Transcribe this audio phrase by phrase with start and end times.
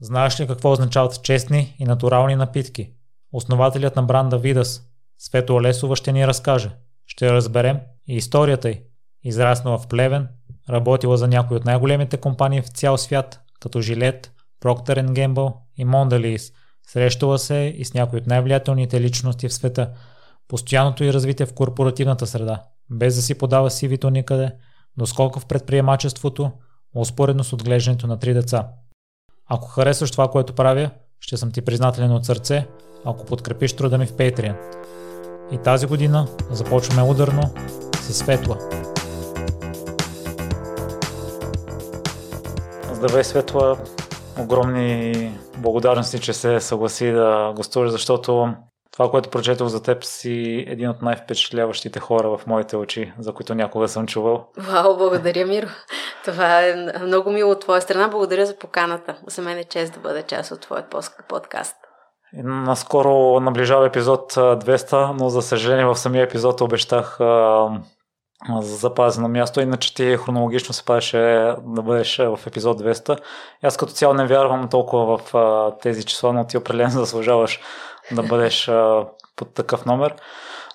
[0.00, 2.92] Знаеш ли какво означават честни и натурални напитки?
[3.32, 4.82] Основателят на бранда Видас,
[5.18, 6.70] Свето Олесова ще ни разкаже.
[7.06, 8.82] Ще разберем и историята й.
[9.24, 10.28] Израснала в Плевен,
[10.70, 14.32] работила за някои от най-големите компании в цял свят, като Жилет,
[14.62, 16.54] Procter Gamble и Mondelez.
[16.86, 19.90] Срещала се и с някои от най-влиятелните личности в света.
[20.48, 24.52] Постоянното й развитие в корпоративната среда, без да си подава сивито никъде,
[25.04, 26.52] сколко в предприемачеството,
[26.94, 28.68] успоредно с отглеждането на три деца.
[29.52, 30.90] Ако харесваш това, което правя,
[31.20, 32.66] ще съм ти признателен от сърце,
[33.04, 34.56] ако подкрепиш труда ми в Patreon.
[35.52, 37.42] И тази година започваме ударно
[37.94, 38.58] с Светла.
[42.92, 43.78] Здравей, Светла!
[44.38, 48.54] Огромни благодарности, че се съгласи да гостуваш, защото
[49.00, 53.54] това, което прочетох за теб, си един от най-впечатляващите хора в моите очи, за които
[53.54, 54.46] някога съм чувал.
[54.58, 55.66] Вау, благодаря, Миро.
[56.24, 58.08] Това е много мило от твоя страна.
[58.08, 59.16] Благодаря за поканата.
[59.26, 60.94] За мен е чест да бъда част от твоят
[61.28, 61.76] подкаст.
[62.44, 67.16] Наскоро наближава епизод 200, но за съжаление в самия епизод обещах
[68.48, 71.18] за запазено място, иначе ти хронологично се падаше
[71.66, 73.18] да бъдеш в епизод 200.
[73.62, 77.60] Аз като цяло не вярвам толкова в а, тези числа, но ти определено заслужаваш
[78.12, 80.14] да бъдеш а, под такъв номер.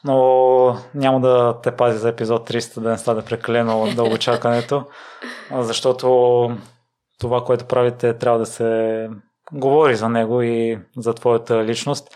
[0.04, 4.86] Но няма да те пази за епизод 300 да не стане прекалено дълго чакането,
[5.52, 6.52] защото
[7.20, 9.10] това, което правите, трябва да се
[9.52, 12.10] говори за него и за твоята личност.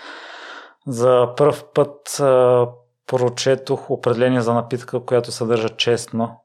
[0.87, 2.67] За първ път а,
[3.07, 6.41] прочетох определение за напитка, която съдържа честно.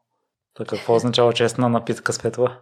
[0.56, 2.56] Така, какво означава честна напитка, Светла?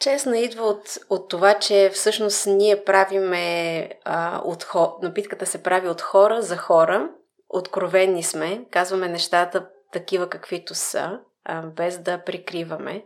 [0.00, 4.66] Честна идва от, от това, че всъщност ние правиме а, от
[5.02, 7.08] напитката се прави от хора за хора.
[7.48, 13.04] Откровени сме, казваме нещата такива каквито са, а, без да прикриваме.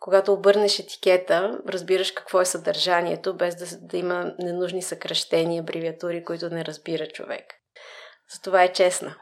[0.00, 6.50] Когато обърнеш етикета, разбираш какво е съдържанието, без да, да има ненужни съкръщения, абревиатури, които
[6.50, 7.44] не разбира човек.
[8.34, 9.16] Затова е честна.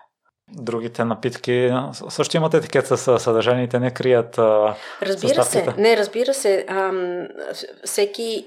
[0.52, 1.72] Другите напитки
[2.08, 6.64] също имат етикет с съдържание, те не крият а, Разбира се, не, разбира се.
[6.68, 7.28] Ам,
[7.84, 8.44] всеки,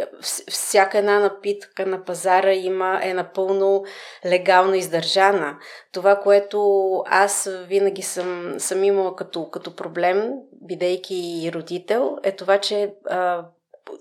[0.50, 3.84] всяка една напитка на пазара има, е напълно
[4.26, 5.58] легално издържана.
[5.92, 12.94] Това, което аз винаги съм, съм имала като, като проблем, бидейки родител, е това, че
[13.10, 13.46] а,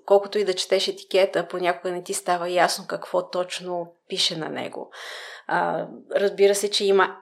[0.06, 4.90] колкото и да четеш етикета, понякога не ти става ясно какво точно пише на него.
[6.16, 7.16] Разбира се, че има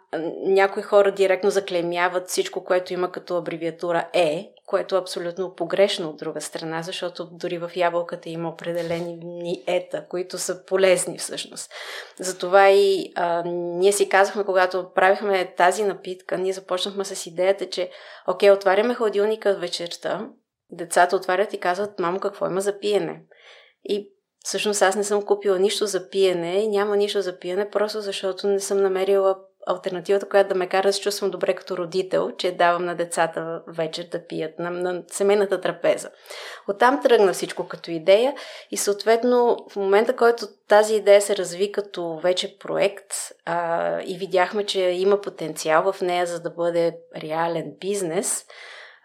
[0.45, 6.17] някои хора директно заклемяват всичко, което има като абревиатура Е, което е абсолютно погрешно от
[6.17, 11.71] друга страна, защото дори в ябълката има определени ета, които са полезни всъщност.
[12.19, 17.91] Затова и а, ние си казахме, когато правихме тази напитка, ние започнахме с идеята, че
[18.27, 20.29] окей, отваряме хладилника вечерта,
[20.71, 23.23] децата отварят и казват, мамо, какво има за пиене?
[23.85, 24.13] И
[24.49, 28.61] Всъщност аз не съм купила нищо за пиене, няма нищо за пиене, просто защото не
[28.61, 32.85] съм намерила альтернативата, която да ме кара да се чувствам добре като родител, че давам
[32.85, 36.11] на децата вечер да пият на, на семейната трапеза.
[36.69, 38.35] Оттам тръгна всичко като идея
[38.71, 44.67] и съответно в момента, който тази идея се разви като вече проект а, и видяхме,
[44.67, 48.47] че има потенциал в нея за да бъде реален бизнес,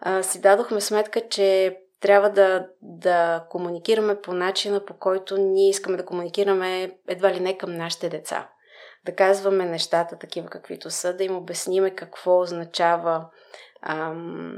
[0.02, 5.98] а, си дадохме сметка, че трябва да, да комуникираме по начина, по който ние искаме
[5.98, 8.50] да комуникираме едва ли не към нашите деца.
[9.06, 13.30] Да казваме нещата такива каквито са, да им обясниме какво означава
[13.82, 14.58] ам,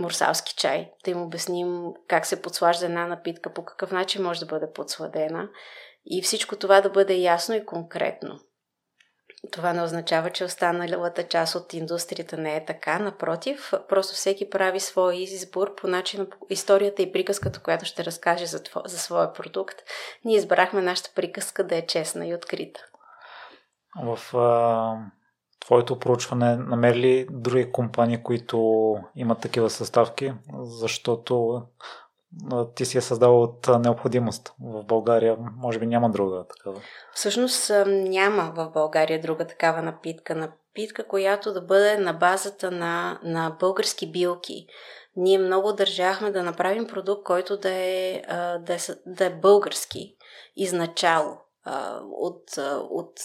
[0.00, 4.46] морсалски чай, да им обясним как се подслажда една напитка, по какъв начин може да
[4.46, 5.48] бъде подсладена
[6.04, 8.40] и всичко това да бъде ясно и конкретно.
[9.52, 12.98] Това не означава, че останалата част от индустрията не е така.
[12.98, 18.62] Напротив, просто всеки прави свой избор по начин историята и приказката, която ще разкаже за,
[18.62, 19.76] тво, за своя продукт.
[20.24, 22.80] Ние избрахме нашата приказка да е честна и открита.
[24.02, 24.96] В а,
[25.60, 30.32] твоето проучване намери ли други компании, които имат такива съставки?
[30.62, 31.62] Защото
[32.74, 34.54] ти си е създал от необходимост.
[34.60, 36.80] В България може би няма друга такава.
[37.14, 40.34] Всъщност няма в България друга такава напитка.
[40.34, 44.66] Напитка, която да бъде на базата на, на български билки.
[45.16, 48.22] Ние много държахме да направим продукт, който да е,
[48.60, 50.16] да е, да е български
[50.56, 51.36] изначало.
[52.02, 52.44] От,
[52.90, 53.20] от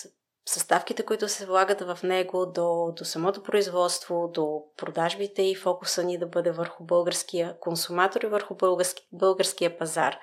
[0.45, 6.17] съставките, които се влагат в него, до, до самото производство, до продажбите и фокуса ни
[6.17, 10.17] да бъде върху българския консуматор и върху български, българския пазар.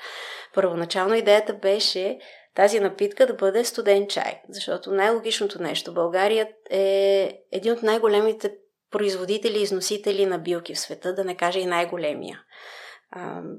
[0.54, 2.18] Първоначално идеята беше
[2.54, 8.54] тази напитка да бъде студен чай, защото най-логичното нещо, България е един от най-големите
[8.90, 12.42] производители и износители на билки в света, да не кажа и най-големия.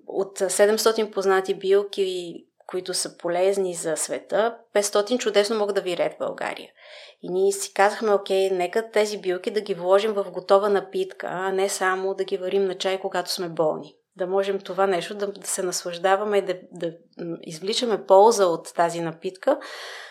[0.08, 6.18] От 700 познати билки които са полезни за света, 500 чудесно могат да вирят в
[6.18, 6.70] България.
[7.22, 11.52] И ние си казахме, окей, нека тези билки да ги вложим в готова напитка, а
[11.52, 13.96] не само да ги варим на чай, когато сме болни.
[14.16, 16.94] Да можем това нещо да, да се наслаждаваме и да, да
[17.42, 19.60] извличаме полза от тази напитка,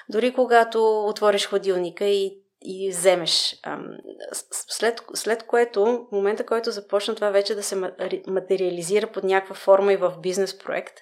[0.08, 3.60] дори когато отвориш хладилника и и вземеш.
[4.50, 7.76] След, след което, в момента, който започна това вече да се
[8.26, 10.94] материализира под някаква форма и в бизнес проект,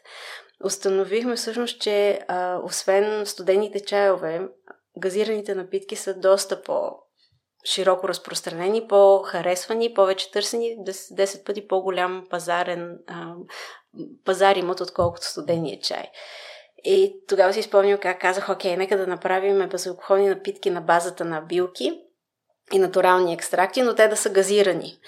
[0.64, 4.48] установихме всъщност, че а, освен студените чайове,
[4.98, 6.90] газираните напитки са доста по
[7.64, 13.34] широко разпространени, по-харесвани, повече търсени, 10 пъти по-голям пазарен а,
[14.24, 16.10] пазар имат, отколкото студения чай.
[16.84, 21.40] И тогава си спомням как казах, окей, нека да направим безалкохолни напитки на базата на
[21.40, 22.00] билки
[22.72, 24.98] и натурални екстракти, но те да са газирани.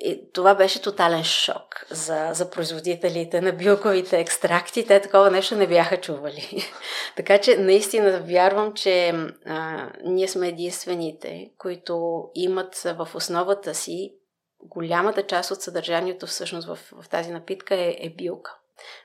[0.00, 4.86] И това беше тотален шок за, за производителите на билковите екстракти.
[4.86, 6.64] Те такова нещо не бяха чували.
[7.16, 9.14] така че наистина вярвам, че
[9.46, 14.14] а, ние сме единствените, които имат в основата си
[14.62, 18.58] голямата част от съдържанието всъщност в, в тази напитка е, е билка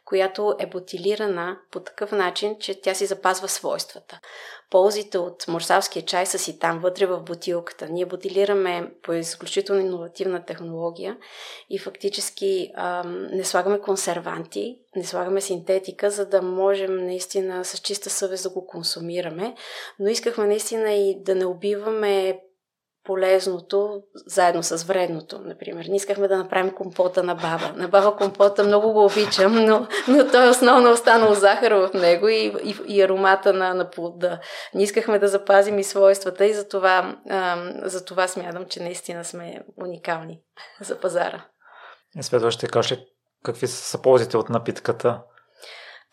[0.05, 4.19] която е бутилирана по такъв начин, че тя си запазва свойствата.
[4.69, 7.87] Ползите от морсалския чай са си там вътре в бутилката.
[7.89, 11.17] Ние бутилираме по изключително иновативна технология
[11.69, 18.09] и фактически ам, не слагаме консерванти, не слагаме синтетика, за да можем наистина с чиста
[18.09, 19.55] съвест да го консумираме,
[19.99, 22.39] но искахме наистина и да не убиваме
[23.03, 25.85] полезното заедно с вредното, например.
[25.85, 27.73] Не искахме да направим компота на баба.
[27.75, 32.27] На баба компота много го обичам, но, но той е основно останал захар в него
[32.27, 34.39] и, и, и аромата на, на плода.
[34.73, 37.17] Не искахме да запазим и свойствата и затова,
[37.83, 40.39] за това смятам, че наистина сме уникални
[40.81, 41.45] за пазара.
[42.19, 42.99] И ще кажеш
[43.43, 45.21] какви са ползите от напитката?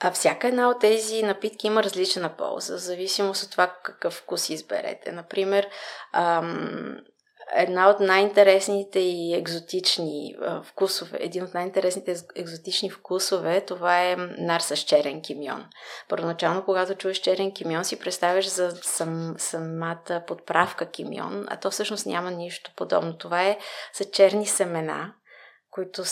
[0.01, 4.51] А всяка една от тези напитки има различна полза, в зависимост от това какъв вкус
[4.51, 5.13] изберете.
[5.13, 5.69] Например,
[6.13, 6.97] ам,
[7.55, 14.61] една от най-интересните и екзотични а, вкусове, един от най-интересните екзотични вкусове, това е нар
[14.61, 15.67] с черен кимион.
[16.09, 22.07] Първоначално, когато чуеш черен кимион, си представяш за сам, самата подправка кимион, а то всъщност
[22.07, 23.19] няма нищо подобно.
[23.19, 23.59] Това е
[23.93, 25.13] са черни семена,
[25.71, 26.05] които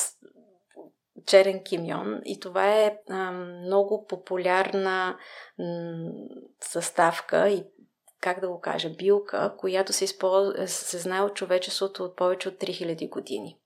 [1.29, 5.19] черен кимион и това е а, много популярна
[5.59, 6.11] м,
[6.61, 7.65] съставка и
[8.21, 12.55] как да го кажа, билка, която се, използва, се знае от човечеството от повече от
[12.55, 13.59] 3000 години.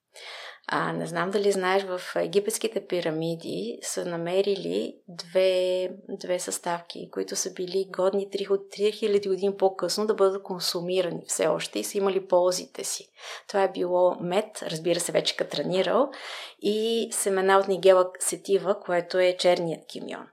[0.66, 7.52] А, не знам дали знаеш, в египетските пирамиди са намерили две, две съставки, които са
[7.52, 13.08] били годни 3000 години по-късно да бъдат консумирани все още и са имали ползите си.
[13.48, 16.10] Това е било мед, разбира се, вече катранирал,
[16.62, 20.26] и семена от Нигела сетива, което е черният кимион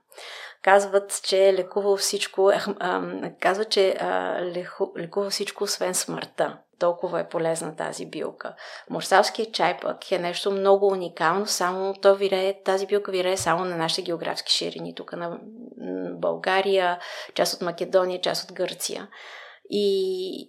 [0.62, 4.40] казват, че е лекувал всичко, а, а, казват, че а,
[4.96, 8.54] лекува всичко, освен смъртта толкова е полезна тази билка.
[8.90, 13.76] Морсалският чай пък е нещо много уникално, само то вирее, тази билка вирее само на
[13.76, 15.38] нашите географски ширини, тук на
[16.14, 16.98] България,
[17.34, 19.08] част от Македония, част от Гърция.
[19.70, 20.40] И,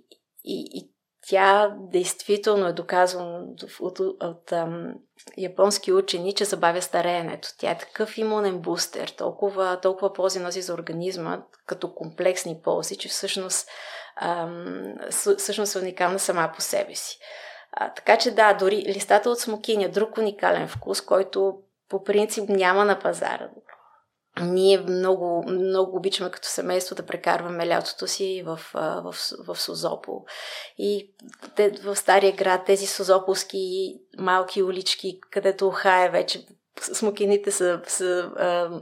[0.44, 0.92] и, и
[1.28, 4.94] тя действително е доказвана от, от, от, от ам,
[5.38, 7.50] японски учени, че забавя стареенето.
[7.57, 13.09] Тя е такъв имунен бустер, толкова, толкова ползи носи за организма, като комплексни ползи, че
[13.09, 13.69] всъщност
[14.21, 14.94] ам,
[15.37, 17.19] всъщност уникална сама по себе си.
[17.71, 21.57] А, така че да, дори листата от смокиня, друг уникален вкус, който
[21.90, 23.49] по принцип няма на пазара.
[24.42, 30.25] Ние много, много обичаме като семейство да прекарваме лятото си в, в, в, Созопол.
[30.78, 31.13] И
[31.56, 36.45] те, в Стария град тези созополски малки улички, където Охая вече
[36.81, 38.80] смокините са, са а,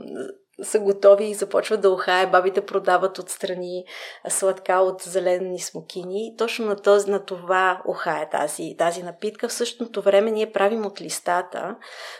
[0.62, 2.26] са готови и започват да ухае.
[2.26, 3.84] Бабите продават отстрани
[4.28, 6.34] сладка от зелени смокини.
[6.38, 9.48] Точно на, този, на това ухае тази, тази напитка.
[9.48, 11.76] В същото време ние правим от листата,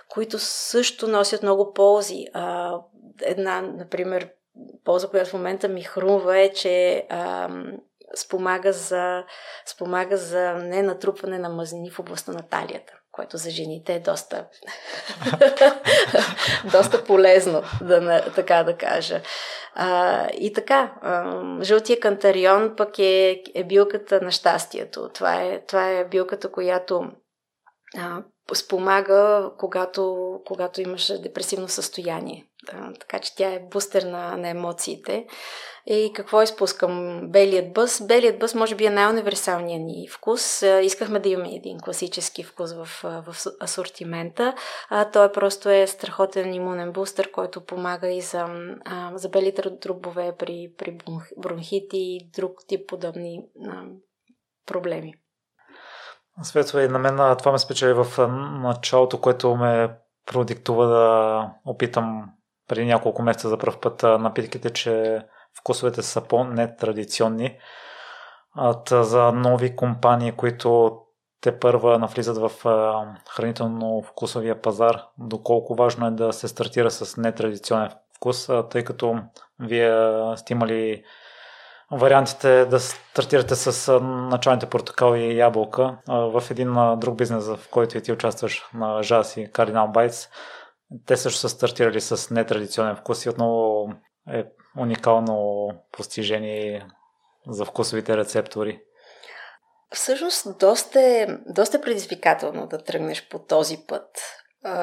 [0.09, 2.27] които също носят много ползи.
[3.23, 4.31] Една, например,
[4.85, 7.07] полза, която в момента ми хрумва е, че
[8.17, 9.25] спомага за,
[9.67, 14.47] спомага за ненатрупване на мазнини в областта на талията което за жените е доста,
[16.73, 19.21] доста полезно, да, така да кажа.
[19.75, 20.95] А, и така,
[21.63, 25.09] жълтия кантарион пък е, е билката на щастието.
[25.15, 27.11] Това е, това е билката, която
[27.99, 28.23] а,
[28.55, 32.50] спомага, когато, когато имаш депресивно състояние.
[33.01, 35.27] Така че тя е бустер на, на емоциите.
[35.87, 37.21] И какво изпускам?
[37.31, 38.07] Белият бъс.
[38.07, 40.63] Белият бъс може би е най-универсалният ни вкус.
[40.63, 44.55] Искахме да имаме един класически вкус в, в асортимента.
[44.89, 48.47] А, той просто е страхотен имунен бустер, който помага и за,
[48.85, 50.99] а, за белите дробове при, при
[51.37, 53.83] бронхити и друг тип подобни а,
[54.67, 55.15] проблеми.
[56.43, 58.29] Светва и на мен това ме спечели в
[58.63, 59.91] началото, което ме
[60.27, 62.31] продиктува да опитам
[62.71, 65.23] преди няколко месеца за първ път напитките, че
[65.59, 67.57] вкусовете са по-нетрадиционни.
[68.91, 70.99] За нови компании, които
[71.41, 72.51] те първа навлизат в
[73.31, 79.19] хранително-вкусовия пазар, доколко важно е да се стартира с нетрадиционен вкус, тъй като
[79.61, 81.05] вие сте имали
[81.93, 88.03] вариантите да стартирате с началните портокал и ябълка в един друг бизнес, в който и
[88.03, 90.29] ти участваш на Жас и Cardinal Bites.
[91.07, 93.89] Те също са стартирали с нетрадиционен вкус и отново
[94.33, 94.45] е
[94.79, 96.87] уникално постижение
[97.49, 98.81] за вкусовите рецептори.
[99.93, 104.09] Всъщност, доста е, доста е предизвикателно да тръгнеш по този път.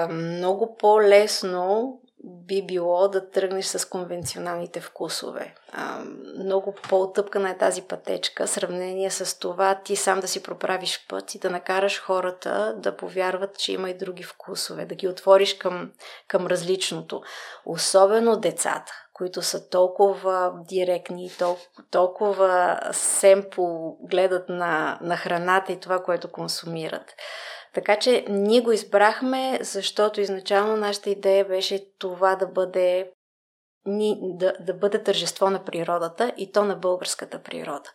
[0.10, 5.56] Много по-лесно би било да тръгнеш с конвенционалните вкусове.
[5.72, 6.00] А,
[6.40, 11.36] много по-отъпкана е тази пътечка, в сравнение с това ти сам да си проправиш път
[11.36, 15.92] и да накараш хората да повярват, че има и други вкусове, да ги отвориш към,
[16.28, 17.22] към различното.
[17.66, 26.04] Особено децата, които са толкова директни, толкова, толкова семпо гледат на, на храната и това,
[26.04, 27.16] което консумират.
[27.78, 33.12] Така че ние го избрахме, защото изначално нашата идея беше това да бъде
[34.22, 37.90] да, да бъде тържество на природата и то на българската природа.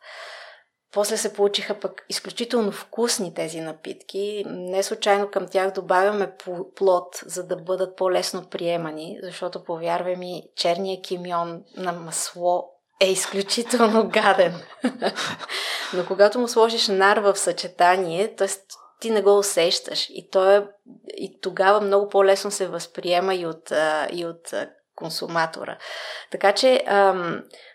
[0.93, 4.45] После се получиха пък изключително вкусни тези напитки.
[4.47, 6.37] Не случайно към тях добавяме
[6.77, 12.65] плод, за да бъдат по-лесно приемани, защото повярвай ми, черния кимион на масло
[13.01, 14.55] е изключително гаден.
[15.95, 18.49] Но когато му сложиш нар в съчетание, т.е
[19.03, 20.07] ти не го усещаш.
[20.11, 20.69] И, то е,
[21.17, 23.73] и тогава много по-лесно се възприема и от,
[24.13, 24.55] и от
[24.95, 25.79] консуматора.
[26.31, 26.85] Така че,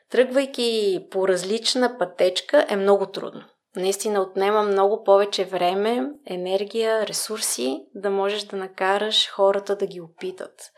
[0.10, 3.43] тръгвайки по различна пътечка е много трудно.
[3.75, 10.72] Наистина отнема много повече време, енергия, ресурси да можеш да накараш хората да ги опитат.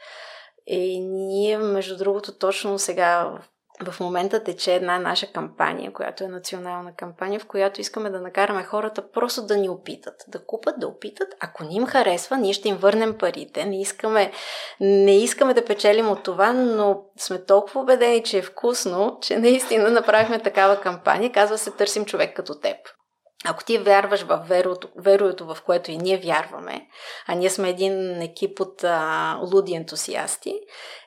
[0.67, 3.49] И ние, между другото, точно сега в
[3.99, 9.11] момента тече една наша кампания, която е национална кампания, в която искаме да накараме хората
[9.11, 10.23] просто да ни опитат.
[10.27, 11.27] Да купат, да опитат.
[11.39, 13.65] Ако ни им харесва, ние ще им върнем парите.
[13.65, 14.31] Не искаме,
[14.79, 19.89] не искаме да печелим от това, но сме толкова убедени, че е вкусно, че наистина
[19.89, 21.31] направихме такава кампания.
[21.31, 22.77] Казва се Търсим човек като теб.
[23.45, 26.87] Ако ти вярваш в верото, веруето, в което и ние вярваме,
[27.27, 30.59] а ние сме един екип от а, луди ентусиасти,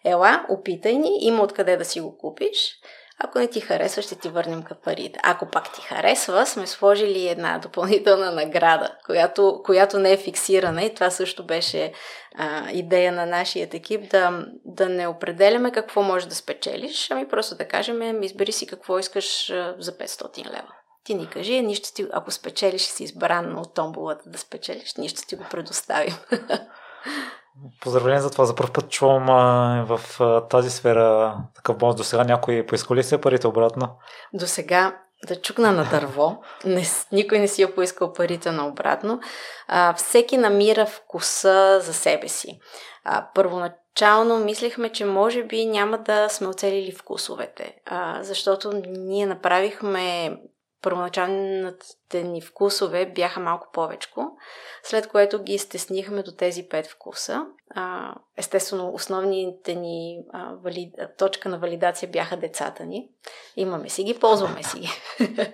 [0.04, 2.78] ела, опитай ни, има откъде да си го купиш.
[3.24, 5.20] Ако не ти харесва, ще ти върнем парите.
[5.22, 10.94] Ако пак ти харесва, сме сложили една допълнителна награда, която, която не е фиксирана и
[10.94, 11.92] това също беше
[12.34, 17.54] а, идея на нашия екип, да, да не определяме какво можеш да спечелиш, ами просто
[17.54, 19.46] да кажем, избери си какво искаш
[19.78, 20.72] за 500 лева.
[21.04, 25.08] Ти ни кажи, ние ще ти, ако спечелиш си избран от томболата да спечелиш, ние
[25.08, 26.14] ще ти го предоставим.
[27.80, 28.44] Поздравление за това.
[28.44, 31.96] За първ път чувам а, в а, тази сфера такъв бонус.
[31.96, 33.88] До сега някой поискал ли се парите обратно?
[34.32, 36.42] До сега да чукна на дърво.
[36.64, 36.82] Не,
[37.12, 39.20] никой не си е поискал парите на обратно.
[39.68, 42.58] А, всеки намира вкуса за себе си.
[43.04, 50.36] А, първоначално мислихме, че може би няма да сме оцелили вкусовете, а, защото ние направихме
[50.82, 54.36] първоначалните ни вкусове бяха малко повечко,
[54.82, 57.46] след което ги стеснихме до тези пет вкуса.
[57.74, 60.92] А, естествено, основните ни а, вали...
[61.18, 63.08] точка на валидация бяха децата ни.
[63.56, 64.90] Имаме си ги, ползваме си ги.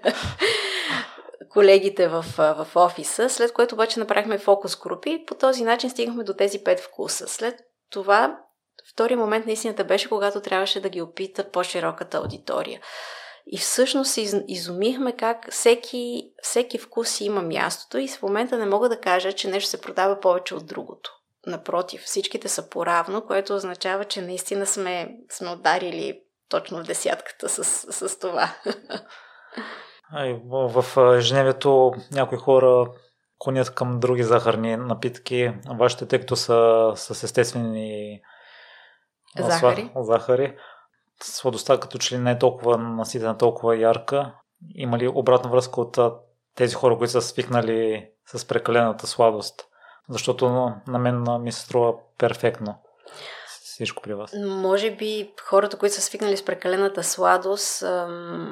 [1.51, 6.25] колегите в, в офиса, след което обаче направихме фокус групи и по този начин стигнахме
[6.25, 7.29] до тези пет вкуса.
[7.29, 8.39] След това,
[8.93, 12.81] втори момент наистина беше, когато трябваше да ги опитат по-широката аудитория.
[13.51, 18.89] И всъщност се изумихме как всеки, всеки вкус има мястото и в момента не мога
[18.89, 21.11] да кажа, че нещо се продава повече от другото.
[21.47, 27.65] Напротив, всичките са поравно, което означава, че наистина сме, сме ударили точно в десятката с,
[28.09, 28.55] с това.
[30.45, 30.85] В
[31.17, 32.91] ежедневието някои хора
[33.39, 35.53] клонят към други захарни напитки.
[35.79, 38.21] Вашите, тъй като са с естествени
[39.39, 39.91] захари.
[39.97, 40.57] захари
[41.23, 44.35] сладостта като че ли не е толкова наситена, толкова ярка.
[44.75, 45.99] Има ли обратна връзка от
[46.55, 49.65] тези хора, които са свикнали с прекалената сладост?
[50.09, 52.75] Защото на мен ми се струва перфектно
[53.79, 54.35] всичко при вас?
[54.47, 57.85] Може би хората, които са свикнали с прекалената сладост,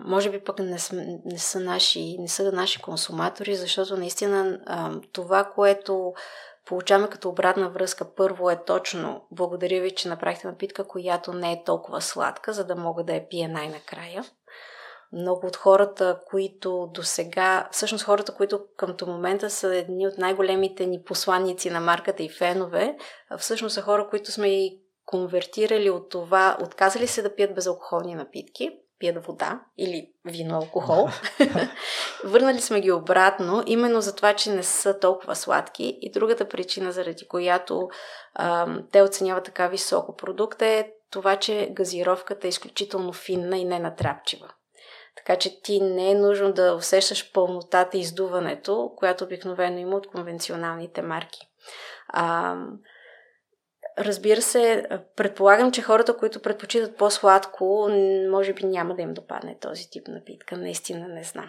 [0.05, 0.79] може би пък не,
[1.25, 4.59] не са наши, не са наши консуматори, защото наистина
[5.13, 6.15] това, което
[6.67, 11.63] получаваме като обратна връзка, първо е точно благодаря ви, че направихте напитка, която не е
[11.65, 14.25] толкова сладка, за да мога да я пия най-накрая.
[15.13, 20.87] Много от хората, които до сега, всъщност хората, които към момента са едни от най-големите
[20.87, 22.97] ни посланници на марката и фенове,
[23.39, 28.71] всъщност са хора, които сме и конвертирали от това, отказали се да пият безалкохолни напитки,
[28.99, 31.09] пият вода или вино, алкохол.
[32.25, 35.99] Върнали сме ги обратно, именно за това, че не са толкова сладки.
[36.01, 37.89] И другата причина, заради която
[38.35, 43.79] а, те оценяват така високо продукт е това, че газировката е изключително финна и не
[43.79, 44.49] натрапчива.
[45.17, 50.07] Така че ти не е нужно да усещаш пълнотата и издуването, която обикновено има от
[50.07, 51.49] конвенционалните марки.
[52.09, 52.57] А,
[53.99, 54.87] Разбира се,
[55.17, 57.89] предполагам, че хората, които предпочитат по-сладко,
[58.31, 60.57] може би няма да им допадне този тип напитка.
[60.57, 61.49] Наистина не знам.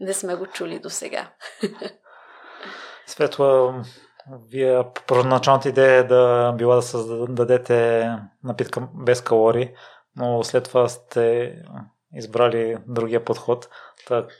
[0.00, 1.30] Не сме го чули до сега.
[3.06, 3.82] Светла,
[4.50, 8.10] вие първоначалната идея е да била да създадете
[8.44, 9.74] напитка без калории,
[10.16, 11.56] но след това сте
[12.14, 13.68] избрали другия подход.
[14.06, 14.30] Так,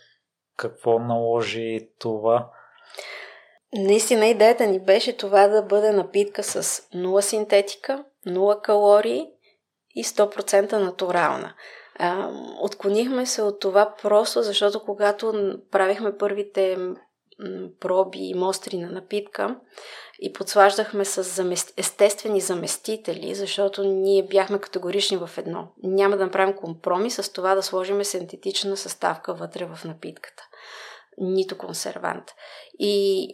[0.56, 2.50] какво наложи това?
[3.76, 9.26] Наистина идеята ни беше това да бъде напитка с 0 синтетика, 0 калории
[9.94, 11.54] и 100% натурална.
[12.60, 16.78] отклонихме се от това просто защото когато правихме първите
[17.80, 19.56] проби и мостри на напитка
[20.20, 21.44] и подслаждахме с
[21.76, 25.68] естествени заместители, защото ние бяхме категорични в едно.
[25.82, 30.42] Няма да направим компромис с това да сложим синтетична съставка вътре в напитката
[31.18, 32.24] нито консервант.
[32.78, 33.28] И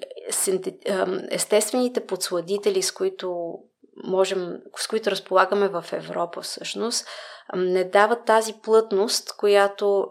[1.31, 3.59] естествените подсладители, с които
[4.05, 7.07] можем, с които разполагаме в Европа всъщност,
[7.55, 10.11] не дават тази плътност, която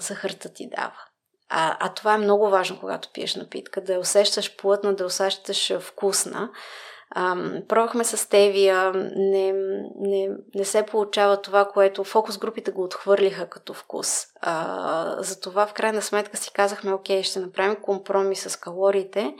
[0.00, 1.02] захарта ти дава.
[1.48, 5.72] А, а това е много важно, когато пиеш напитка, да я усещаш плътна, да усещаш
[5.80, 6.50] вкусна.
[7.68, 9.52] Пробвахме с Тевия, не,
[9.96, 14.26] не, не се получава това, което фокус групите го отхвърлиха като вкус.
[14.40, 19.34] А, затова в крайна сметка си казахме, окей, ще направим компромис с калориите.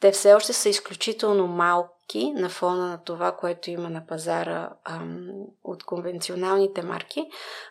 [0.00, 5.28] Те все още са изключително малки на фона на това, което има на пазара ам,
[5.64, 7.26] от конвенционалните марки,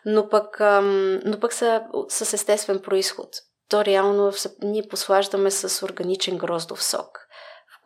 [0.06, 3.28] но пък, ам, но пък са с естествен происход.
[3.68, 7.26] То реално ние послаждаме с органичен гроздов сок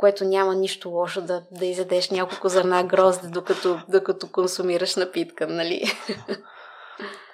[0.05, 5.85] което няма нищо лошо да, да изядеш няколко зърна грозде, докато, докато консумираш напитка, нали?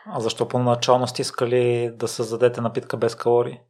[0.06, 3.60] А защо по-начално сте искали да създадете напитка без калории?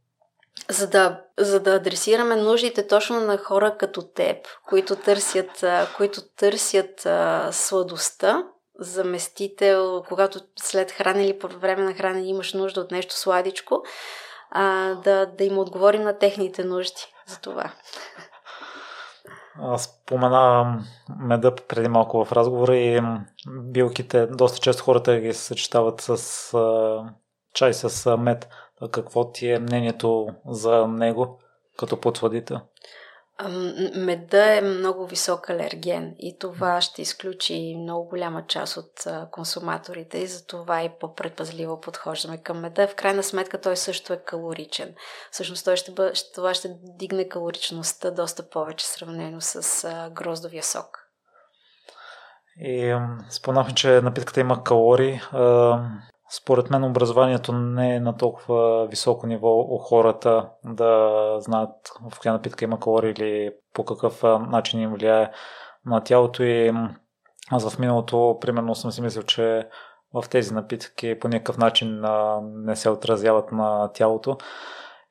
[0.69, 4.37] За да, за да адресираме нуждите точно на хора като теб,
[4.69, 5.65] които търсят,
[5.97, 8.45] които търсят а, сладостта,
[8.79, 13.83] заместител, когато след хранене или по време на хранене имаш нужда от нещо сладичко,
[14.51, 17.73] а, да, да им отговорим на техните нужди за това.
[19.79, 20.79] Спомена
[21.21, 23.03] меда преди малко в разговора и
[23.49, 26.55] билките, доста често хората ги съчетават с
[27.55, 28.49] чай с мед.
[28.91, 31.39] Какво ти е мнението за него
[31.79, 32.61] като подсладител?
[33.94, 40.26] Меда е много висок алерген и това ще изключи много голяма част от консуматорите и
[40.26, 42.87] за това и по-предпазливо подхождаме към меда.
[42.87, 44.94] В крайна сметка той също е калоричен.
[45.31, 46.12] Всъщност той ще бъ...
[46.35, 50.98] това ще дигне калоричността доста повече сравнено с гроздовия сок.
[52.57, 52.96] И
[53.31, 55.20] спомнахме, че напитката има калории.
[56.33, 61.71] Според мен образованието не е на толкова високо ниво у хората да знаят
[62.11, 65.31] в коя напитка има калории или по какъв начин им влияе
[65.87, 66.73] на тялото и
[67.51, 69.69] аз в миналото примерно съм си мислил, че
[70.14, 72.05] в тези напитки по някакъв начин
[72.43, 74.37] не се отразяват на тялото.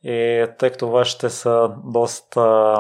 [0.04, 2.76] И тъй като вашите са доста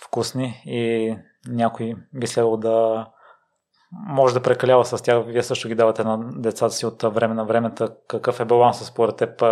[0.00, 1.16] вкусни и
[1.48, 3.06] някой би следвал да
[3.92, 5.24] може да прекалява с тях.
[5.26, 7.72] Вие също ги давате на децата си от време на време.
[8.08, 9.42] Какъв е балансът според теб?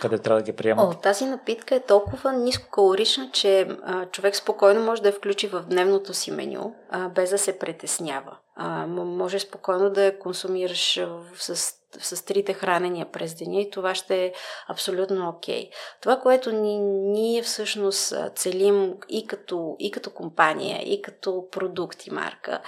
[0.00, 0.94] Къде трябва да ги приемат?
[0.94, 5.60] О, тази напитка е толкова нискокалорична, че а, човек спокойно може да я включи в
[5.60, 8.36] дневното си меню, а, без да се притеснява.
[8.60, 11.00] А, може спокойно да я консумираш
[11.34, 14.32] с с трите хранения през деня и това ще е
[14.68, 15.64] абсолютно окей.
[15.64, 15.70] Okay.
[16.00, 16.78] Това, което ни,
[17.12, 22.60] ние всъщност целим и като, и като компания, и като продукт и марка,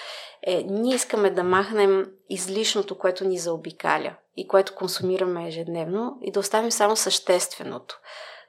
[0.42, 6.40] е ние искаме да махнем излишното, което ни заобикаля и което консумираме ежедневно и да
[6.40, 8.00] оставим само същественото.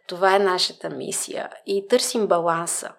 [0.07, 2.91] Това е нашата мисия и търсим баланса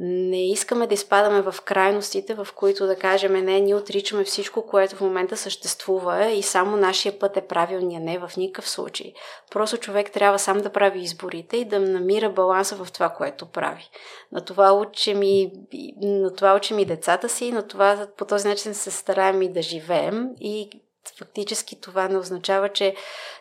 [0.00, 4.96] Не искаме да изпадаме в крайностите, в които да кажем, не, ние отричаме всичко, което
[4.96, 8.00] в момента съществува и само нашия път е правилния.
[8.00, 9.12] Не, в никакъв случай.
[9.50, 13.90] Просто човек трябва сам да прави изборите и да намира баланса в това, което прави.
[14.32, 15.52] На това учим и,
[16.00, 19.62] на това учим и децата си, на това по този начин се стараем и да
[19.62, 20.70] живеем и
[21.18, 22.94] фактически това не означава, че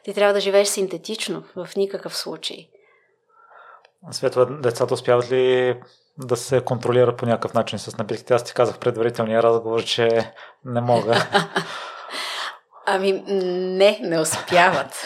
[0.04, 2.70] ти трябва да живееш синтетично в никакъв случай.
[4.12, 5.76] Светла, децата успяват ли
[6.18, 8.34] да се контролират по някакъв начин с напитките?
[8.34, 10.34] Аз ти казах предварителния разговор, че
[10.66, 11.16] не мога.
[12.86, 15.06] Ами, не, не успяват.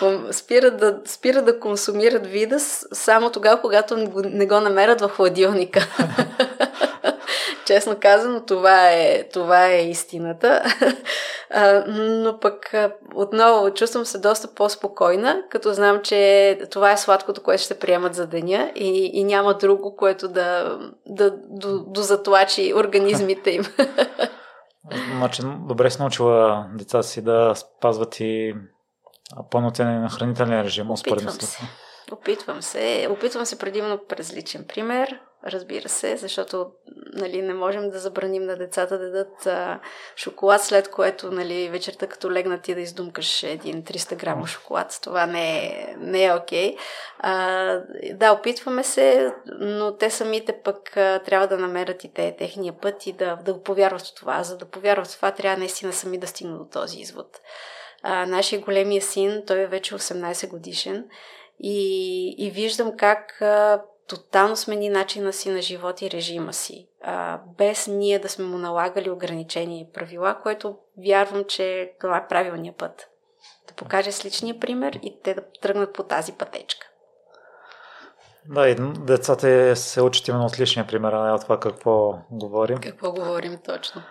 [0.32, 2.60] спират, да, спират да консумират вида
[2.92, 5.86] само тогава, когато не го намерят в хладилника.
[7.66, 10.62] Честно казано, това е, това е истината.
[11.88, 12.74] Но пък
[13.14, 18.26] отново чувствам се доста по-спокойна, като знам, че това е сладкото, което ще приемат за
[18.26, 21.30] деня и, и няма друго, което да, да
[21.86, 23.62] дозатлачи организмите им.
[25.16, 28.54] Значи, добре си научила деца си да спазват и
[29.50, 30.90] пълноценен хранителен режим.
[30.90, 31.60] Опитвам се.
[32.12, 33.08] Опитвам се.
[33.10, 36.70] Опитвам се предимно през личен пример разбира се, защото
[37.12, 39.80] нали, не можем да забраним на децата да дадат а,
[40.16, 44.98] шоколад, след което нали, вечерта като легнат ти да издумкаш един 300 грама шоколад.
[45.02, 46.76] Това не е, не е окей.
[47.18, 47.80] А,
[48.12, 53.06] да, опитваме се, но те самите пък а, трябва да намерят и те техния път
[53.06, 54.42] и да, да повярват в това.
[54.42, 57.40] За да повярват в това, трябва наистина сами да стигнат до този извод.
[58.02, 61.04] А, нашия големия син, той е вече 18 годишен
[61.60, 67.40] и, и виждам как а, тотално смени начина си на живот и режима си, а,
[67.58, 72.76] без ние да сме му налагали ограничения и правила, което вярвам, че това е правилният
[72.76, 73.08] път.
[73.68, 76.86] Да покаже с личния пример и те да тръгнат по тази пътечка.
[78.48, 82.78] Да, и децата се учат именно от личния пример, а не от това какво говорим.
[82.78, 84.02] Какво говорим точно.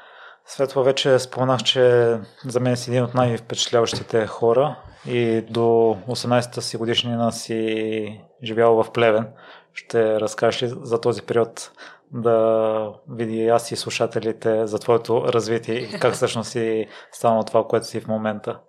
[0.46, 4.76] Светла вече споменах, че за мен си един от най-впечатляващите хора
[5.08, 9.28] и до 18-та си годишнина си живял в Плевен.
[9.76, 11.72] Ще разкажеш ли за този период
[12.12, 17.88] да види аз и слушателите за твоето развитие и как всъщност си станало това, което
[17.88, 18.60] си в момента?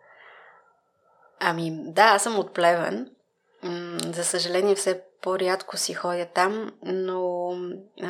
[1.41, 3.11] Ами да, аз съм от Плевен.
[4.13, 7.53] За съжаление все по-рядко си ходя там, но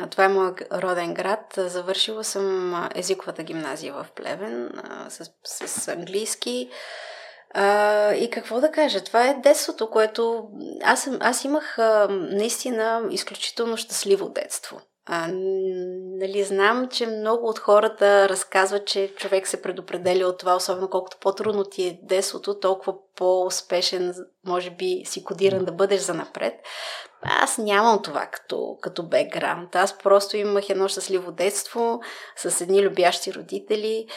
[0.09, 1.53] това е моят роден град.
[1.57, 4.71] Завършила съм езиковата гимназия в Плевен
[5.09, 6.69] с, с английски.
[7.59, 9.03] А, и какво да кажа?
[9.03, 10.49] Това е детството, което
[10.83, 14.81] аз, аз имах а, наистина изключително щастливо детство.
[15.05, 15.27] А,
[16.19, 21.17] нали, знам, че много от хората разказват, че човек се предопределя от това, особено колкото
[21.21, 24.15] по-трудно ти е детството, толкова по-успешен,
[24.45, 26.53] може би, си кодиран да бъдеш за напред.
[27.21, 29.75] Аз нямам това като, като бекграунд.
[29.75, 31.99] Аз просто имах едно щастливо детство
[32.35, 34.07] с едни любящи родители.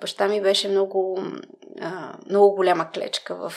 [0.00, 1.22] Баща ми беше много,
[2.30, 3.52] много голяма клечка в,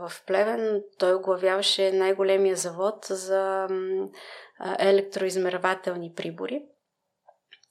[0.00, 0.82] в Плевен.
[0.98, 3.68] Той оглавяваше най-големия завод за
[4.78, 6.64] електроизмервателни прибори.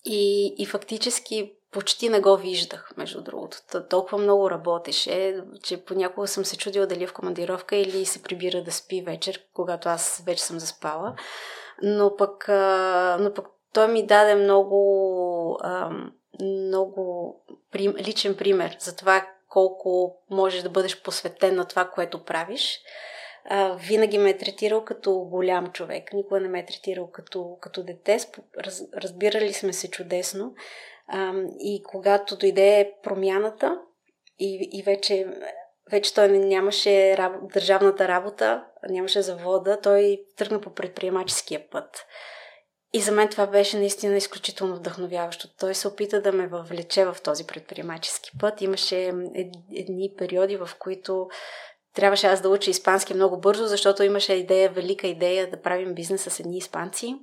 [0.05, 3.57] И, и фактически почти не го виждах, между другото.
[3.89, 8.63] Толкова много работеше, че понякога съм се чудила дали е в командировка или се прибира
[8.63, 11.15] да спи вечер, когато аз вече съм заспала.
[11.83, 12.47] Но пък,
[13.19, 15.59] но пък той ми даде много,
[16.41, 17.35] много
[17.75, 22.79] личен пример за това колко можеш да бъдеш посветен на това, което правиш
[23.45, 26.13] а, винаги ме е третирал като голям човек.
[26.13, 28.17] Никога не ме е третирал като, като дете.
[28.59, 30.53] Раз, разбирали сме се чудесно.
[31.07, 33.81] А, и когато дойде промяната
[34.39, 35.27] и, и вече,
[35.91, 42.05] вече той нямаше раб, държавната работа, нямаше завода, той тръгна по предприемаческия път.
[42.95, 45.47] И за мен това беше наистина изключително вдъхновяващо.
[45.59, 48.61] Той се опита да ме въвлече в този предприемачески път.
[48.61, 49.13] Имаше
[49.75, 51.27] едни периоди, в които
[51.95, 56.21] трябваше аз да уча испански много бързо, защото имаше идея, велика идея да правим бизнес
[56.21, 57.15] с едни испанци,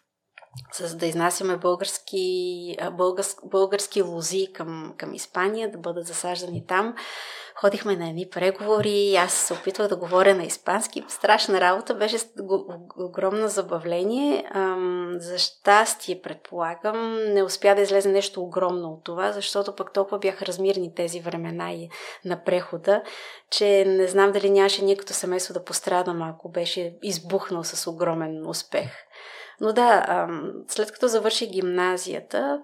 [0.72, 6.94] с да изнасяме български, български, български лози към, към Испания, да бъдат засаждани там.
[7.54, 11.04] Ходихме на едни преговори, аз се опитвах да говоря на испански.
[11.08, 12.16] Страшна работа, беше
[12.98, 14.44] огромно забавление.
[15.16, 20.46] За щастие, предполагам, не успя да излезе нещо огромно от това, защото пък толкова бяха
[20.46, 21.88] размирни тези времена и
[22.24, 23.02] на прехода,
[23.50, 28.46] че не знам дали нямаше ние като семейство да пострадам, ако беше избухнал с огромен
[28.46, 28.90] успех.
[29.62, 30.26] Но да,
[30.68, 32.62] след като завърши гимназията,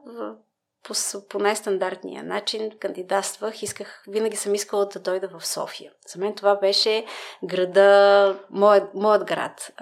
[0.82, 0.94] по,
[1.28, 3.62] по най-стандартния начин кандидатствах.
[3.62, 5.92] Исках, винаги съм искала да дойда в София.
[6.06, 7.04] За мен това беше
[7.44, 9.72] града, моят, моят град.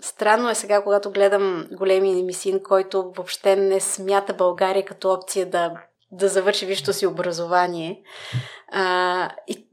[0.00, 5.72] Странно е сега, когато гледам големи емисин, който въобще не смята България като опция да,
[6.12, 8.02] да завърши висшето си образование.
[9.48, 9.63] И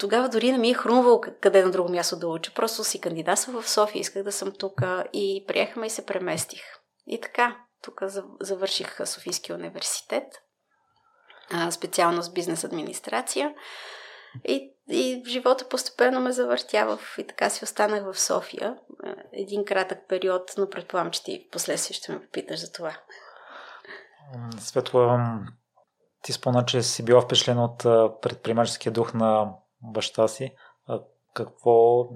[0.00, 2.52] тогава дори не ми е хрумвало къде на друго място да уча.
[2.54, 4.80] Просто си кандидатствах в София, исках да съм тук
[5.12, 6.62] и приехаме и се преместих.
[7.06, 8.00] И така, тук
[8.40, 10.24] завърших Софийския университет,
[11.70, 13.54] специалност бизнес администрация.
[14.44, 18.76] И, и живота постепенно ме завъртя и така си останах в София.
[19.32, 22.96] Един кратък период, но предполагам, че ти последствие ще ме попиташ за това.
[24.58, 25.18] Светло,
[26.22, 27.78] ти спомна, че си била впечатлен от
[28.22, 30.54] предприемаческия дух на баща си.
[31.34, 32.08] Какво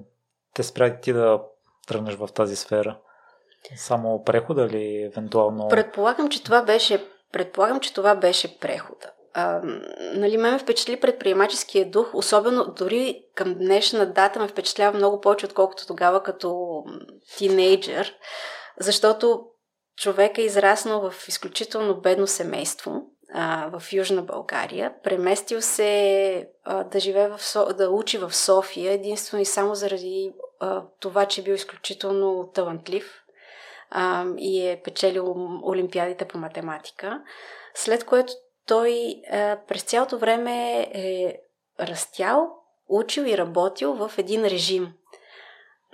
[0.53, 1.41] те спря ти да
[1.87, 2.99] тръгнеш в тази сфера?
[3.75, 5.67] Само прехода или евентуално...
[5.67, 9.11] Предполагам, че това беше, предполагам, че това беше прехода.
[9.33, 9.61] А,
[9.99, 15.87] нали, ме впечатли предприемаческия дух, особено дори към днешна дата ме впечатлява много повече, отколкото
[15.87, 16.83] тогава като
[17.37, 18.15] тинейджър,
[18.79, 19.45] защото
[19.97, 23.01] човек е израснал в изключително бедно семейство
[23.33, 27.73] а, в Южна България, преместил се а, да живее в Со...
[27.73, 33.23] да учи в София, единствено и само заради а, това, че е бил изключително талантлив
[33.89, 37.21] а, и е печелил олимпиадите по математика,
[37.73, 38.33] след което
[38.67, 41.39] той а, през цялото време е
[41.79, 42.49] растял,
[42.89, 44.93] учил и работил в един режим.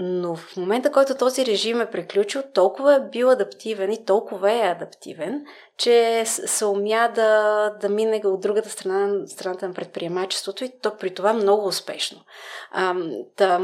[0.03, 4.59] Но в момента, който този режим е приключил, толкова е бил адаптивен и толкова е
[4.59, 5.45] адаптивен,
[5.77, 11.13] че се умя да, да мине от другата страна, страната на предприемачеството и то при
[11.13, 12.21] това много успешно.
[12.71, 12.95] А,
[13.37, 13.59] да,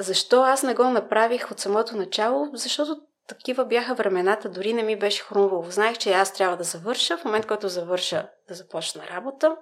[0.00, 2.50] защо аз не го направих от самото начало?
[2.52, 2.96] Защото
[3.28, 5.64] такива бяха времената, дори не ми беше хрумвало.
[5.70, 9.56] Знаех, че аз трябва да завърша, в момент, който завърша да започна работа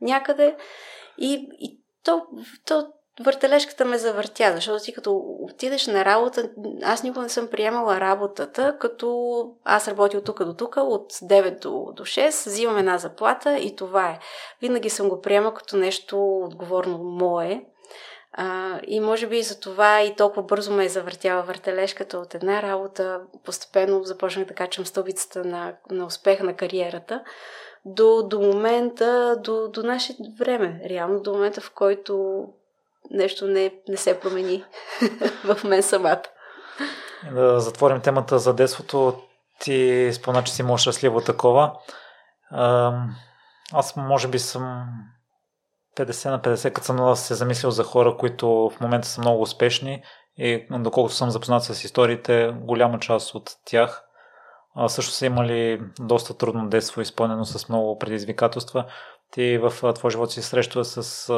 [0.00, 0.56] някъде
[1.18, 2.22] и, и то,
[2.66, 2.88] то
[3.20, 6.50] въртележката ме завъртя, защото ти като отидеш на работа,
[6.82, 11.60] аз никога не съм приемала работата, като аз работя от тук до тук, от 9
[11.60, 14.18] до, до 6, взимам една заплата и това е.
[14.60, 17.64] Винаги съм го приема като нещо отговорно мое
[18.36, 22.62] а, и може би за това и толкова бързо ме е завъртяла въртележката от една
[22.62, 23.20] работа.
[23.44, 27.22] Постепенно започнах да качвам стълбицата на, на успеха на кариерата.
[27.84, 32.44] До, до момента, до, до нашето време, реално до момента, в който
[33.10, 34.64] нещо не, не се промени
[35.44, 36.22] в мен самата.
[37.32, 39.22] Да затворим темата за детството.
[39.60, 41.72] Ти спомена, че си имал щастливо такова.
[43.72, 44.86] Аз може би съм
[45.96, 50.02] 50 на 50, като съм се замислил за хора, които в момента са много успешни
[50.38, 54.04] и доколкото съм запознат с историите, голяма част от тях
[54.88, 58.84] също са имали доста трудно детство, изпълнено с много предизвикателства.
[59.30, 61.30] Ти в твой живот си срещува с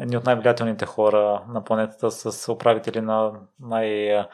[0.00, 4.26] едни от най-влиятелните хора на планетата, с управители на най-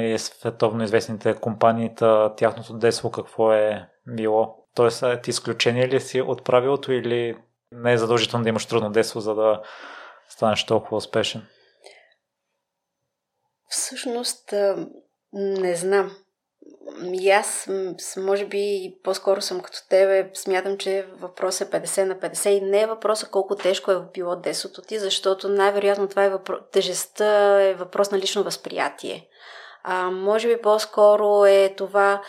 [0.00, 1.94] и световно известните компании,
[2.36, 4.66] тяхното детство какво е било.
[4.74, 7.38] Тоест, ти изключение ли си от правилото или
[7.72, 9.62] не е задължително да имаш трудно детство, за да
[10.28, 11.46] станеш толкова успешен.
[13.68, 14.54] Всъщност,
[15.32, 16.16] не знам.
[17.12, 17.68] И аз,
[18.16, 20.30] може би, по-скоро съм като тебе.
[20.34, 24.36] Смятам, че въпросът е 50 на 50 и не е въпросът колко тежко е било
[24.36, 26.58] детството ти, защото най-вероятно това е въпрос...
[26.72, 29.28] тежестта е въпрос на лично възприятие.
[29.82, 32.22] А, може би по-скоро е това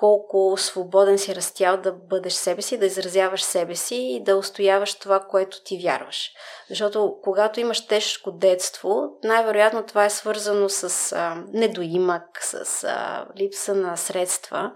[0.00, 4.94] колко свободен си растял да бъдеш себе си, да изразяваш себе си и да устояваш
[4.94, 6.30] това, което ти вярваш.
[6.70, 13.74] Защото когато имаш тежко детство, най-вероятно това е свързано с а, недоимък, с а, липса
[13.74, 14.72] на средства,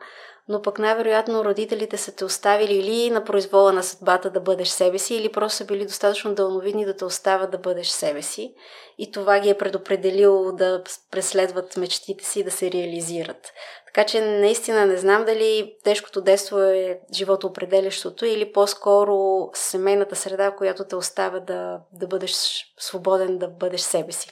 [0.49, 4.99] но пък най-вероятно родителите са те оставили или на произвола на съдбата да бъдеш себе
[4.99, 8.55] си, или просто са били достатъчно дълновидни да те оставят да бъдеш себе си.
[8.99, 13.53] И това ги е предопределило да преследват мечтите си да се реализират.
[13.87, 20.51] Така че наистина не знам дали тежкото детство е живото определящото или по-скоро семейната среда,
[20.51, 24.31] която те оставя да, да бъдеш свободен, да бъдеш себе си.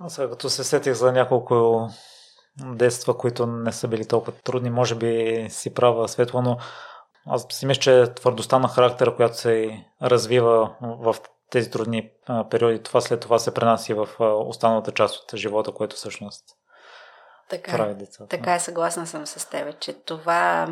[0.00, 1.88] Аз сега като се сетих за няколко
[2.58, 6.58] детства, които не са били толкова трудни, може би си права светло, но
[7.26, 11.16] аз си мисля, че твърдостта на характера, която се развива в
[11.50, 12.10] тези трудни
[12.50, 16.44] периоди, това след това се пренаси в останалата част от живота, което всъщност
[17.50, 18.26] така, прави децата.
[18.28, 20.68] Така е, съгласна съм с теб, че това...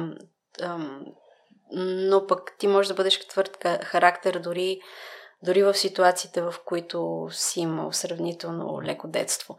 [1.73, 4.81] Но пък ти можеш да бъдеш твърд характер дори,
[5.43, 9.57] дори в ситуациите, в които си имал сравнително леко детство.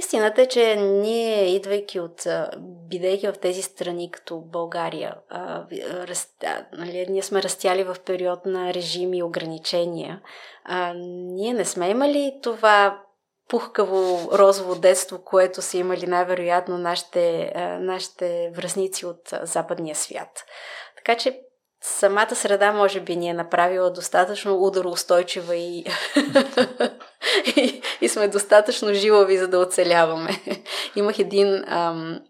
[0.00, 2.26] Истината е, че ние, идвайки от,
[2.60, 8.74] бидейки в тези страни като България, а, растя, нали, ние сме растяли в период на
[8.74, 10.20] режими и ограничения.
[10.64, 13.02] А, ние не сме имали това
[13.48, 20.44] пухкаво розово детство, което са имали най-вероятно нашите, нашите връзници от западния свят.
[20.96, 21.40] Така че
[21.80, 25.84] самата среда може би ни е направила достатъчно удароустойчива и,
[27.56, 30.30] и, и сме достатъчно жилави, за да оцеляваме.
[30.96, 32.20] Имах един, ам,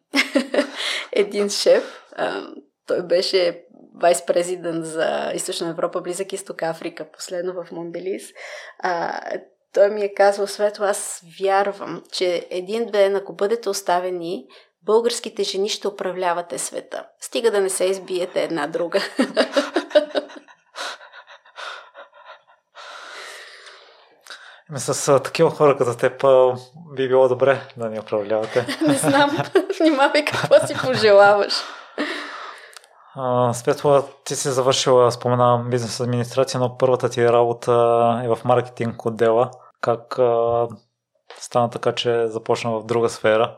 [1.12, 2.54] един шеф, ам,
[2.86, 3.64] той беше
[4.00, 8.32] вайс-президент за Източна Европа, Близък изток Африка, последно в Монделис.
[8.78, 9.20] А,
[9.72, 14.46] той ми е казал, Светло, аз вярвам, че един ден, ако бъдете оставени,
[14.90, 17.04] българските жени ще управлявате света.
[17.20, 19.00] Стига да не се избиете една друга.
[24.70, 26.24] Ами с такива хора като теб
[26.96, 28.66] би било добре да ни управлявате.
[28.86, 29.38] не знам.
[29.80, 31.52] Внимавай какво си пожелаваш.
[33.52, 37.72] Светла, ти си завършила, споменавам, бизнес администрация, но първата ти работа
[38.24, 39.50] е в маркетинг отдела.
[39.80, 40.68] Как а,
[41.38, 43.56] стана така, че започна в друга сфера?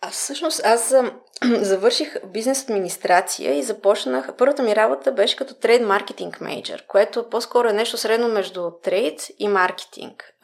[0.00, 0.94] А всъщност аз
[1.42, 4.36] завърших бизнес администрация и започнах.
[4.38, 9.26] Първата ми работа беше като трейд маркетинг мейджор, което по-скоро е нещо средно между трейд
[9.38, 10.34] и маркетинг.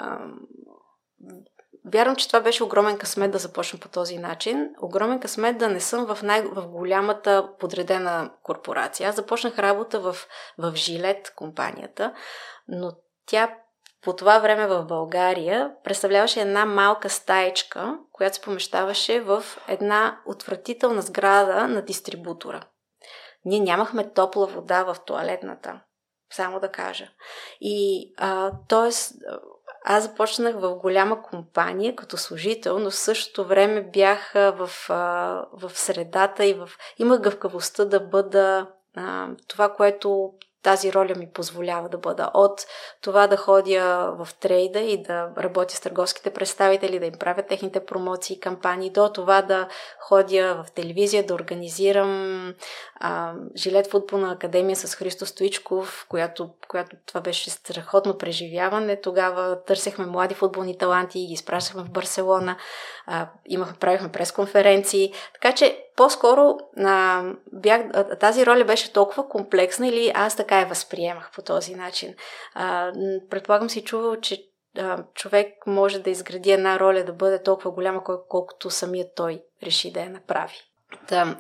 [1.93, 4.71] Вярвам, че това беше огромен късмет да започна по този начин.
[4.83, 9.09] Огромен късмет да не съм в, най- в голямата подредена корпорация.
[9.09, 10.17] Аз започнах работа в,
[10.59, 12.15] в Жилет компанията,
[12.69, 12.93] но
[13.27, 13.55] тя
[14.05, 21.03] по това време в България представляваше една малка стаечка, която се помещаваше в една отвратителна
[21.03, 22.67] сграда на дистрибутора.
[23.45, 25.81] Ние нямахме топла вода в туалетната,
[26.33, 27.09] само да кажа.
[27.61, 28.91] И, а, т.е.
[29.85, 34.71] аз започнах в голяма компания като служител, но в същото време бях в,
[35.53, 36.71] в средата и в...
[36.99, 40.33] имах гъвкавостта да бъда а, това, което
[40.65, 42.67] тази роля ми позволява да бъда от
[43.01, 47.87] това да ходя в трейда и да работя с търговските представители, да им правя техните
[47.87, 49.69] промоции, кампании, до това да
[50.01, 52.55] ходя в телевизия, да организирам
[52.97, 59.01] а, жилет футболна академия с Христо Стоичков, която, която това беше страхотно преживяване.
[59.01, 62.57] Тогава търсехме млади футболни таланти и ги изпращахме в Барселона.
[63.07, 65.13] А, имахме, правихме пресконференции.
[65.35, 67.81] Така че по-скоро а, бях,
[68.21, 72.15] тази роля беше толкова комплексна или аз така я възприемах по този начин.
[72.55, 72.93] А,
[73.31, 74.43] предполагам си чувал, че
[74.79, 79.43] а, човек може да изгради една роля да бъде толкова голяма, кол- колкото самият той
[79.63, 80.55] реши да я направи.
[81.09, 81.37] Да,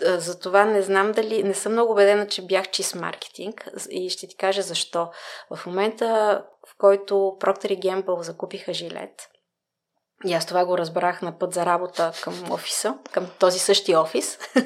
[0.00, 4.36] за не знам дали, не съм много убедена, че бях чист маркетинг и ще ти
[4.36, 5.10] кажа защо.
[5.54, 9.28] В момента, в който Procter Gamble закупиха жилет,
[10.26, 14.38] и аз това го разбрах на път за работа към офиса, към този същия офис.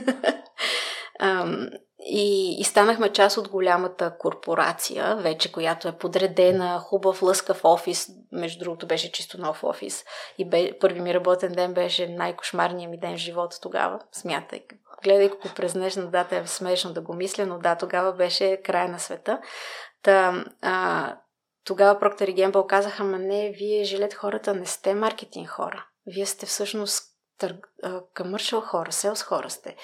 [2.08, 8.08] и, и станахме част от голямата корпорация, вече която е подредена, хубав, лъскав офис.
[8.32, 10.04] Между другото беше чисто нов офис.
[10.38, 14.00] И бе, първи ми работен ден беше най-кошмарният ми ден в живота тогава.
[14.12, 14.64] Смятай,
[15.04, 18.88] гледайки го през днешна дата е смешно да го мисля, но да, тогава беше край
[18.88, 19.40] на света.
[20.02, 21.16] Та, а,
[21.66, 25.86] тогава и Гембъл казаха, ма не, вие жилет хората не сте маркетинг хора.
[26.06, 27.04] Вие сте всъщност
[27.38, 27.68] търг,
[28.16, 29.76] комършал хора, селс хора сте.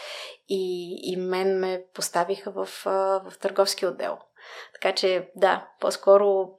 [0.48, 4.18] И, и мен ме поставиха в, в търговски отдел.
[4.74, 6.50] Така че, да, по-скоро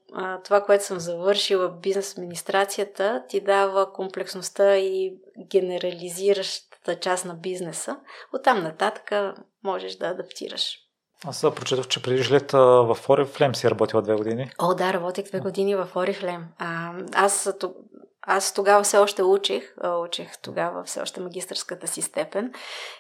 [0.44, 5.18] това, което съм завършила бизнес администрацията, ти дава комплексността и
[5.52, 8.00] генерализиращата част на бизнеса.
[8.34, 10.83] Оттам нататък можеш да адаптираш.
[11.26, 14.52] Аз прочетох, че преди жилета в Oriflame си работила две години.
[14.60, 15.90] О, да, работих две години в.
[16.60, 17.54] А, аз,
[18.22, 22.54] аз тогава все още учих, учих тогава все още магистърската си степен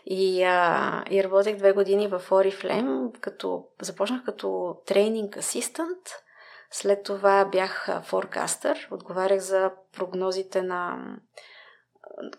[0.05, 6.07] и, а, и работех две години в Oriflame, като започнах като тренинг асистент,
[6.71, 10.97] след това бях форкастър, отговарях за прогнозите на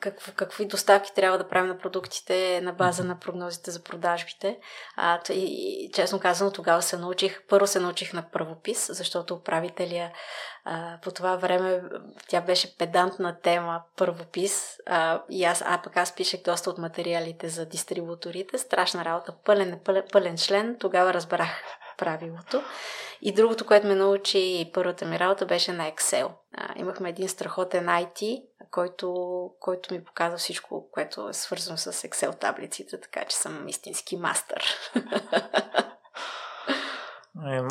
[0.01, 4.59] какво, какви доставки трябва да правим на продуктите на база на прогнозите за продажбите.
[4.97, 10.11] А, и, честно казано, тогава се научих, първо се научих на правопис, защото управителя
[10.65, 11.83] а, по това време
[12.29, 17.49] тя беше педантна тема първопис а, и аз, а пък аз пишех доста от материалите
[17.49, 18.59] за дистрибуторите.
[18.59, 20.77] Страшна работа, пълен, пълен, пълен член.
[20.81, 21.63] Тогава разбрах
[21.99, 22.63] правилото.
[23.23, 26.31] И другото, което ме научи първата ми работа беше на Excel.
[26.57, 28.43] А, имахме един страхотен IT,
[28.75, 34.17] който, който ми показва всичко, което е свързано с Excel таблиците, така че съм истински
[34.17, 34.65] мастър.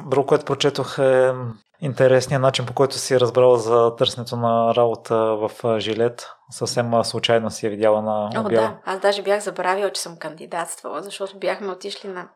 [0.10, 1.34] Друго, което прочетох е
[1.80, 6.30] интересният начин, по който си разбрала за търсенето на работа в Жилет.
[6.52, 8.66] Съвсем случайно си е видяла на обява.
[8.66, 8.78] О, да.
[8.86, 12.30] Аз даже бях забравила, че съм кандидатствала, защото бяхме отишли на,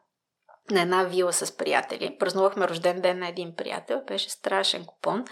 [0.71, 2.17] на една вила с приятели.
[2.19, 4.01] Празнувахме рожден ден на един приятел.
[4.07, 5.25] Беше страшен купон.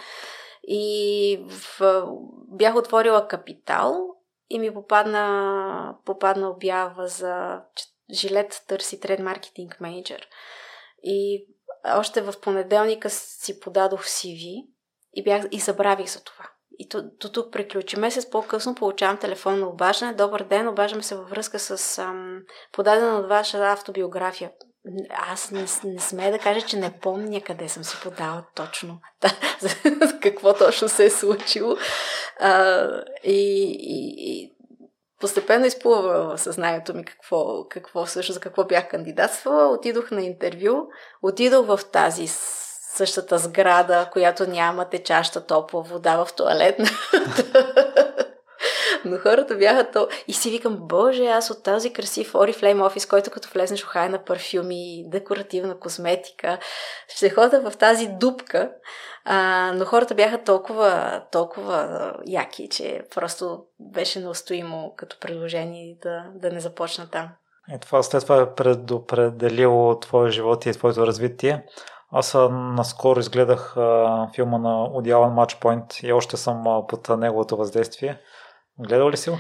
[0.68, 2.06] И в,
[2.48, 4.16] бях отворила капитал
[4.50, 7.62] и ми попадна, попадна обява за
[8.14, 10.28] Жилет търси тред маркетинг менеджер.
[11.04, 11.48] И
[11.98, 14.66] още в понеделника си подадох CV
[15.14, 16.50] и, бях, и забравих за това.
[16.78, 18.00] И то, то тук приключи.
[18.00, 20.14] Месец по-късно получавам телефонно обаждане.
[20.14, 22.42] Добър ден, обаждаме се във връзка с ам,
[22.72, 24.52] подадена от ваша автобиография.
[25.10, 29.00] Аз не, не смея да кажа, че не помня къде съм си подала точно.
[30.22, 31.78] какво точно се е случило.
[32.40, 32.88] А,
[33.24, 34.56] и, и, и
[35.20, 39.74] постепенно изплува в съзнанието ми какво, какво също, за какво бях кандидатствала.
[39.74, 40.88] Отидох на интервю,
[41.22, 42.28] отидох в тази
[42.96, 46.86] същата сграда, която няма течаща топла вода в туалетна.
[49.06, 50.08] Но хората бяха то...
[50.28, 54.24] И си викам, боже, аз от този красив Oriflame офис, който като влезнеш охая на
[54.24, 56.58] парфюми, декоративна косметика,
[57.08, 58.72] ще хода в тази дупка.
[59.26, 66.52] А, но хората бяха толкова, толкова яки, че просто беше неустоимо като предложение да, да
[66.52, 67.30] не започна там.
[67.76, 71.66] И това след това е предопределило твоя живот и твоето развитие.
[72.12, 78.20] Аз наскоро изгледах а, филма на Одиалан Матчпойнт и още съм а, под неговото въздействие.
[78.80, 79.38] Гледал ли си го?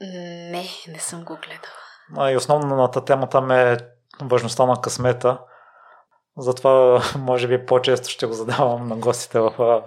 [0.00, 1.74] Не, не съм го гледала.
[2.16, 3.78] А, и основната тема там е
[4.22, 5.38] важността на късмета.
[6.38, 9.82] Затова, може би, по-често ще го задавам на гостите в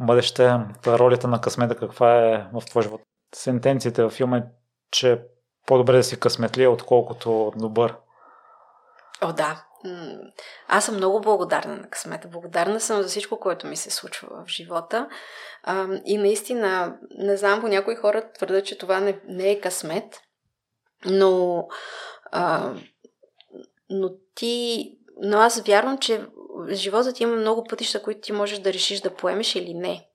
[0.00, 0.58] бъдеще.
[0.86, 3.00] Ролята на късмета каква е в твой живот?
[3.34, 4.42] Сентенциите в филма е,
[4.90, 5.22] че
[5.66, 7.96] по-добре да си късметлия, отколкото добър.
[9.20, 9.64] О, да.
[10.68, 12.28] Аз съм много благодарна на късмета.
[12.28, 15.08] Благодарна съм за всичко, което ми се случва в живота.
[16.04, 20.20] и наистина, не знам, по някои хора твърдят, че това не, не е късмет,
[21.04, 21.66] но,
[22.32, 22.74] а,
[23.90, 26.26] но ти но аз вярвам, че
[26.70, 30.09] живота ти има много пътища, които ти можеш да решиш да поемеш или не.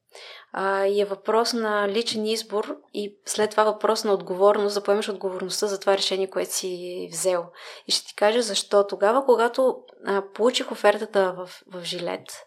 [0.87, 5.67] И е въпрос на личен избор и след това въпрос на отговорност, да поемеш отговорността
[5.67, 7.45] за това решение, което си взел.
[7.87, 8.87] И ще ти кажа защо.
[8.87, 12.45] Тогава, когато а, получих офертата в, в Жилет,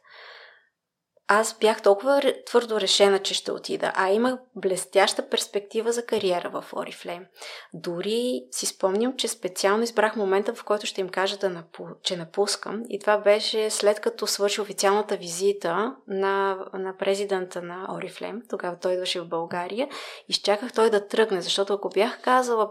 [1.30, 6.64] аз бях толкова твърдо решена, че ще отида, а имах блестяща перспектива за кариера в
[6.72, 7.26] Oriflame.
[7.74, 11.84] Дори си спомням, че специално избрах момента, в който ще им кажа, да напу...
[12.02, 12.82] че напускам.
[12.88, 18.48] И това беше след като свърши официалната визита на, на президента на Oriflame.
[18.48, 19.88] Тогава той идваше в България.
[20.28, 22.70] Изчаках той да тръгне, защото ако бях казала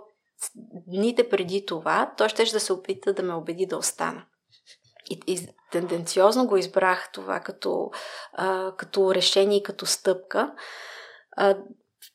[0.88, 4.24] дните преди това, той ще да се опита да ме убеди да остана.
[5.10, 7.92] И, и тенденциозно го избрах това като,
[8.34, 10.52] а, като решение и като стъпка.
[11.38, 11.58] А,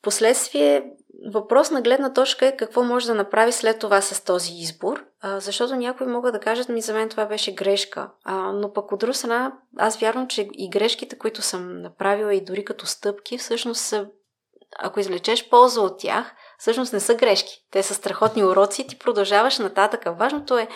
[0.03, 0.91] Впоследствие
[1.33, 5.39] въпрос на гледна точка е какво може да направи след това с този избор, а,
[5.39, 8.99] защото някои могат да кажат ми за мен това беше грешка, а, но пък от
[8.99, 13.81] друга страна аз вярвам, че и грешките, които съм направила и дори като стъпки, всъщност
[13.81, 14.07] са,
[14.79, 17.65] ако извлечеш полза от тях, всъщност не са грешки.
[17.71, 20.03] Те са страхотни уроци и ти продължаваш нататък.
[20.17, 20.67] Важното е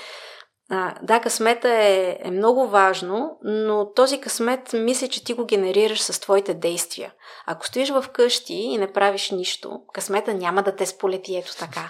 [0.69, 6.01] а, да, късмета е, е много важно, но този късмет мисля, че ти го генерираш
[6.01, 7.13] с твоите действия.
[7.45, 11.89] Ако стоиш в къщи и не правиш нищо, късмета няма да те сполети ето така.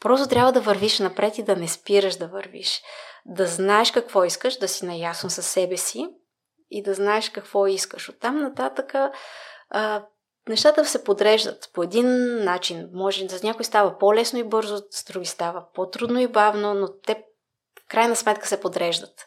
[0.00, 2.82] Просто трябва да вървиш напред и да не спираш да вървиш.
[3.26, 6.08] Да знаеш какво искаш, да си наясно със себе си
[6.70, 8.08] и да знаеш какво искаш.
[8.08, 8.94] Оттам нататък
[9.70, 10.04] а,
[10.48, 12.08] нещата се подреждат по един
[12.44, 12.88] начин.
[12.92, 17.24] Може за някой става по-лесно и бързо, с други става по-трудно и бавно, но те
[17.88, 19.26] крайна сметка се подреждат.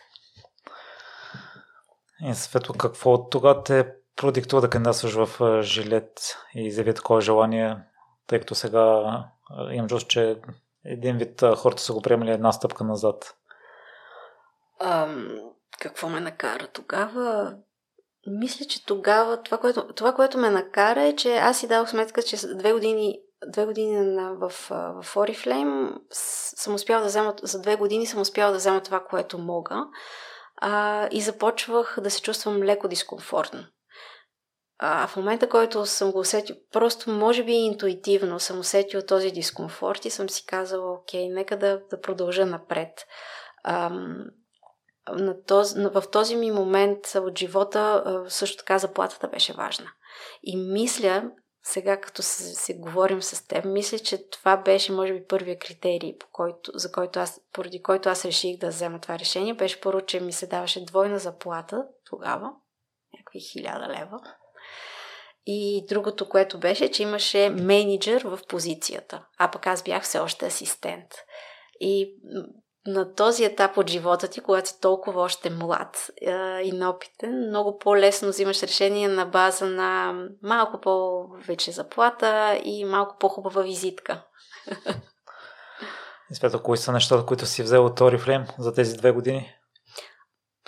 [2.25, 7.77] И Светло, какво тогава те продиктува да кандидатстваш в жилет и изяви такова желание,
[8.27, 9.03] тъй като сега
[9.71, 10.37] имам чувство, че
[10.85, 13.35] един вид хората са го приемали една стъпка назад?
[14.79, 15.39] Ам,
[15.79, 17.55] какво ме накара тогава?
[18.27, 22.23] Мисля, че тогава това което, това, което ме накара е, че аз си дадох сметка,
[22.23, 24.49] че две години две години на, в,
[25.01, 29.37] в Oriflame съм успяла да взема, за две години съм успяла да взема това, което
[29.37, 29.85] мога
[30.57, 33.63] а, и започвах да се чувствам леко дискомфортно.
[34.81, 40.05] А в момента, който съм го усетил, просто може би интуитивно съм усетил този дискомфорт
[40.05, 43.05] и съм си казала, окей, нека да, да продължа напред.
[43.63, 43.89] А,
[45.13, 49.91] на този, в този ми момент от живота също така заплатата беше важна.
[50.43, 51.31] И мисля,
[51.69, 56.17] сега като се, се говорим с теб, мисля, че това беше, може би, първия критерий,
[56.17, 59.53] по който, за който аз, поради който аз реших да взема това решение.
[59.53, 62.51] Беше първо, че ми се даваше двойна заплата тогава,
[63.13, 64.19] някакви хиляда лева.
[65.45, 70.45] И другото, което беше, че имаше менеджер в позицията, а пък аз бях все още
[70.45, 71.11] асистент.
[71.79, 72.15] И
[72.87, 76.31] на този етап от живота ти, когато си толкова още млад е,
[76.63, 80.13] и неопитен, много по-лесно взимаш решение на база на
[80.43, 84.25] малко по-вече заплата и малко по-хубава визитка.
[86.31, 89.55] И Света, кои са нещата, които си взел от Oriflame за тези две години?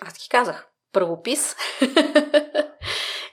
[0.02, 0.68] Аз ти казах.
[0.94, 1.56] Правопис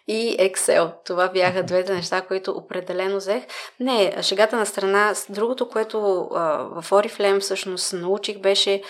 [0.08, 0.92] и Excel.
[1.04, 3.44] Това бяха двете неща, които определено взех.
[3.80, 5.14] Не, шегата на страна.
[5.28, 8.82] Другото, което а, в Oriflame всъщност научих беше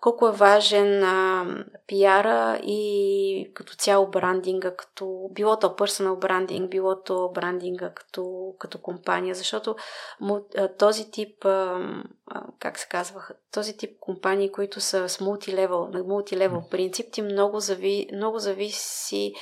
[0.00, 1.46] колко е важен а,
[1.86, 8.78] пиара и като цяло брандинга, като било то personal брандинг, било то брандинга като, като
[8.78, 9.76] компания, защото
[10.20, 11.80] му, а, този тип, а,
[12.26, 17.22] а, как се казваха, този тип компании, които са с мултилевел, на мултилевел принцип, ти
[17.22, 19.34] много, зави, много зависи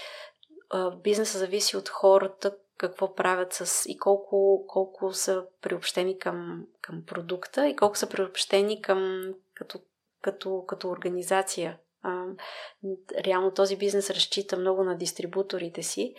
[1.02, 7.68] бизнеса зависи от хората, какво правят с и колко, колко са приобщени към, към продукта
[7.68, 9.78] и колко са приобщени към като,
[10.22, 11.78] като, като организация.
[12.02, 12.24] А,
[13.18, 16.14] реално този бизнес разчита много на дистрибуторите си,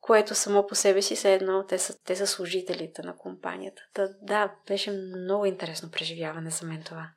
[0.00, 3.82] което само по себе си са едно, те са, те са служителите на компанията.
[3.94, 7.08] Та, да, беше много интересно преживяване за мен това.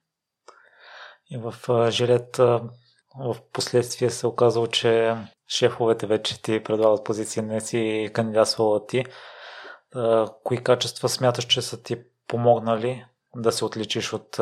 [1.29, 1.53] И в
[1.91, 2.39] Жилет
[3.19, 5.15] в последствие се оказало, че
[5.47, 9.05] шефовете вече ти предлагат позиции, не си кандидатствала ти.
[10.43, 11.97] Кои качества смяташ, че са ти
[12.27, 13.05] помогнали
[13.35, 14.39] да се отличиш от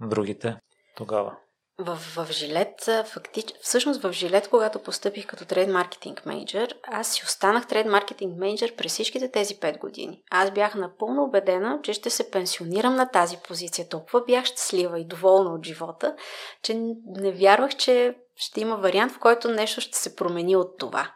[0.00, 0.56] другите
[0.96, 1.36] тогава?
[1.78, 7.22] В, в Жилет, фактич, всъщност в Жилет, когато постъпих като трейд маркетинг менеджер, аз си
[7.24, 10.22] останах трейд маркетинг менеджер през всичките тези 5 години.
[10.30, 13.88] Аз бях напълно убедена, че ще се пенсионирам на тази позиция.
[13.88, 16.16] Толкова бях щастлива и доволна от живота,
[16.62, 16.74] че
[17.06, 21.12] не вярвах, че ще има вариант, в който нещо ще се промени от това.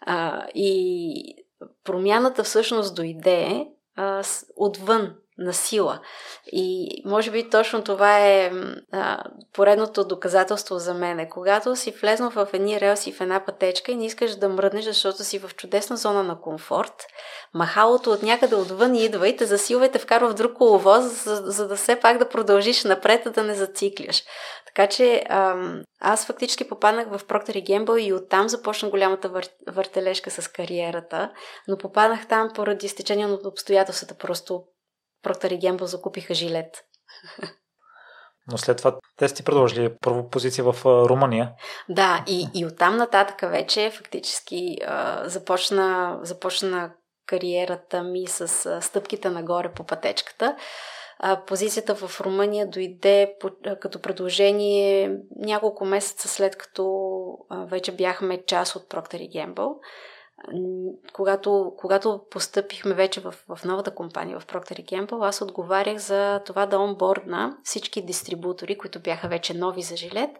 [0.00, 1.44] А, и
[1.84, 4.22] промяната всъщност дойде а,
[4.56, 6.00] отвън, на сила.
[6.52, 8.52] И може би точно това е
[8.92, 9.22] а,
[9.52, 11.28] поредното доказателство за мене.
[11.28, 15.24] Когато си влезнал в едни релси в една пътечка и не искаш да мръднеш, защото
[15.24, 17.06] си в чудесна зона на комфорт,
[17.54, 21.36] махалото от някъде отвън идва и те засилва и те вкарва в друг коловоз, за,
[21.36, 24.22] за да все пак да продължиш напред, да не зацикляш.
[24.66, 29.48] Така че ам, аз фактически попаднах в Procter Gamble и оттам започна голямата вър...
[29.68, 31.30] въртележка с кариерата,
[31.68, 34.14] но попаднах там поради стечение на обстоятелствата.
[34.14, 34.62] Просто
[35.24, 36.84] Procter Gamble закупиха жилет.
[38.50, 41.52] Но след това те сте продължили първо позиция в Румъния.
[41.88, 46.92] Да, и, и оттам нататък вече фактически а, започна, започна
[47.26, 50.56] кариерата ми с а, стъпките нагоре по пътечката.
[51.18, 56.84] А, позицията в Румъния дойде по, а, като предложение няколко месеца след като
[57.50, 59.74] а, вече бяхме част от Procter Gamble
[61.12, 66.66] когато, когато постъпихме вече в, в новата компания, в Procter Gamble, аз отговарях за това
[66.66, 70.30] да онбордна всички дистрибутори, които бяха вече нови за жилет,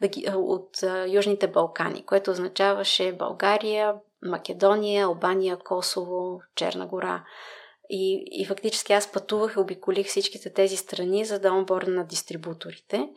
[0.00, 7.24] да ги, от а, Южните Балкани, което означаваше България, Македония, Албания, Косово, Черна гора.
[7.90, 13.08] И, и фактически аз пътувах и обиколих всичките тези страни, за да онбордна на дистрибуторите.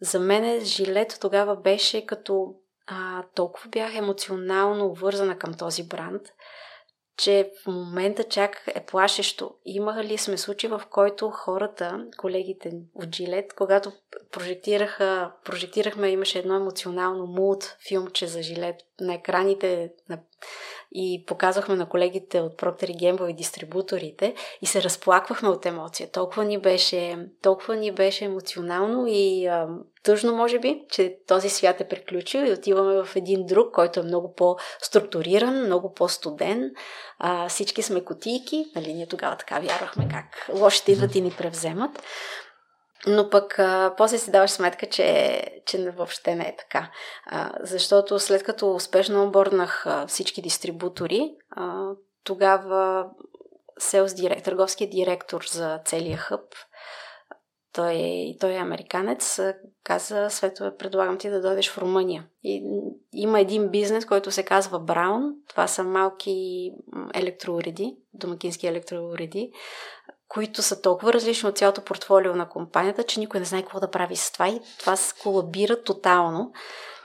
[0.00, 2.54] За мен жилет тогава беше като
[2.86, 6.22] а, толкова бях емоционално вързана към този бранд,
[7.16, 9.54] че в момента чак е плашещо.
[9.64, 13.92] Имаха ли сме случаи, в който хората, колегите от Джилет, когато
[14.30, 20.18] прожектираха, прожектирахме, имаше едно емоционално мулт филмче за Жилет на екраните на
[20.94, 26.10] и показвахме на колегите от Procter Gamble и дистрибуторите и се разплаквахме от емоция.
[26.10, 29.68] Толкова ни беше, толкова ни беше емоционално и а,
[30.02, 34.02] тъжно, може би, че този свят е приключил и отиваме в един друг, който е
[34.02, 36.70] много по-структуриран, много по-студен.
[37.18, 42.02] А, всички сме котийки, нали, ние тогава така вярвахме как лошите идват и ни превземат.
[43.06, 46.90] Но пък а, после си даваш сметка, че, че въобще не е така.
[47.26, 51.90] А, защото след като успешно оборнах а, всички дистрибутори, а,
[52.24, 53.06] тогава
[53.78, 56.54] селс директор, търговският директор за целия хъб,
[57.72, 59.40] той, той е американец,
[59.84, 62.26] каза, Свето, предлагам ти да дойдеш в Румъния.
[62.44, 62.62] И
[63.12, 65.22] има един бизнес, който се казва Браун.
[65.48, 66.70] Това са малки
[67.14, 69.50] електроуреди, домакински електроуреди
[70.28, 73.90] които са толкова различни от цялото портфолио на компанията, че никой не знае какво да
[73.90, 76.52] прави с това и това се колабира тотално.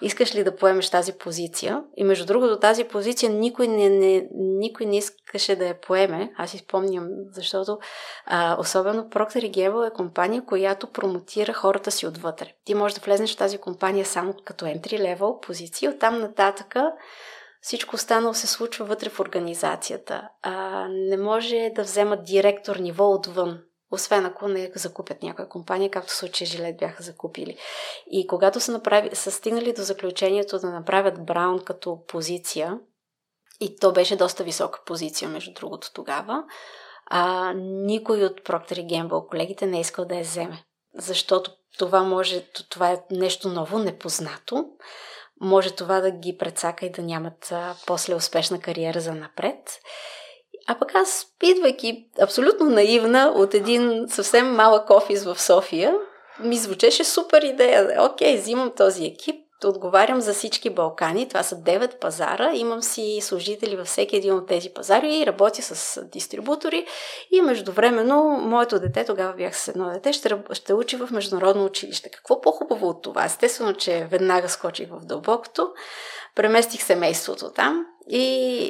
[0.01, 1.83] Искаш ли да поемеш тази позиция?
[1.97, 6.33] И между другото, тази позиция никой не, не, никой не искаше да я поеме.
[6.37, 7.79] Аз си спомням, защото
[8.25, 12.53] а, особено Procter Gamble е компания, която промотира хората си отвътре.
[12.65, 16.91] Ти можеш да влезнеш в тази компания само като entry level позиция, оттам нататъка
[17.61, 20.29] всичко останало се случва вътре в организацията.
[20.41, 23.59] А, не може да вземат директор ниво отвън,
[23.91, 27.57] освен ако не закупят някоя компания, както в случая Жилет бяха закупили.
[28.11, 32.79] И когато са, направи, са стигнали до заключението да направят Браун като позиция,
[33.59, 36.43] и то беше доста висока позиция, между другото, тогава,
[37.05, 40.63] а, никой от Procter Gamble, колегите, не е искал да я вземе.
[40.97, 44.65] Защото това може, това е нещо ново, непознато
[45.41, 47.53] може това да ги прецака и да нямат
[47.85, 49.79] после успешна кариера за напред.
[50.67, 55.93] А пък аз, идвайки абсолютно наивна от един съвсем малък офис в София,
[56.39, 58.03] ми звучеше супер идея.
[58.03, 59.35] Окей, взимам този екип,
[59.67, 61.27] отговарям за всички Балкани.
[61.27, 62.51] Това са 9 пазара.
[62.53, 66.85] Имам си служители във всеки един от тези пазари и работя с дистрибутори.
[67.31, 72.09] И междувременно, моето дете, тогава бях с едно дете, ще, ще учи в международно училище.
[72.09, 73.25] Какво по-хубаво от това?
[73.25, 75.69] Естествено, че веднага скочих в дълбокото.
[76.35, 77.85] Преместих семейството там.
[78.09, 78.23] И,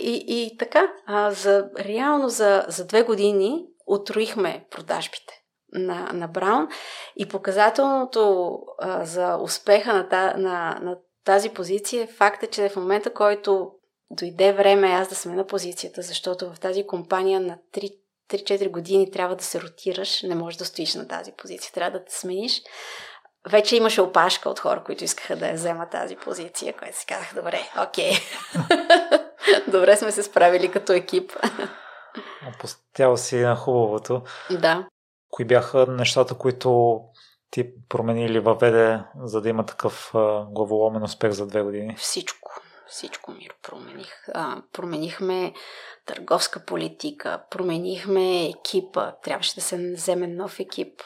[0.04, 5.41] и, и така, а, за, реално за, за две години отроихме продажбите
[5.74, 6.68] на, на Браун.
[7.16, 12.76] И показателното а, за успеха на, та, на, на тази позиция е факта, че в
[12.76, 13.72] момента, който
[14.12, 18.02] дойде време аз да сме на позицията, защото в тази компания на 3
[18.32, 22.06] 3-4 години трябва да се ротираш, не можеш да стоиш на тази позиция, трябва да
[22.06, 22.62] те смениш.
[23.50, 27.36] Вече имаше опашка от хора, които искаха да я вземат тази позиция, което си казах,
[27.36, 28.12] добре, окей.
[29.68, 31.32] добре сме се справили като екип.
[32.56, 34.22] Опустява си на хубавото.
[34.50, 34.88] Да.
[35.32, 37.00] Кои бяха нещата, които
[37.52, 40.12] ти промени или въведе, за да има такъв
[40.50, 41.96] главоломен успех за две години?
[41.98, 42.62] Всичко.
[42.88, 44.30] Всичко ми промених.
[44.34, 45.54] А, променихме
[46.06, 51.02] търговска политика, променихме екипа, трябваше да се вземе нов екип.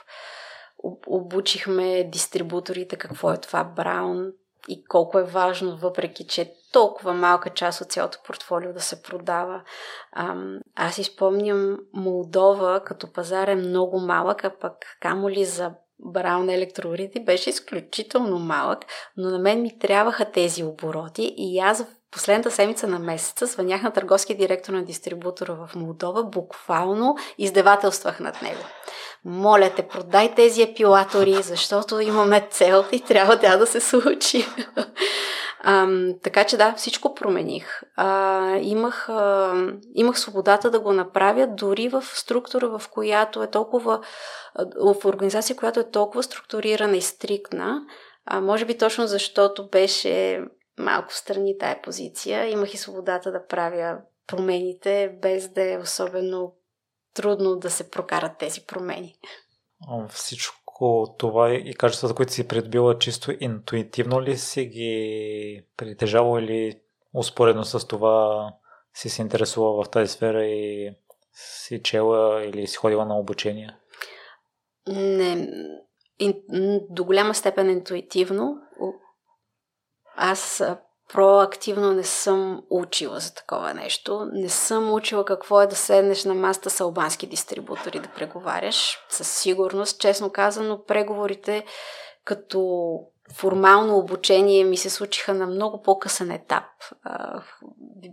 [1.08, 4.32] Обучихме дистрибуторите какво е това Браун
[4.68, 9.62] и колко е важно, въпреки че толкова малка част от цялото портфолио да се продава.
[10.76, 17.20] аз изпомням Молдова като пазар е много малък, а пък камо ли за Браун електроуреди
[17.20, 18.80] беше изключително малък,
[19.18, 23.84] но на мен ми трябваха тези обороти и аз в последната седмица на месеца звънях
[23.84, 28.62] на търговски директор на дистрибутора в Молдова, буквално издевателствах над него.
[29.26, 34.46] Моля те, продай тези епилатори, защото имаме цел и трябва тя да се случи.
[35.68, 35.88] А,
[36.24, 37.82] така че да, всичко промених.
[37.96, 39.54] А, имах, а,
[39.94, 44.00] имах свободата да го направя дори в структура, в която е толкова,
[44.76, 47.82] в организация, която е толкова структурирана и стриктна.
[48.26, 50.44] А, може би точно защото беше
[50.80, 53.98] малко в страни тая позиция, имах и свободата да правя
[54.28, 56.54] промените, без да е особено
[57.16, 59.16] трудно да се прокарат тези промени.
[60.10, 66.80] Всичко това и качествата, които си придобила, чисто интуитивно ли си ги притежава или
[67.14, 68.50] успоредно с това
[68.94, 70.92] си се интересувала в тази сфера и
[71.34, 73.78] си чела или си ходила на обучение?
[74.88, 75.48] Не,
[76.90, 78.58] до голяма степен интуитивно.
[80.16, 80.64] Аз
[81.14, 84.30] проактивно не съм учила за такова нещо.
[84.34, 89.00] Не съм учила какво е да седнеш на маста с албански дистрибутори да преговаряш.
[89.10, 91.66] Със сигурност, честно казано, преговорите
[92.24, 93.00] като
[93.34, 96.64] формално обучение ми се случиха на много по-късен етап.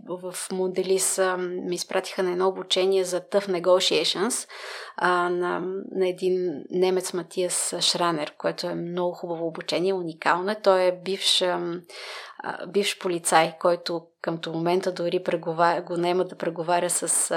[0.07, 4.49] В Моделис ми изпратиха на едно обучение за Tough Negotiations
[5.29, 5.59] на,
[5.95, 10.61] на един немец Матиас Шранер, което е много хубаво обучение, уникално е.
[10.61, 11.43] Той е бивш,
[12.67, 15.23] бивш полицай, който към момента дори
[15.87, 17.35] го нема да преговаря с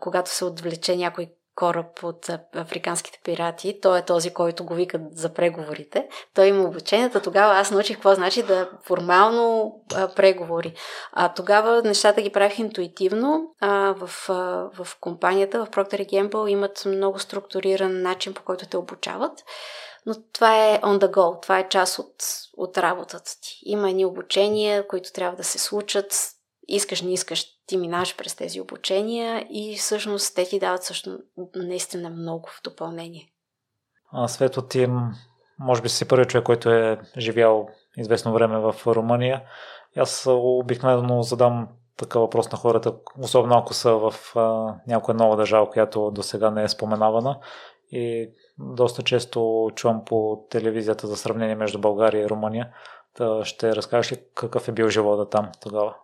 [0.00, 3.78] когато се отвлече някой кораб от африканските пирати.
[3.82, 6.08] Той е този, който го викат за преговорите.
[6.34, 7.20] Той има обучението.
[7.20, 10.74] Тогава аз научих какво значи да формално а, преговори.
[11.12, 13.54] А тогава нещата ги правих интуитивно.
[13.60, 14.34] А, в, а,
[14.84, 19.32] в компанията, в Procter Gamble имат много структуриран начин, по който те обучават.
[20.06, 22.14] Но това е on the go, това е част от,
[22.56, 23.58] от работата ти.
[23.62, 26.32] Има едни обучения, които трябва да се случат
[26.68, 31.18] искаш, не искаш, ти минаваш през тези обучения и всъщност те ти дават също
[31.56, 33.28] наистина много в допълнение.
[34.12, 34.88] А Свето ти,
[35.58, 39.42] може би си първият човек, който е живял известно време в Румъния.
[39.96, 45.70] Аз обикновено задам такъв въпрос на хората, особено ако са в а, някоя нова държава,
[45.70, 47.38] която до сега не е споменавана.
[47.92, 52.74] И доста често чувам по телевизията за сравнение между България и Румъния.
[53.14, 55.94] Та ще разкажеш ли какъв е бил живота там тогава?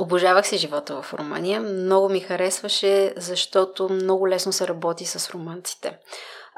[0.00, 1.60] Обожавах си живота в Румъния.
[1.60, 5.98] Много ми харесваше, защото много лесно се работи с румънците.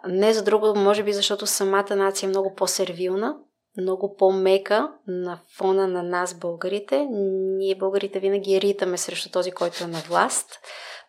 [0.08, 3.36] Не за друго, може би защото самата нация е много по-сервилна,
[3.80, 7.06] много по-мека на фона на нас, българите.
[7.10, 10.60] Ние, българите, винаги ритаме срещу този, който е на власт.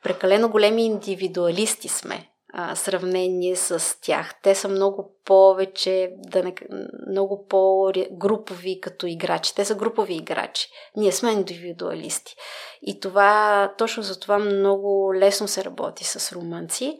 [0.03, 4.35] Прекалено големи индивидуалисти сме а, сравнение с тях.
[4.43, 6.55] Те са много повече, да не,
[7.09, 9.55] много по-групови като играчи.
[9.55, 10.69] Те са групови играчи.
[10.95, 12.35] Ние сме индивидуалисти.
[12.81, 16.97] И това, точно за това много лесно се работи с румънци.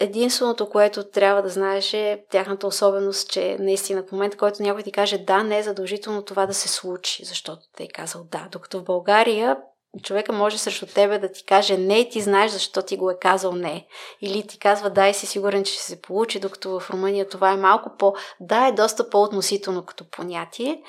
[0.00, 4.92] Единственото, което трябва да знаеш е тяхната особеност, че наистина в момента, който някой ти
[4.92, 8.48] каже да, не е задължително това да се случи, защото те е казал да.
[8.52, 9.56] Докато в България
[10.02, 13.18] човека може срещу тебе да ти каже не и ти знаеш защо ти го е
[13.18, 13.86] казал не.
[14.20, 17.50] Или ти казва да и си сигурен, че ще се получи, докато в Румъния това
[17.50, 18.14] е малко по...
[18.40, 20.82] Да, е доста по-относително като понятие.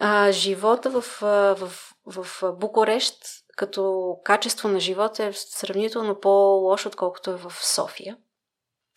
[0.00, 1.70] А, живота в, в,
[2.06, 3.16] в, Букурещ
[3.56, 8.16] като качество на живота е сравнително по-лошо, отколкото е в София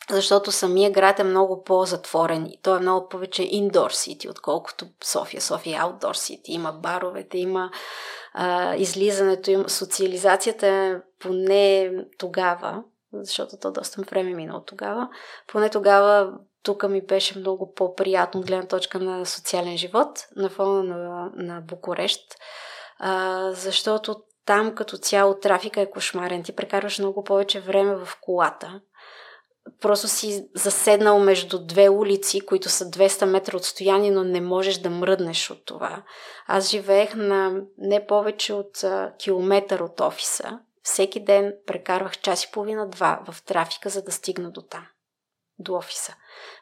[0.09, 5.41] защото самия град е много по-затворен и той е много повече indoor city, отколкото София.
[5.41, 6.41] София е outdoor city.
[6.45, 7.71] Има баровете, има
[8.41, 12.83] а, излизането, има социализацията е поне тогава,
[13.13, 15.09] защото то доста време мина от тогава,
[15.47, 16.33] поне тогава
[16.63, 22.21] тук ми беше много по-приятно гледна точка на социален живот на фона на, на Букурещ,
[22.99, 24.15] а, защото
[24.45, 26.43] там като цяло трафика е кошмарен.
[26.43, 28.81] Ти прекарваш много повече време в колата
[29.81, 34.89] просто си заседнал между две улици, които са 200 метра отстояние, но не можеш да
[34.89, 36.03] мръднеш от това.
[36.47, 40.59] Аз живеех на не повече от а, километър от офиса.
[40.83, 44.87] Всеки ден прекарвах час и половина-два в трафика, за да стигна до там,
[45.59, 46.15] до офиса.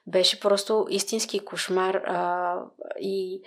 [0.07, 2.55] Беше просто истински кошмар а,
[2.99, 3.41] и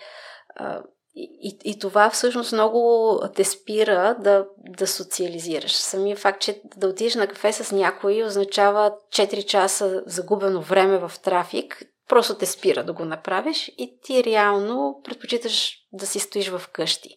[0.56, 0.82] а,
[1.14, 5.72] и, и това всъщност много те спира да, да социализираш.
[5.72, 11.12] Самия факт, че да отидеш на кафе с някой означава 4 часа загубено време в
[11.22, 16.62] трафик, просто те спира да го направиш и ти реално предпочиташ да си стоиш в
[16.72, 17.16] къщи.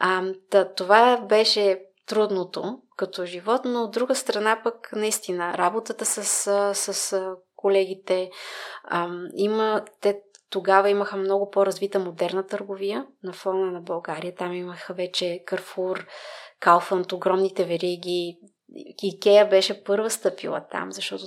[0.00, 6.24] А, да, това беше трудното като живот, но от друга страна пък наистина работата с,
[6.74, 7.16] с
[7.56, 8.30] колегите
[8.84, 10.20] а, има, те
[10.52, 14.34] тогава имаха много по-развита модерна търговия на фона на България.
[14.34, 16.06] Там имаха вече Карфур,
[16.60, 18.38] Калфант, огромните вериги.
[19.02, 21.24] Икея беше първа стъпила там, защото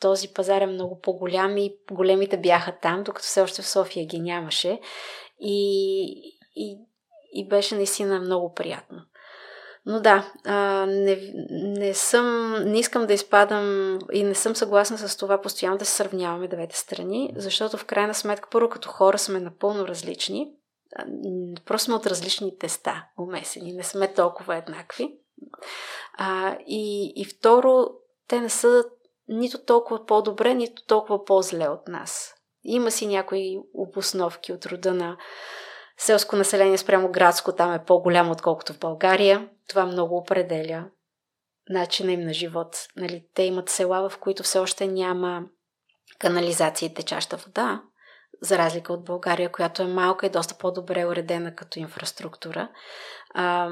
[0.00, 4.20] този пазар е много по-голям и големите бяха там, докато все още в София ги
[4.20, 4.80] нямаше.
[5.40, 6.04] И,
[6.56, 6.78] и,
[7.32, 8.98] и беше наистина много приятно.
[9.86, 15.16] Но да, а, не, не съм, не искам да изпадам и не съм съгласна с
[15.16, 19.40] това постоянно да се сравняваме двете страни, защото в крайна сметка, първо като хора сме
[19.40, 20.52] напълно различни,
[21.64, 25.18] просто сме от различни теста умесени, не сме толкова еднакви.
[26.18, 27.86] А, и, и второ,
[28.28, 28.84] те не са
[29.28, 32.34] нито толкова по-добре, нито толкова по-зле от нас.
[32.64, 35.16] Има си някои обосновки от рода на
[35.98, 39.48] селско население спрямо градско там е по-голямо, отколкото в България.
[39.68, 40.84] Това много определя
[41.68, 42.76] начина им на живот.
[42.96, 45.42] Нали, те имат села, в които все още няма
[46.18, 47.82] канализация и течаща вода,
[48.42, 52.68] за разлика от България, която е малка и доста по-добре уредена като инфраструктура.
[53.34, 53.70] А,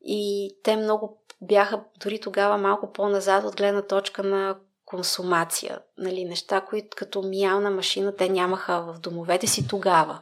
[0.00, 4.58] и те много бяха дори тогава малко по-назад от гледна точка на
[4.90, 5.78] консумация.
[5.98, 10.18] Нали, неща, които като миялна машина те нямаха в домовете си тогава.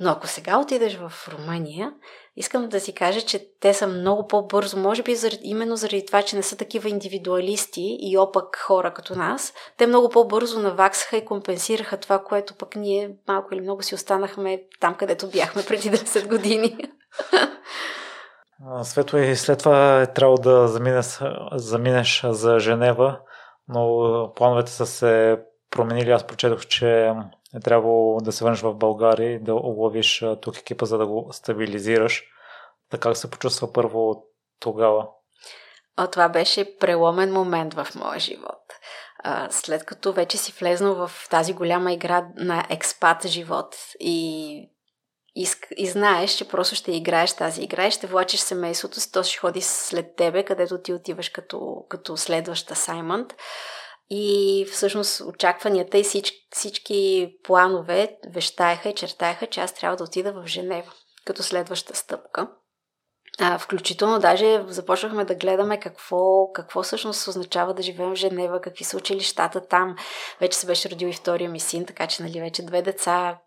[0.00, 1.92] Но ако сега отидеш в Румъния,
[2.36, 6.36] искам да си кажа, че те са много по-бързо, може би именно заради това, че
[6.36, 11.96] не са такива индивидуалисти и опък хора като нас, те много по-бързо наваксаха и компенсираха
[11.96, 16.78] това, което пък ние малко или много си останахме там, където бяхме преди 10 години.
[18.82, 21.20] Светло и след това е трябвало да заминеш,
[21.52, 23.20] заминеш за Женева,
[23.68, 25.38] но плановете са се
[25.70, 26.10] променили.
[26.10, 27.12] Аз прочетох, че
[27.54, 31.28] е трябвало да се върнеш в България и да уловиш тук екипа, за да го
[31.32, 32.24] стабилизираш.
[32.90, 34.24] Така се почувства първо
[34.60, 35.08] тогава?
[35.96, 38.62] О, това беше преломен момент в моя живот.
[39.50, 44.70] След като вече си влезнал в тази голяма игра на експат живот и,
[45.36, 49.22] и, и знаеш, че просто ще играеш тази игра и ще влачиш семейството си, то
[49.22, 53.34] ще ходи след тебе, където ти отиваш като, като следващ асаймент.
[54.10, 60.32] И всъщност очакванията и всички, всички планове вещаеха и чертаеха, че аз трябва да отида
[60.32, 60.92] в Женева
[61.24, 62.48] като следваща стъпка.
[63.38, 68.84] А, включително даже започнахме да гледаме какво, какво всъщност означава да живеем в Женева, какви
[68.84, 69.96] са училищата там.
[70.40, 73.38] Вече се беше родил и втория ми син, така че нали, вече две деца.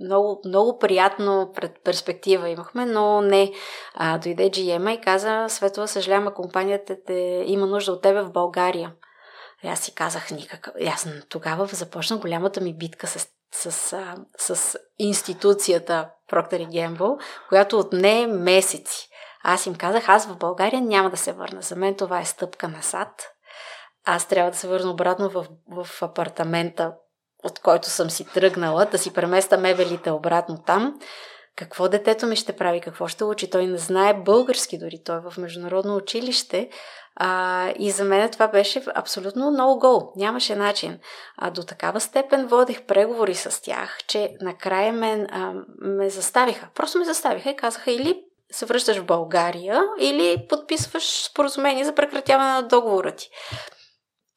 [0.00, 3.52] Много, много приятно пред перспектива имахме, но не.
[3.94, 8.92] А, дойде GM и каза, Светова, съжалявам, компанията те има нужда от тебе в България.
[9.64, 10.70] И аз си казах никак.
[10.86, 18.26] Аз тогава започна голямата ми битка с, с, с, с институцията Procter Gamble, която отне
[18.26, 19.08] месеци.
[19.44, 21.62] Аз им казах, аз в България няма да се върна.
[21.62, 23.08] За мен това е стъпка на сад.
[24.04, 26.92] Аз трябва да се върна обратно в, в апартамента,
[27.44, 30.94] от който съм си тръгнала, да си преместа мебелите обратно там.
[31.56, 33.50] Какво детето ми ще прави, какво ще учи?
[33.50, 36.70] Той не знае български дори, той е в международно училище.
[37.16, 40.12] А, и за мен това беше абсолютно много гол.
[40.16, 40.98] Нямаше начин.
[41.36, 46.68] А до такава степен водих преговори с тях, че накрая мен, а, ме заставиха.
[46.74, 48.22] Просто ме заставиха и казаха или
[48.52, 53.30] се връщаш в България или подписваш споразумение за прекратяване на договора ти.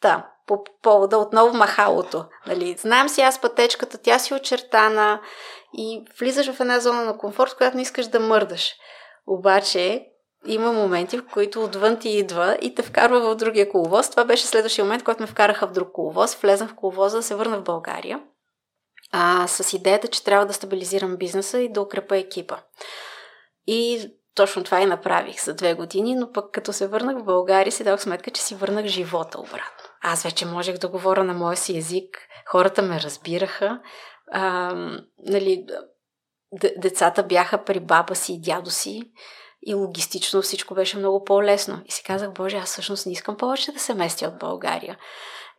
[0.01, 2.25] Да, по повода отново махалото.
[2.47, 2.75] Нали?
[2.79, 5.21] Знаем си аз пътечката, тя си очертана
[5.77, 8.73] и влизаш в една зона на комфорт, която не искаш да мърдаш.
[9.27, 10.05] Обаче
[10.47, 14.09] има моменти, в които отвън ти идва и те вкарва в другия коловоз.
[14.09, 16.35] Това беше следващия момент, който ме вкараха в друг коловоз.
[16.35, 18.19] Влезам в коловоза да се върна в България
[19.11, 22.57] а, с идеята, че трябва да стабилизирам бизнеса и да укрепа екипа.
[23.67, 27.71] И точно това и направих за две години, но пък като се върнах в България
[27.71, 29.90] си дадох сметка, че си върнах живота обратно.
[30.03, 33.81] Аз вече можех да говоря на моя си език, хората ме разбираха.
[34.31, 34.73] А,
[35.19, 35.65] нали,
[36.77, 39.11] децата бяха при баба си и дядо си
[39.65, 41.81] и логистично всичко беше много по-лесно.
[41.85, 44.97] И си казах, Боже, аз всъщност не искам повече да се местя от България.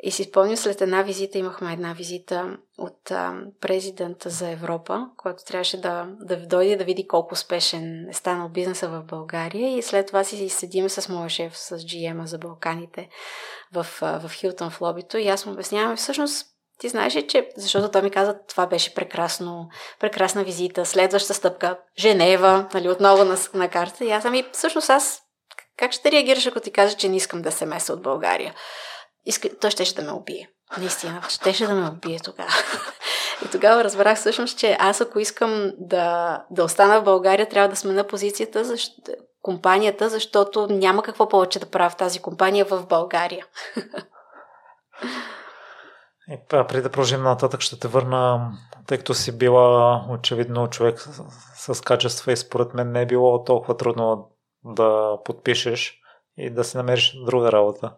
[0.05, 5.45] И си спомням, след една визита имахме една визита от а, президента за Европа, който
[5.45, 9.77] трябваше да, да дойде да види колко успешен е станал бизнеса в България.
[9.79, 13.09] И след това си седим с моя шеф, с GM за Балканите
[13.73, 15.19] в, в Хилтън в лобито.
[15.19, 16.47] И аз му обяснявам, всъщност
[16.79, 17.49] ти знаеш че...
[17.57, 19.69] Защото той ми каза, това беше прекрасно,
[20.01, 24.05] прекрасна визита, следваща стъпка, Женева, нали, отново на, на карта.
[24.05, 25.23] И аз ами, всъщност аз
[25.77, 28.55] как ще реагираш, ако ти кажа, че не искам да се меса от България?
[29.27, 29.49] Иска...
[29.61, 30.51] Той щеше да ме убие.
[30.79, 32.51] Наистина, щеше да ме убие тогава.
[33.47, 37.77] И тогава разбрах всъщност, че аз ако искам да, да остана в България, трябва да
[37.77, 38.93] сме на позицията, защ...
[39.43, 43.47] компанията, защото няма какво повече да правя в тази компания в България.
[46.29, 48.53] И преди да продължим нататък, ще те върна,
[48.87, 53.45] тъй като си била очевидно човек с, с качества и според мен не е било
[53.45, 54.31] толкова трудно
[54.65, 55.99] да подпишеш
[56.37, 57.93] и да си намериш друга работа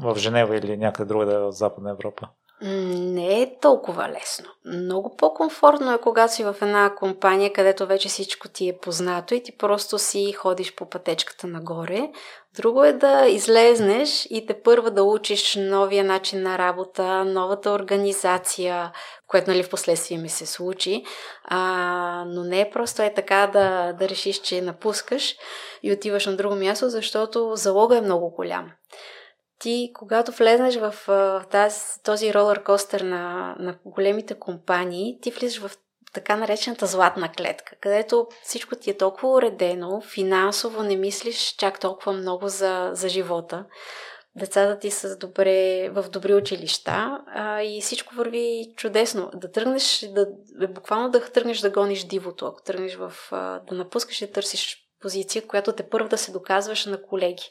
[0.00, 2.28] в Женева или някъде другаде в Западна Европа?
[2.62, 4.50] Не е толкова лесно.
[4.64, 9.42] Много по-комфортно е, когато си в една компания, където вече всичко ти е познато и
[9.42, 12.10] ти просто си ходиш по пътечката нагоре.
[12.56, 18.92] Друго е да излезнеш и те първа да учиш новия начин на работа, новата организация,
[19.26, 21.04] което нали в последствие ми се случи.
[21.44, 25.36] А, но не е просто е така да, да решиш, че напускаш
[25.82, 28.70] и отиваш на друго място, защото залога е много голям
[29.58, 30.94] ти, когато влезнеш в
[31.50, 35.76] тази, този ролер костър на, на големите компании, ти влизаш в
[36.14, 42.12] така наречената златна клетка, където всичко ти е толкова уредено, финансово не мислиш чак толкова
[42.12, 43.64] много за, за живота.
[44.36, 49.30] Децата ти са добре, в добри училища а, и всичко върви чудесно.
[49.34, 50.26] Да тръгнеш, да,
[50.68, 55.46] буквално да тръгнеш да гониш дивото, ако тръгнеш в, а, да напускаш и търсиш позиция,
[55.46, 57.50] която те първо да се доказваш на колеги.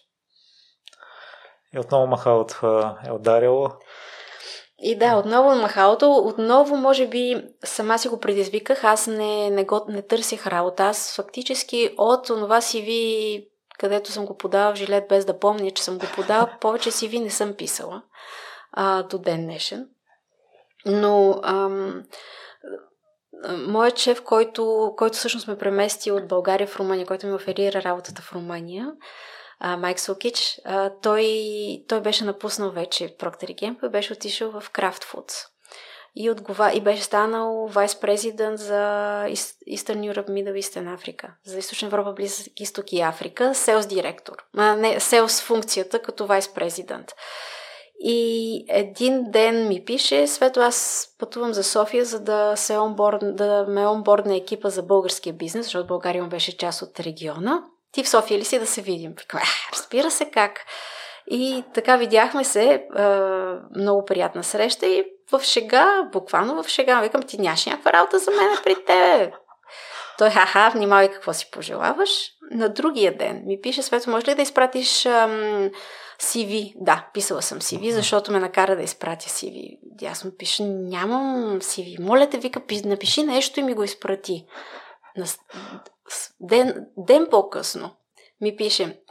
[1.76, 3.69] И отново махалото е ударило.
[4.86, 9.86] И да, отново махалото, отново може би сама си го предизвиках, аз не, не, го,
[9.88, 13.45] не търсих работа, аз фактически от това си ви,
[13.80, 17.07] където съм го подала в жилет без да помня, че съм го подала, повече си
[17.07, 18.01] ви не съм писала
[18.71, 19.88] а, до ден днешен.
[20.86, 22.03] Но ам,
[23.49, 28.21] моят шеф, който, който всъщност ме премести от България в Румъния, който ми оферира работата
[28.21, 28.91] в Румъния,
[29.66, 31.26] а, Майк Сокич, а, той,
[31.88, 35.34] той беше напуснал вече Procter Gamble и беше отишъл в Kraft Foods.
[36.16, 36.72] И, отгова...
[36.74, 38.84] и беше станал вайс-президент за
[39.72, 44.36] Eastern Europe, Middle Eastern Africa, за Източна Европа, Близък изток и Африка, селс директор.
[44.57, 47.11] А, не, селс функцията като вайс-президент.
[47.99, 53.66] И един ден ми пише, Свето, аз пътувам за София, за да, се онборд, да
[53.70, 58.39] ме онбордна екипа за българския бизнес, защото България беше част от региона ти в София
[58.39, 59.13] ли си да се видим?
[59.19, 59.39] Викам,
[59.73, 60.59] разбира се как.
[61.27, 62.83] И така видяхме се, е,
[63.75, 68.31] много приятна среща и в шега, буквално в шега, викам, ти нямаш някаква работа за
[68.31, 69.31] мен при тебе.
[70.17, 72.09] Той, ха-ха, внимавай какво си пожелаваш.
[72.51, 75.69] На другия ден ми пише, Свето, може ли да изпратиш ам,
[76.19, 76.73] CV?
[76.75, 79.77] Да, писала съм CV, защото ме накара да изпратя CV.
[80.11, 81.99] Аз му пиша, нямам CV.
[81.99, 84.45] Моля те, вика, напиши нещо и ми го изпрати.
[86.39, 87.91] Ден, ден по-късно
[88.41, 89.01] ми пише,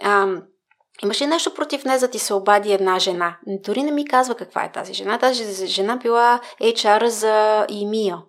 [1.03, 3.38] Имаш ли нещо против нея, за ти се обади една жена?
[3.47, 5.18] Дори не ми казва каква е тази жена.
[5.18, 8.22] Тази жена била HR за ИМИА,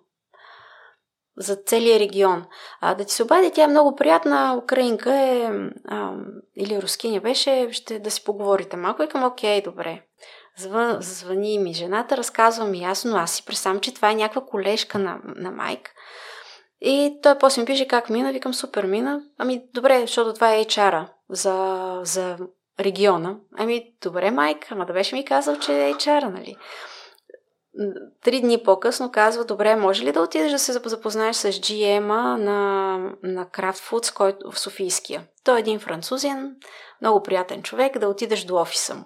[1.36, 2.44] за целия регион.
[2.80, 5.50] А да ти се обади, тя е много приятна, украинка е,
[5.88, 6.12] а,
[6.56, 9.02] или рускиня беше, ще да си поговорите малко.
[9.02, 10.02] И към, окей, добре.
[10.58, 14.98] Звън, звъни ми жената, разказва ми ясно, аз си представям, че това е някаква колежка
[14.98, 15.90] на, на Майк.
[16.86, 19.22] И той после ми пише как мина, викам супер мина.
[19.38, 22.38] Ами добре, защото това е HR-а за, за
[22.80, 23.36] региона.
[23.58, 26.56] Ами добре, Майк, ама да беше ми казал, че е HR-а, нали?
[28.22, 32.98] Три дни по-късно казва, добре, може ли да отидеш да се запознаеш с GM-а на,
[33.22, 35.26] на Kraft Foods, който в Софийския?
[35.44, 36.56] Той е един французин,
[37.00, 39.04] много приятен човек, да отидеш до офиса му.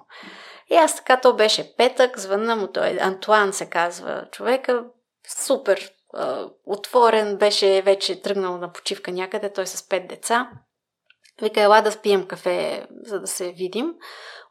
[0.70, 4.84] И аз така, то беше петък, звънна му, той Антуан се казва човека,
[5.28, 5.90] супер
[6.66, 10.50] отворен, беше вече тръгнал на почивка някъде, той с пет деца.
[11.42, 13.94] Вика, ела да спием кафе, за да се видим.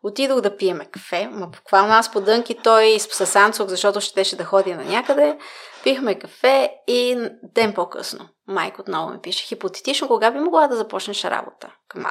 [0.03, 4.45] Отидох да пиеме кафе, ма буквално аз по дънки, той с Анцук, защото щеше да
[4.45, 5.37] ходи на някъде.
[5.83, 11.23] Пихме кафе и ден по-късно майка отново ми пише, хипотетично, кога би могла да започнеш
[11.23, 11.71] работа?
[11.87, 12.05] Към,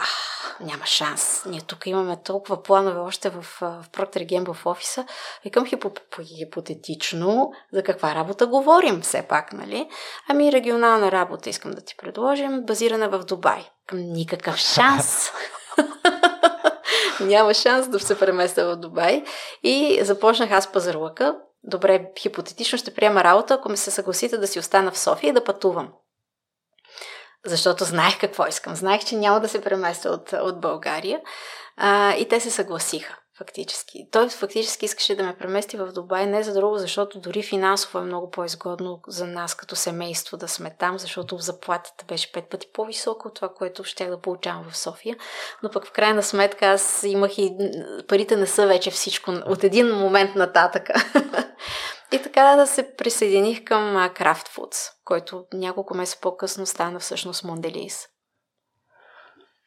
[0.60, 1.44] няма шанс.
[1.46, 5.06] Ние тук имаме толкова планове още в, в Procter Gamble в офиса.
[5.44, 5.90] Викам хипо,
[6.38, 9.88] хипотетично, за каква работа говорим все пак, нали?
[10.28, 13.68] Ами регионална работа искам да ти предложим, базирана в Дубай.
[13.86, 15.30] Към никакъв шанс.
[17.20, 19.24] Няма шанс да се преместя в Дубай.
[19.62, 21.36] И започнах аз пазарлъка.
[21.62, 25.32] Добре, хипотетично ще приема работа, ако ме се съгласите да си остана в София и
[25.32, 25.92] да пътувам.
[27.46, 28.76] Защото знаех какво искам.
[28.76, 31.20] Знаех, че няма да се преместя от, от България.
[31.76, 34.08] А, и те се съгласиха фактически.
[34.12, 38.02] Той фактически искаше да ме премести в Дубай, не за друго, защото дори финансово е
[38.02, 43.28] много по-изгодно за нас като семейство да сме там, защото заплатата беше пет пъти по-висока
[43.28, 45.16] от това, което щях да получавам в София.
[45.62, 47.56] Но пък в крайна сметка аз имах и
[48.08, 50.94] парите не са вече всичко от един момент нататъка.
[52.12, 58.06] и така да се присъединих към Kraft Foods, който няколко месеца по-късно стана всъщност Монделис.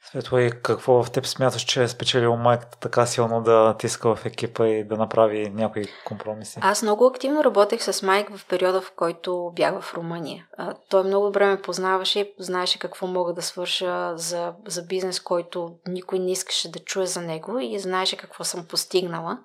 [0.09, 4.25] Светло, и какво в теб смяташ, че е спечелил майката така силно да тиска в
[4.25, 6.59] екипа и да направи някои компромиси?
[6.61, 10.45] Аз много активно работех с Майк в периода, в който бях в Румъния.
[10.89, 16.19] Той много добре ме познаваше, знаеше какво мога да свърша за, за бизнес, който никой
[16.19, 19.39] не искаше да чуе за него и знаеше какво съм постигнала.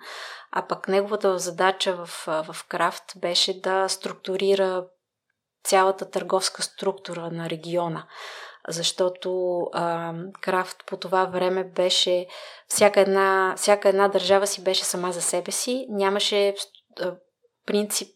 [0.52, 4.84] А пък неговата задача в, в Крафт беше да структурира
[5.64, 8.06] цялата търговска структура на региона
[8.68, 12.26] защото а, Крафт по това време беше
[12.68, 16.54] всяка една, всяка една държава си беше сама за себе си, нямаше
[17.00, 17.14] а,
[17.66, 18.08] принцип,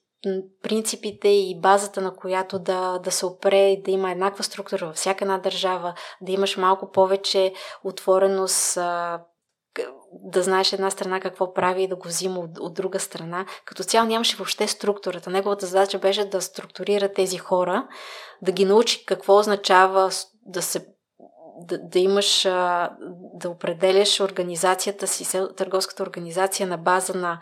[0.63, 5.25] принципите и базата, на която да, да се опре да има еднаква структура във всяка
[5.25, 7.53] една държава, да имаш малко повече
[7.85, 9.21] отвореност, а,
[10.13, 13.47] да знаеш една страна какво прави и да го взима от, от друга страна.
[13.65, 15.31] Като цяло нямаше въобще структурата.
[15.31, 17.89] Неговата задача беше да структурира тези хора,
[18.43, 20.11] да ги научи какво означава
[20.49, 20.87] да се
[21.61, 22.43] да, да имаш,
[23.35, 27.41] да определяш организацията си, търговската организация на база на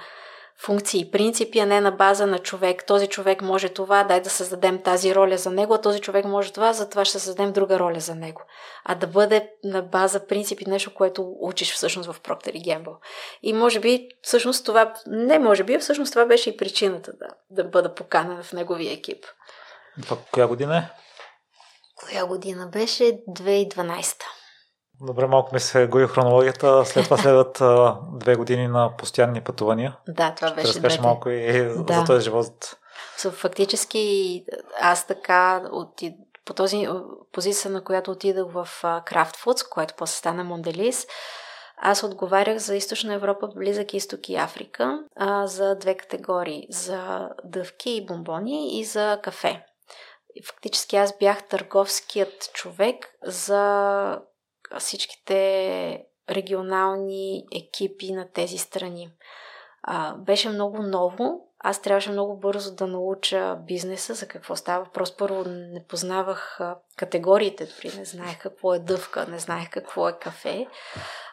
[0.59, 2.87] функции и принципи, а не на база на човек.
[2.87, 6.53] Този човек може това, дай да създадем тази роля за него, а този човек може
[6.53, 8.43] това, затова ще създадем друга роля за него.
[8.85, 12.97] А да бъде на база принципи нещо, което учиш всъщност в Procter Gamble.
[13.43, 17.65] И може би всъщност това, не може би, всъщност това беше и причината да, да
[17.65, 19.25] бъда поканена в неговия екип.
[20.03, 21.06] Това коя година е?
[21.97, 23.05] Коя година беше?
[23.05, 24.15] 2012.
[25.01, 26.85] Добре, малко ми се гои хронологията.
[26.85, 27.63] След това следват
[28.19, 29.97] две години на постоянни пътувания.
[30.09, 30.69] Да, това Ще беше.
[30.69, 31.95] разкажеш малко и да.
[31.95, 32.77] за този живот.
[33.33, 34.45] Фактически
[34.81, 36.03] аз така от,
[36.45, 36.89] по този
[37.33, 41.07] позиция, на която отидах в Kraft Foods, което после стана Монделис,
[41.77, 46.67] аз отговарях за Източна Европа, Близък изток и Африка, а, за две категории.
[46.71, 49.65] За дъвки и бомбони и за кафе.
[50.45, 54.21] Фактически аз бях търговският човек за
[54.79, 59.11] всичките регионални екипи на тези страни.
[59.83, 61.47] А, беше много ново.
[61.59, 65.17] Аз трябваше много бързо да науча бизнеса, за какво става въпрос.
[65.17, 66.61] Първо не познавах
[66.97, 70.67] категориите, дори не знаех какво е дъвка, не знаех какво е кафе.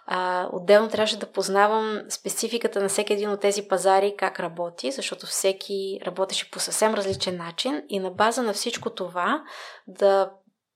[0.05, 5.25] А, отделно трябваше да познавам спецификата на всеки един от тези пазари, как работи, защото
[5.25, 9.43] всеки работеше по съвсем различен начин и на база на всичко това
[9.87, 10.29] да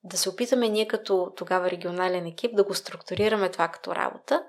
[0.03, 4.43] да се опитаме ние като тогава регионален екип да го структурираме това като работа.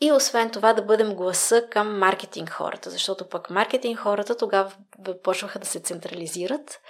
[0.00, 4.72] И освен това да бъдем гласа към маркетинг хората, защото пък маркетинг хората тогава
[5.22, 6.80] почваха да се централизират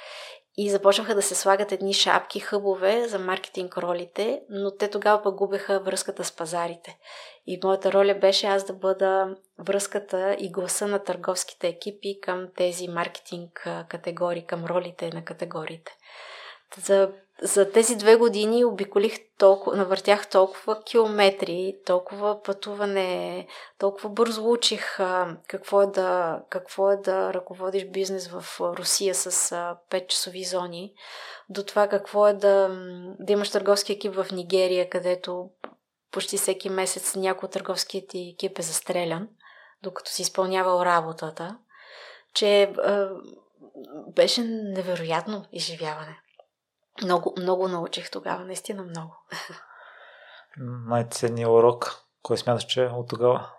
[0.57, 5.35] и започнаха да се слагат едни шапки, хъбове за маркетинг ролите, но те тогава пък
[5.35, 6.99] губеха връзката с пазарите.
[7.47, 12.89] И моята роля беше аз да бъда връзката и гласа на търговските екипи към тези
[12.89, 15.93] маркетинг категории, към ролите на категориите.
[16.79, 23.47] За, за тези две години обиколих толкова, навъртях толкова километри, толкова пътуване,
[23.78, 24.99] толкова бързо учих
[25.49, 29.51] какво, е да, какво е да ръководиш бизнес в Русия с
[29.91, 30.93] 5-часови зони,
[31.49, 32.68] до това какво е да,
[33.20, 35.51] да имаш търговски екип в Нигерия, където
[36.11, 39.28] почти всеки месец някой от търговският ти екип е застрелян,
[39.82, 41.59] докато си изпълнявал работата,
[42.35, 42.72] че
[44.14, 46.20] беше невероятно изживяване.
[47.03, 49.16] Много, много научих тогава, наистина много.
[50.86, 53.51] Най-ценният урок, кой смяташ, че е от тогава?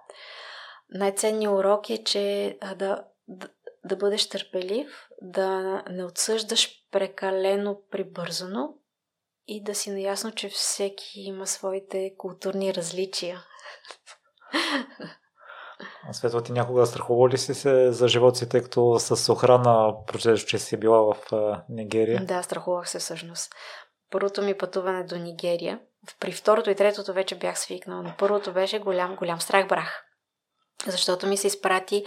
[0.89, 3.47] Най-ценният урок е, че да, да,
[3.83, 8.73] да бъдеш търпелив, да не отсъждаш прекалено прибързано
[9.47, 13.45] и да си наясно, че всеки има своите културни различия.
[16.11, 20.41] Светла ти някога страхува ли си се за живота си, тъй като с охрана прочетеш,
[20.43, 21.15] че си била в
[21.69, 22.25] Нигерия?
[22.25, 23.53] Да, страхувах се всъщност.
[24.11, 25.79] Първото ми пътуване до Нигерия,
[26.19, 30.03] при второто и третото вече бях свикнала, но първото беше голям, голям страх брах.
[30.87, 32.05] Защото ми се изпрати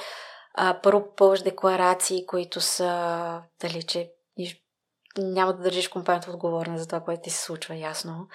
[0.54, 4.10] а, първо пълж декларации, които са, дали, че
[5.18, 8.26] няма да държиш компанията отговорна за това, което ти се случва, ясно.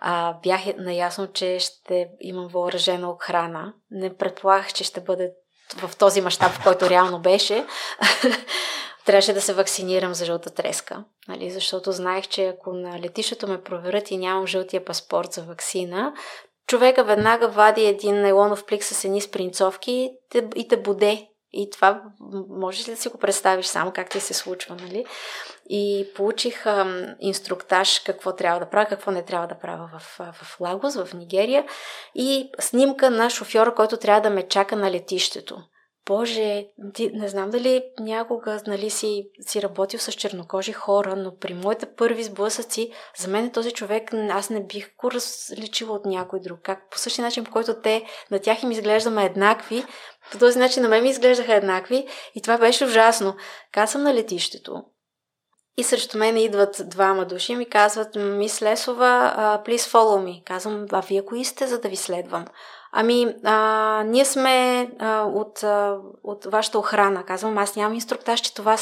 [0.00, 3.74] А, бях наясно, че ще имам въоръжена охрана.
[3.90, 5.32] Не предполагах, че ще бъде
[5.76, 7.66] в този мащаб, в който реално беше.
[9.04, 11.50] Трябваше да се вакцинирам за жълта треска, нали?
[11.50, 16.12] защото знаех, че ако на летището ме проверят и нямам жълтия паспорт за вакцина,
[16.66, 20.10] човека веднага вади един нейлонов плик с едни спринцовки
[20.56, 22.02] и те буде и това
[22.48, 25.04] можеш ли да си го представиш само как ти се случва, нали?
[25.68, 30.60] И получих ам, инструктаж какво трябва да правя, какво не трябва да правя в, в
[30.60, 31.64] Лагос, в Нигерия
[32.14, 35.56] и снимка на шофьора, който трябва да ме чака на летището.
[36.06, 41.54] Боже, ти, не знам дали някога нали, си, си работил с чернокожи хора, но при
[41.54, 46.58] моите първи сблъсъци, за мен този човек, аз не бих го различила от някой друг.
[46.62, 49.84] Как по същия начин, по който те, на тях им изглеждаме еднакви,
[50.32, 53.36] по този начин на мен ми изглеждаха еднакви и това беше ужасно.
[53.72, 54.84] Казвам на летището,
[55.76, 59.34] и срещу мен идват двама души и ми казват, мис Лесова,
[59.66, 60.44] please follow me.
[60.44, 62.44] Казвам, а вие кои сте, за да ви следвам?
[62.92, 67.24] Ами, а, ние сме а, от, а, от вашата охрана.
[67.24, 68.76] Казвам, аз нямам инструктаж, че това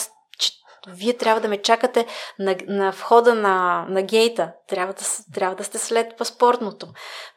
[0.89, 2.07] вие трябва да ме чакате
[2.39, 4.53] на, на входа на, на гейта.
[4.68, 5.05] Трябва да,
[5.35, 6.89] трябва да сте след паспортното.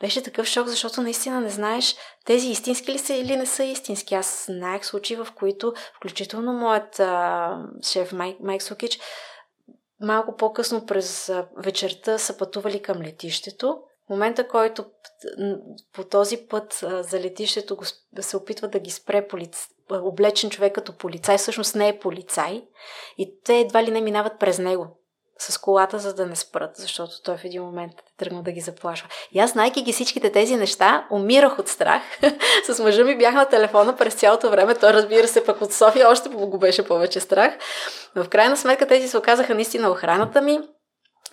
[0.02, 4.16] Беше такъв шок, защото наистина не знаеш тези истински ли са или не са истински.
[4.16, 9.00] Аз знаех случаи, в които, включително моят а, шеф Майк, Майк Сукич,
[10.02, 13.78] малко по-късно през вечерта са пътували към летището.
[14.08, 14.86] В момента, който
[15.94, 17.78] по този път за летището
[18.20, 19.68] се опитва да ги спре полиц...
[19.92, 22.64] облечен човек като полицай, всъщност не е полицай
[23.18, 24.88] и те едва ли не минават през него
[25.40, 28.62] с колата, за да не спрат, защото той в един момент е тръгнал да ги
[28.62, 29.08] заплашва.
[29.32, 32.02] И аз, знайки ги всичките тези неща, умирах от страх.
[32.72, 34.76] с мъжа ми бях на телефона през цялото време.
[34.76, 37.54] Той, разбира се, пък от София още го беше повече страх.
[38.16, 40.60] Но в крайна сметка тези се оказаха наистина охраната ми.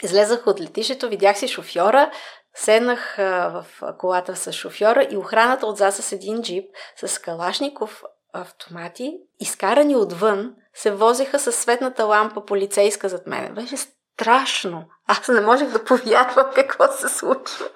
[0.03, 2.11] Излезах от летището, видях си шофьора,
[2.55, 3.67] седнах в
[3.99, 6.65] колата с шофьора и охраната отзад с един джип
[6.97, 13.51] с калашников автомати, изкарани отвън, се возиха със светната лампа полицейска зад мене.
[13.51, 14.85] Беше страшно.
[15.07, 17.69] Аз не можех да повярвам какво се случва.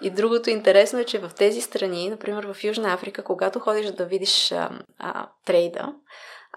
[0.00, 4.04] И другото интересно е, че в тези страни, например в Южна Африка, когато ходиш да
[4.04, 5.92] видиш а, а, трейда,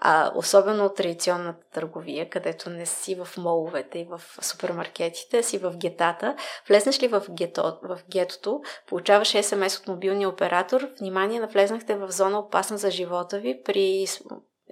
[0.00, 5.76] а, особено от традиционната търговия, където не си в моловете и в супермаркетите, си в
[5.76, 6.36] гетата.
[6.68, 12.38] Влезнеш ли в, гето, в гетото, получаваш СМС от мобилния оператор, внимание, навлезнахте в зона
[12.38, 14.06] опасна за живота ви при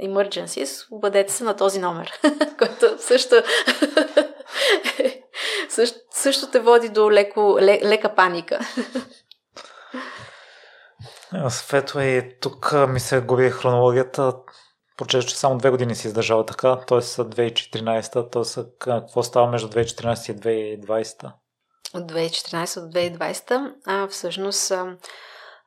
[0.04, 2.12] emergencies, обадете се на този номер,
[2.58, 3.36] който също,
[5.68, 8.58] също, също те води до леко, лека паника.
[11.48, 14.34] Светло и тук ми се губи хронологията.
[14.96, 16.98] Прочеш, че само две години си издържала така, т.е.
[16.98, 18.64] 2014, т.е.
[18.78, 21.32] какво става между 2014 и 2020?
[21.94, 24.72] От 2014 до 2020, а всъщност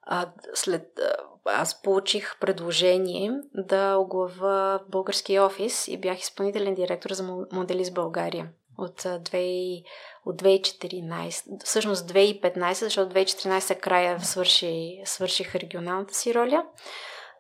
[0.04, 1.00] а, след
[1.46, 8.50] аз получих предложение да оглава български офис и бях изпълнителен директор за модели с България
[8.78, 9.84] от, 2,
[10.26, 16.66] от 2014, всъщност 2015, защото 2014 края свърши, свърших регионалната си роля.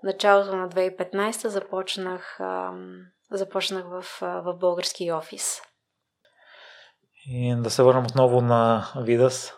[0.03, 2.39] Началото на 2015 започнах,
[3.31, 5.61] започнах в, в български офис.
[7.26, 9.53] И да се върнем отново на Видас.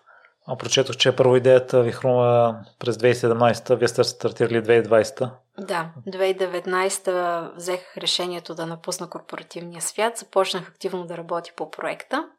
[0.47, 5.31] А прочетох, че първо идеята ви хрума през 2017, вие сте стартирали 2020.
[5.59, 12.29] Да, 2019 взех решението да напусна корпоративния свят, започнах активно да работя по проекта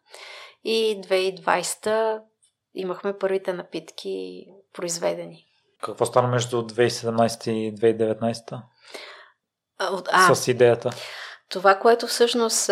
[0.64, 2.20] и 2020
[2.74, 5.46] имахме първите напитки произведени.
[5.82, 8.62] Какво стана между 2017 и 2019?
[9.78, 10.90] А, С идеята.
[11.48, 12.70] Това, което всъщност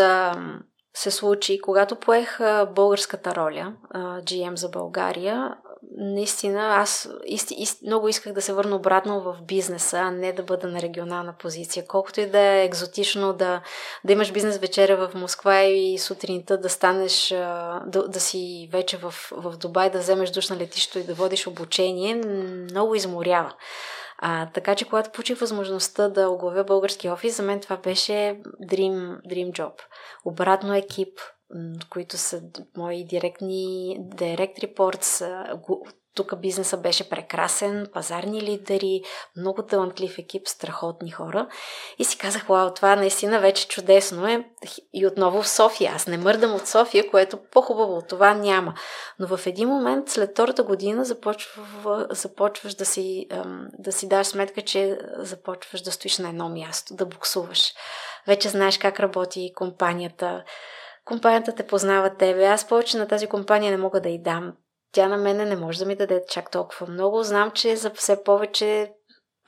[0.95, 2.39] се случи, когато поех
[2.75, 5.57] българската роля, GM за България,
[5.97, 10.43] наистина аз ист, ист, много исках да се върна обратно в бизнеса, а не да
[10.43, 11.85] бъда на регионална позиция.
[11.89, 13.63] Колкото и да е екзотично да,
[14.05, 17.29] да имаш бизнес вечеря в Москва и сутринта да станеш,
[17.87, 21.47] да, да си вече в, в Дубай, да вземеш душ на летището и да водиш
[21.47, 23.55] обучение, много изморява.
[24.23, 28.41] А, така че, когато получих възможността да оглавя български офис, за мен това беше
[28.71, 29.73] dream, dream job.
[30.25, 31.21] Обратно екип,
[31.91, 32.43] които са
[32.77, 35.23] мои директни директ репортс,
[36.15, 39.03] тук бизнеса беше прекрасен, пазарни лидери,
[39.37, 41.49] много талантлив екип, страхотни хора.
[41.99, 44.45] И си казах, вау, това наистина вече чудесно е.
[44.93, 45.93] И отново в София.
[45.95, 48.75] Аз не мърдам от София, което по-хубаво от това няма.
[49.19, 53.27] Но в един момент, след втората година, започва, започваш да си,
[53.79, 57.73] да си даш сметка, че започваш да стоиш на едно място, да буксуваш.
[58.27, 60.45] Вече знаеш как работи компанията.
[61.11, 62.47] Компанията те познава тебе.
[62.47, 64.53] Аз повече на тази компания не мога да й дам
[64.93, 67.23] тя на мене не може да ми даде чак толкова много.
[67.23, 68.93] Знам, че за все повече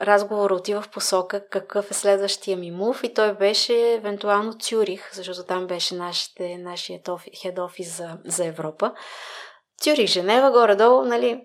[0.01, 5.43] разговор отива в посока какъв е следващия ми мув и той беше евентуално Цюрих, защото
[5.43, 7.09] там беше нашите, нашият
[7.41, 8.93] хед офис за, за Европа.
[9.81, 11.43] Цюрих, Женева, горе-долу, нали,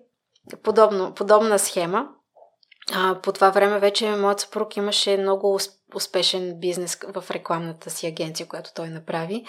[0.62, 2.08] подобно, подобна схема.
[2.94, 5.54] А, по това време вече моят съпруг имаше много
[5.94, 9.44] успешен бизнес в рекламната си агенция, която той направи.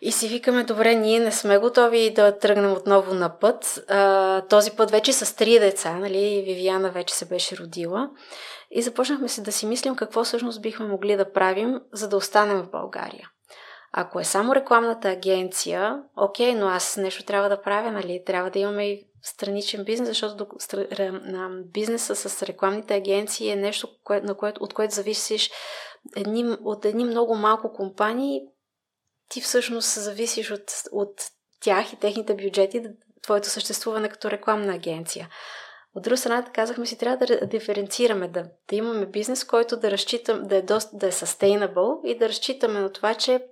[0.00, 3.80] И си викаме, добре, ние не сме готови да тръгнем отново на път.
[3.88, 8.10] А, този път вече с три деца, нали, Вивиана вече се беше родила.
[8.70, 12.62] И започнахме си да си мислим какво всъщност бихме могли да правим, за да останем
[12.62, 13.30] в България.
[13.92, 18.22] Ако е само рекламната агенция, окей, но аз нещо трябва да правя, нали?
[18.26, 20.46] Трябва да имаме и страничен бизнес, защото
[21.64, 25.50] бизнеса с рекламните агенции е нещо, на което, от което зависиш
[26.16, 28.40] едни, от едни много малко компании,
[29.28, 31.14] ти всъщност зависиш от, от
[31.60, 32.82] тях и техните бюджети,
[33.22, 35.28] твоето съществуване като рекламна агенция.
[35.94, 40.42] От друга страна, казахме си, трябва да диференцираме, да, да имаме бизнес, който да разчитам,
[40.42, 43.46] да е, доста, да е sustainable и да разчитаме на това, че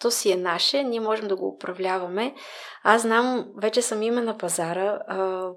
[0.00, 2.34] то си е наше, ние можем да го управляваме.
[2.82, 4.98] Аз знам, вече съм име на пазара.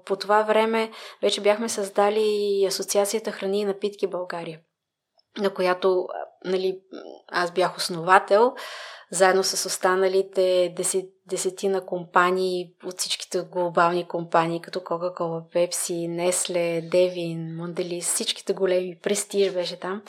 [0.04, 0.90] По това време
[1.22, 4.60] вече бяхме създали Асоциацията Храни и напитки България,
[5.38, 6.06] на която
[6.44, 6.80] нали,
[7.28, 8.54] аз бях основател
[9.12, 10.74] заедно с останалите
[11.26, 19.52] десетина компании от всичките глобални компании, като Coca-Cola, Pepsi, Nestle, Devin, Mondelez, всичките големи, Престиж
[19.52, 20.02] беше там.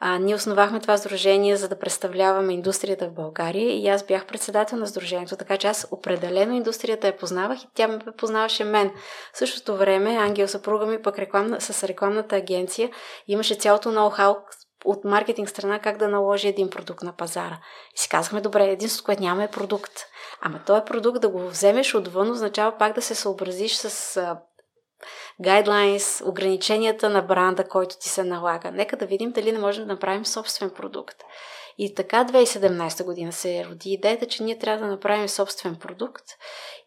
[0.00, 4.78] А, ние основахме това сдружение, за да представляваме индустрията в България и аз бях председател
[4.78, 8.90] на сдружението, така че аз определено индустрията я познавах и тя ме познаваше мен.
[9.34, 12.90] В същото време Ангел съпруга ми пък рекламна, с рекламната агенция
[13.28, 14.36] имаше цялото ноу-хау
[14.86, 17.58] от маркетинг страна как да наложи един продукт на пазара.
[17.94, 19.92] И си казахме, добре, единството, което няма е продукт.
[20.40, 24.36] Ама този продукт да го вземеш отвън означава пак да се съобразиш с
[25.40, 28.70] гайдлайнс, ограниченията на бранда, който ти се налага.
[28.70, 31.16] Нека да видим дали не можем да направим собствен продукт.
[31.78, 36.24] И така 2017 година се роди идеята, че ние трябва да направим собствен продукт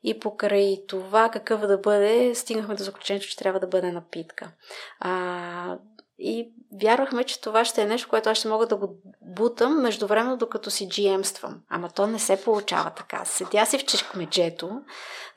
[0.03, 4.51] и покрай това какъв да бъде, стигнахме до заключението, че трябва да бъде напитка.
[4.99, 5.77] А,
[6.20, 6.52] и
[6.82, 10.70] вярвахме, че това ще е нещо, което аз ще мога да го бутам междувременно, докато
[10.70, 11.54] си GM-ствам.
[11.70, 13.26] Ама то не се получава така.
[13.26, 14.72] Седя си в чешкмеджето,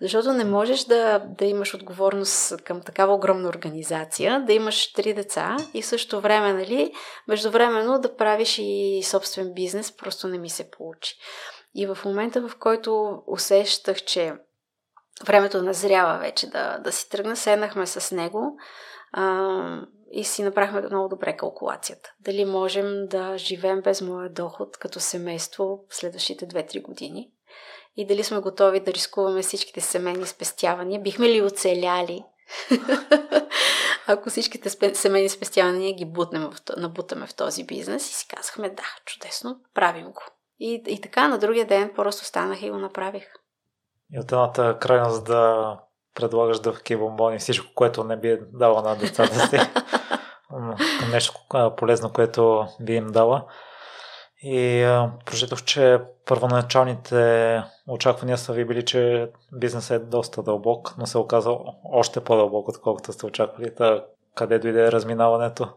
[0.00, 5.56] защото не можеш да, да имаш отговорност към такава огромна организация, да имаш три деца
[5.74, 6.92] и в същото време, нали,
[7.28, 11.14] междувременно да правиш и собствен бизнес, просто не ми се получи.
[11.74, 14.34] И в момента, в който усещах, че
[15.26, 18.56] времето назрява вече да, да си тръгна, седнахме с него
[19.12, 22.12] а, и си направихме много добре калкулацията.
[22.20, 27.30] Дали можем да живеем без моя доход като семейство в следващите 2-3 години
[27.96, 31.00] и дали сме готови да рискуваме всичките семейни спестявания.
[31.00, 32.24] Бихме ли оцеляли
[34.06, 38.82] Ако всичките семейни спестявания ги бутнем в, набутаме в този бизнес и си казахме, да,
[39.04, 40.22] чудесно, правим го.
[40.58, 43.24] И, и така на другия ден просто станах и го направих.
[44.12, 45.78] И от едната крайност да
[46.14, 49.58] предлагаш дъвки бомбони, всичко, което не би дала на децата си,
[51.10, 51.32] нещо
[51.76, 53.44] полезно, което би им дала.
[54.42, 54.84] И
[55.26, 61.50] прочетох, че първоначалните очаквания са ви били, че бизнесът е доста дълбок, но се оказа
[61.92, 63.74] още по-дълбок, отколкото сте очаквали.
[63.74, 64.04] Та,
[64.34, 65.68] къде дойде разминаването?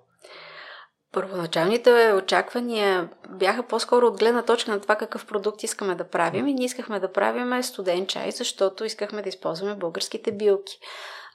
[1.12, 6.54] Първоначалните очаквания бяха по-скоро от гледна точка на това какъв продукт искаме да правим и
[6.54, 10.80] ние искахме да правим студен чай, защото искахме да използваме българските билки.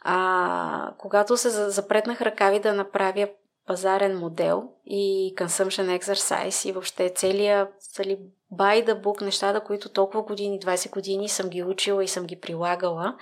[0.00, 3.28] А, когато се запретнах ръкави да направя
[3.66, 8.18] пазарен модел и consumption exercise и въобще целият цели
[8.54, 12.40] by the book, нещата, които толкова години, 20 години съм ги учила и съм ги
[12.40, 13.16] прилагала,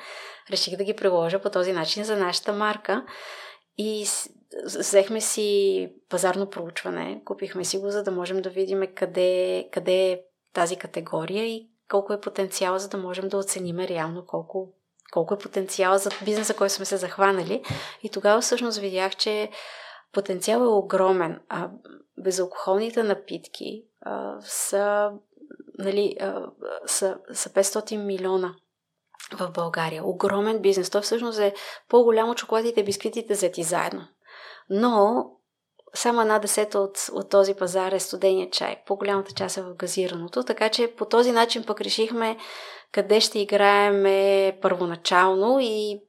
[0.50, 3.04] реших да ги приложа по този начин за нашата марка.
[3.78, 4.06] И
[4.64, 10.20] взехме си пазарно проучване, купихме си го, за да можем да видим къде, къде е
[10.52, 14.68] тази категория и колко е потенциал, за да можем да оцениме реално колко,
[15.12, 17.62] колко е потенциал за бизнеса, който сме се захванали.
[18.02, 19.50] И тогава всъщност видях, че
[20.12, 21.40] потенциал е огромен.
[21.48, 21.70] А
[22.18, 25.10] безалкохолните напитки а, са,
[25.78, 26.46] нали, а,
[26.86, 28.54] са, са 500 милиона
[29.32, 30.04] в България.
[30.04, 30.90] Огромен бизнес.
[30.90, 31.54] Той всъщност е
[31.88, 34.08] по-голямо чоколадите и бисквитите взети заедно.
[34.70, 35.26] Но
[35.98, 38.76] само една десета от, от този пазар е студения чай.
[38.86, 40.44] По-голямата част е в газираното.
[40.44, 42.36] Така че по този начин пък решихме
[42.92, 46.00] къде ще играеме първоначално и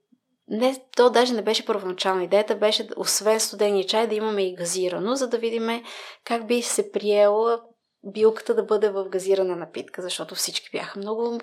[0.48, 5.16] не, то даже не беше първоначална идеята, беше освен студения чай да имаме и газирано,
[5.16, 5.84] за да видим
[6.24, 7.61] как би се приела
[8.03, 11.40] билката да бъде в газирана напитка, защото всички бяха много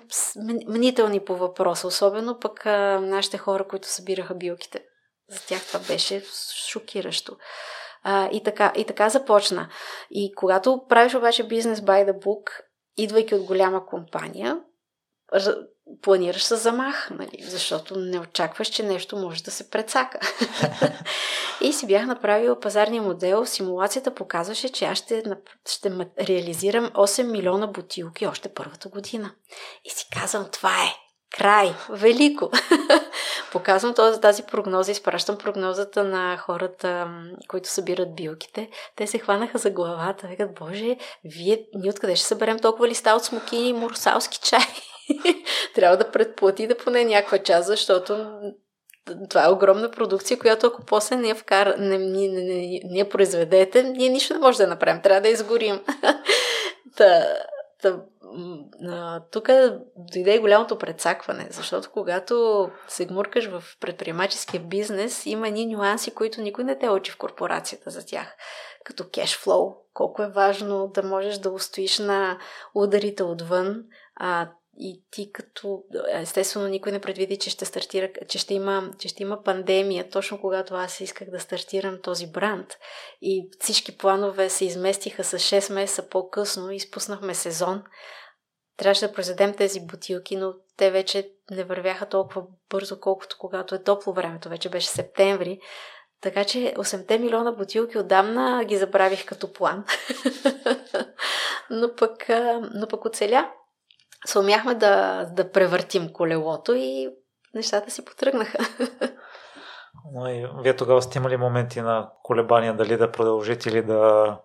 [0.67, 2.65] мнителни по въпроса, особено пък
[3.01, 4.83] нашите хора, които събираха билките.
[5.29, 6.23] За тях това беше
[6.67, 7.37] шокиращо.
[8.03, 9.69] А, и, така, и така започна.
[10.11, 12.49] И когато правиш обаче бизнес by the book,
[12.97, 14.59] идвайки от голяма компания,
[16.01, 17.37] планираш с замах, нали?
[17.41, 20.19] защото не очакваш, че нещо може да се прецака.
[21.61, 23.45] и си бях направила пазарния модел.
[23.45, 25.23] Симулацията показваше, че аз ще,
[25.69, 29.31] ще реализирам 8 милиона бутилки още първата година.
[29.83, 32.51] И си казвам, това е край, велико.
[33.51, 37.07] Показвам този, тази прогноза, изпращам прогнозата на хората,
[37.47, 38.69] които събират билките.
[38.95, 40.27] Те се хванаха за главата.
[40.27, 44.65] Викат, боже, вие, ние откъде ще съберем толкова листа от смокини и мурсалски чай?
[45.75, 48.27] Трябва да предплатите поне някаква част, защото
[49.29, 52.99] това е огромна продукция, която ако после не я, вкара, не, не, не, не, не
[52.99, 55.01] я произведете, ние нищо не можем да направим.
[55.01, 55.81] Трябва да изгорим.
[56.97, 57.25] та,
[59.31, 59.49] тук
[59.95, 66.41] дойде и голямото прецакване, защото когато се гмуркаш в предприемаческия бизнес, има едни нюанси, които
[66.41, 68.35] никой не те учи в корпорацията за тях.
[68.85, 72.39] Като кешфлоу, колко е важно да можеш да устоиш на
[72.75, 73.83] ударите отвън,
[74.15, 74.49] а,
[74.79, 75.83] и ти като...
[76.13, 80.41] Естествено, никой не предвиди, че ще стартира, че ще има, че ще има пандемия, точно
[80.41, 82.67] когато аз исках да стартирам този бранд.
[83.21, 87.83] И всички планове се изместиха с 6 месеца по-късно и спуснахме сезон.
[88.77, 93.83] Трябваше да произведем тези бутилки, но те вече не вървяха толкова бързо, колкото когато е
[93.83, 94.49] топло времето.
[94.49, 95.59] Вече беше септември.
[96.21, 99.85] Така че 8 милиона бутилки отдавна ги забравих като план.
[101.69, 102.29] но, пък,
[102.73, 103.51] но пък оцеля
[104.25, 104.39] се
[104.75, 107.09] да, да превъртим колелото и
[107.53, 108.57] нещата си потръгнаха.
[110.13, 114.37] Но и вие тогава сте имали моменти на колебания дали да продължите или да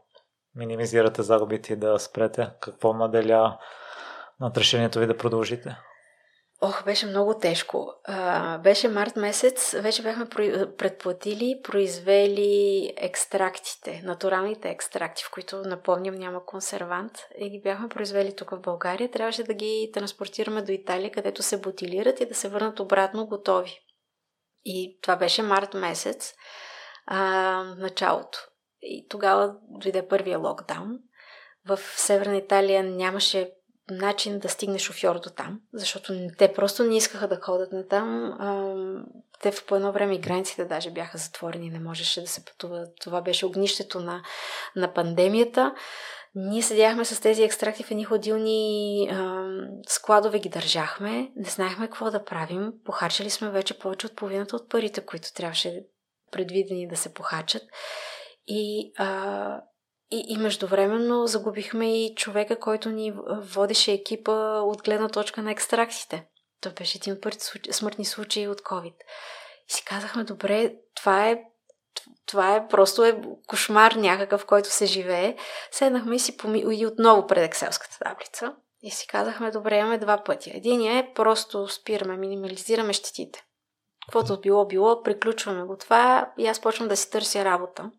[0.55, 2.51] минимизирате загубите и да спрете?
[2.61, 3.59] Какво наделя
[4.41, 5.77] над решението ви да продължите?
[6.65, 7.93] Ох, беше много тежко.
[8.05, 10.29] А, беше март месец, вече бяхме
[10.79, 18.51] предплатили, произвели екстрактите, натуралните екстракти, в които, напомням, няма консервант, и ги бяхме произвели тук
[18.51, 19.11] в България.
[19.11, 23.81] Трябваше да ги транспортираме до Италия, където се бутилират и да се върнат обратно готови.
[24.65, 26.35] И това беше март месец,
[27.07, 27.19] а,
[27.79, 28.39] началото.
[28.83, 30.99] И тогава дойде първия локдаун.
[31.67, 33.53] В Северна Италия нямаше
[33.91, 38.33] начин да стигне шофьор до там, защото те просто не искаха да ходят на там.
[39.43, 42.87] Те в по едно време и границите даже бяха затворени, не можеше да се пътува.
[43.01, 44.23] Това беше огнището на,
[44.77, 45.75] на пандемията.
[46.35, 49.09] Ние седяхме с тези екстракти в едни ходилни
[49.89, 52.73] складове, ги държахме, не знаехме какво да правим.
[52.85, 55.85] Похарчали сме вече повече от половината от парите, които трябваше
[56.31, 57.63] предвидени да се похачат.
[58.47, 59.61] И а,
[60.13, 66.27] и, и междувременно загубихме и човека, който ни водеше екипа от гледна точка на екстракциите.
[66.61, 68.95] Той беше един от първите смъртни случаи от COVID.
[69.69, 71.43] И си казахме, добре, това е
[72.27, 75.37] това е просто е кошмар някакъв, който се живее.
[75.71, 76.65] Седнахме и си поми...
[76.73, 78.55] и отново пред екселската таблица.
[78.83, 80.51] И си казахме, добре, имаме два пътя.
[80.55, 83.45] Единият е просто спираме, минимализираме щетите.
[84.07, 87.91] Каквото било, било, приключваме го това и аз почвам да си търся работа,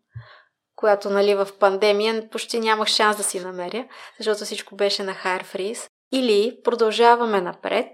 [0.84, 3.88] която нали, в пандемия почти нямах шанс да си намеря,
[4.18, 5.88] защото всичко беше на hire freeze.
[6.12, 7.88] Или продължаваме напред,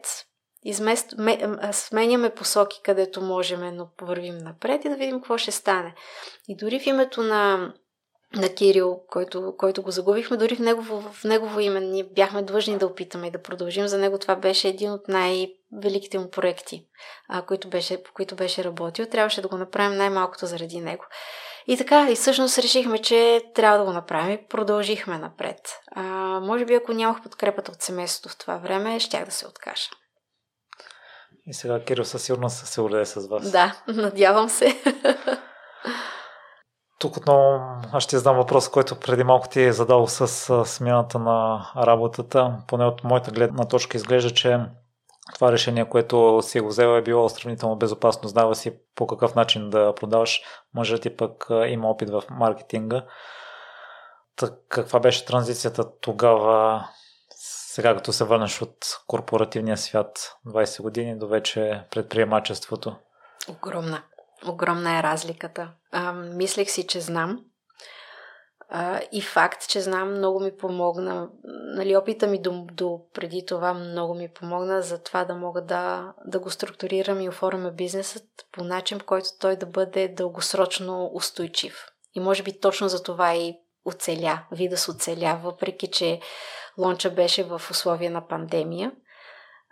[0.65, 1.15] измест...
[1.73, 5.95] сменяме посоки, където можем, но вървим напред и да видим какво ще стане.
[6.49, 7.73] И дори в името на
[8.37, 12.79] на Кирил, който, който го загубихме, дори в негово, в негово име ние бяхме длъжни
[12.79, 13.89] да опитаме и да продължим.
[13.89, 16.87] За него това беше един от най-великите му проекти,
[17.29, 19.07] а, които беше, по които беше работил.
[19.07, 21.05] Трябваше да го направим най-малкото заради него.
[21.67, 25.61] И така, и всъщност решихме, че трябва да го направим и продължихме напред.
[25.97, 26.03] А,
[26.41, 29.89] може би, ако нямах подкрепата от семейството в това време, щях да се откажа.
[31.47, 33.51] И сега Кирил със сигурност се улее с вас.
[33.51, 34.83] Да, надявам се.
[36.99, 37.61] Тук отново
[37.93, 42.57] аз ще задам въпрос, който преди малко ти е задал с смяната на работата.
[42.67, 44.59] Поне от моята гледна точка изглежда, че
[45.35, 48.29] това решение, което си го взела е било сравнително безопасно.
[48.29, 50.43] Знава си по какъв начин да продаваш.
[50.75, 53.05] Може ти пък има опит в маркетинга.
[54.37, 56.85] Так, каква беше транзицията тогава,
[57.73, 58.77] сега като се върнеш от
[59.07, 62.97] корпоративния свят 20 години до вече предприемачеството?
[63.49, 64.03] Огромна.
[64.47, 65.71] Огромна е разликата.
[65.93, 67.45] А, мислех си, че знам.
[68.73, 71.29] А, и факт, че знам, много ми помогна.
[71.77, 76.13] Нали, опита ми до, до преди това много ми помогна за това да мога да,
[76.25, 81.87] да го структурирам и оформя бизнесът по начин, по който той да бъде дългосрочно устойчив.
[82.15, 86.21] И може би точно за това и оцеля, Видас оцеля, въпреки че
[86.79, 88.93] лонча беше в условия на пандемия.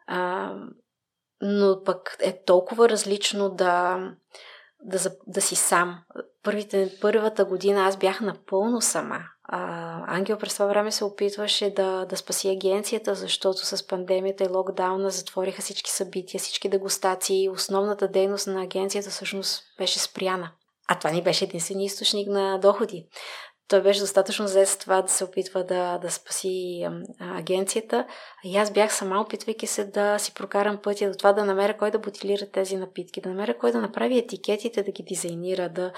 [0.06, 0.52] А,
[1.40, 3.98] но пък е толкова различно да,
[4.82, 5.98] да, да си сам.
[6.42, 9.18] Първите, първата година аз бях напълно сама.
[9.44, 14.48] А, Ангел през това време се опитваше да, да спаси агенцията, защото с пандемията и
[14.48, 17.48] локдауна затвориха всички събития, всички дегустации.
[17.48, 20.50] Основната дейност на агенцията всъщност беше спряна.
[20.88, 23.06] А това ни беше единствения източник на доходи
[23.68, 26.86] той беше достатъчно зает с това да се опитва да, да спаси
[27.20, 28.06] агенцията.
[28.44, 31.90] И аз бях сама, опитвайки се да си прокарам пътя до това да намеря кой
[31.90, 35.92] да бутилира тези напитки, да намеря кой да направи етикетите, да ги дизайнира, да,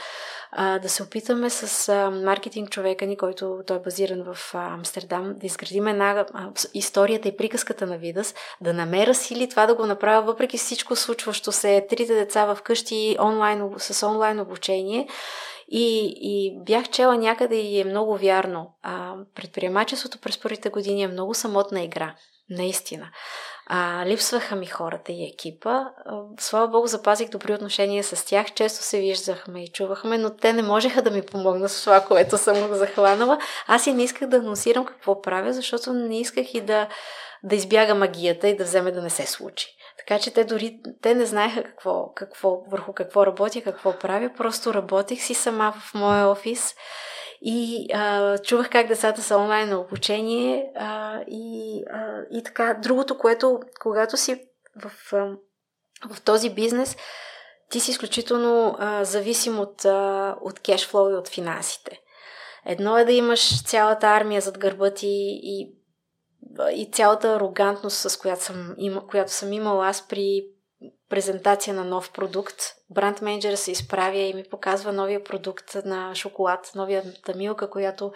[0.78, 5.86] да се опитаме с маркетинг човека ни, който той е базиран в Амстердам, да изградим
[5.86, 6.26] една
[6.74, 11.52] историята и приказката на Видас, да намеря сили това да го направя, въпреки всичко случващо
[11.52, 15.08] се, трите деца в къщи онлайн, с онлайн обучение
[15.70, 18.74] и, и бях чела някъде и е много вярно.
[18.82, 22.14] А, предприемачеството през първите години е много самотна игра.
[22.50, 23.10] Наистина.
[23.66, 25.70] А, липсваха ми хората и екипа.
[25.70, 28.54] А, слава Богу, запазих добри отношения с тях.
[28.54, 32.38] Често се виждахме и чувахме, но те не можеха да ми помогнат с това, което
[32.38, 33.38] съм го захванала.
[33.66, 36.88] Аз и не исках да анонсирам какво правя, защото не исках и да,
[37.42, 39.76] да избяга магията и да вземе да не се случи.
[40.00, 44.30] Така че те дори те не знаеха какво, какво, върху какво работя, какво правя.
[44.36, 46.74] Просто работех си сама в моя офис
[47.42, 52.74] и а, чувах как децата са онлайн на обучение а, и, а, и така.
[52.74, 54.44] Другото, което когато си
[54.82, 54.92] в,
[56.10, 56.96] в този бизнес,
[57.70, 62.00] ти си изключително а, зависим от, а, от кешфлоу и от финансите.
[62.66, 65.79] Едно е да имаш цялата армия зад гърба ти и
[66.72, 70.46] и цялата арогантност, с която съм, има, която съм имала аз при
[71.08, 72.56] презентация на нов продукт.
[72.90, 78.12] Бранд менеджера се изправя и ми показва новия продукт на шоколад, новията милка, която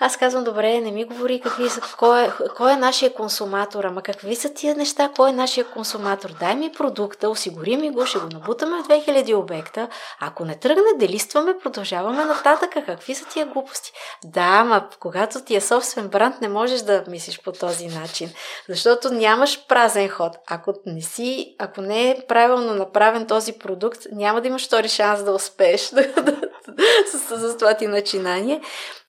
[0.00, 4.02] аз казвам, добре, не ми говори какви са, кой е, кой е нашия консуматор, ама
[4.02, 6.30] какви са тия неща, кой е нашия консуматор.
[6.40, 9.88] Дай ми продукта, осигури ми го, ще го набутаме в 2000 обекта.
[10.20, 12.70] Ако не тръгне, делистваме, продължаваме нататък.
[12.86, 13.92] Какви са тия глупости?
[14.24, 18.30] Да, ама когато ти е собствен бранд, не можеш да мислиш по този начин,
[18.68, 20.36] защото нямаш празен ход.
[20.46, 25.22] Ако не си, ако не е правилно направен този продукт, няма да имаш втори шанс
[25.22, 25.80] да успееш
[27.12, 28.60] с това ти начинание.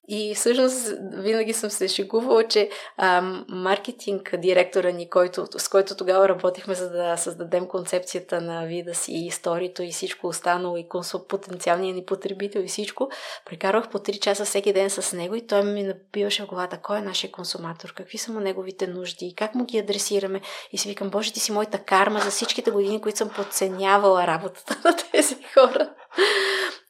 [0.08, 6.28] И всъщност винаги съм се шегувала, че а, маркетинг директора ни, който, с който тогава
[6.28, 11.26] работихме, за да създадем концепцията на вида си и историята и всичко останало, и консул,
[11.26, 13.10] потенциалния ни потребител и всичко,
[13.46, 16.98] прекарвах по 3 часа всеки ден с него и той ми набиваше в главата кой
[16.98, 20.40] е нашия консуматор, какви са му неговите нужди, как му ги адресираме.
[20.72, 24.80] И си викам, Боже, ти си моята карма за всичките години, които съм подценявала работата
[24.84, 25.90] на тези хора.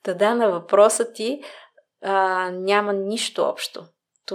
[0.03, 1.41] Та да, на въпроса ти,
[2.03, 3.85] а, няма нищо общо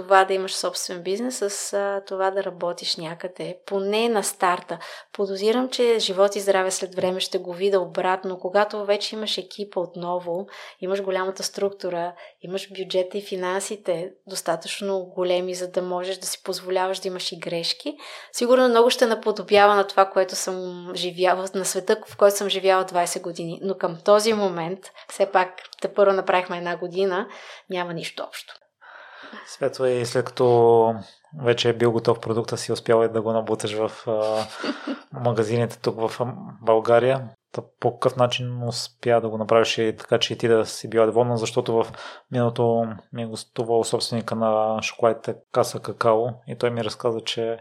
[0.02, 4.78] това да имаш собствен бизнес с това да работиш някъде, поне на старта.
[5.12, 9.80] Подозирам, че живот и здраве след време ще го видя обратно, когато вече имаш екипа
[9.80, 10.46] отново,
[10.80, 16.98] имаш голямата структура, имаш бюджета и финансите достатъчно големи, за да можеш да си позволяваш
[16.98, 17.96] да имаш и грешки.
[18.32, 22.84] Сигурно много ще наподобява на това, което съм живяла, на света, в който съм живяла
[22.84, 23.60] 20 години.
[23.62, 25.48] Но към този момент, все пак,
[25.80, 27.28] те първо направихме една година,
[27.70, 28.54] няма нищо общо.
[29.46, 30.94] Светла и след като
[31.42, 34.46] вече е бил готов продукта си, успял да го набуташ в а,
[35.12, 36.26] магазините тук в
[36.62, 37.28] България.
[37.80, 41.06] По какъв начин успя да го направиш и така, че и ти да си била
[41.06, 41.86] доволна, защото в
[42.30, 47.58] миналото ми е гостувал собственика на шоколадите Каса Какао и той ми разказа, че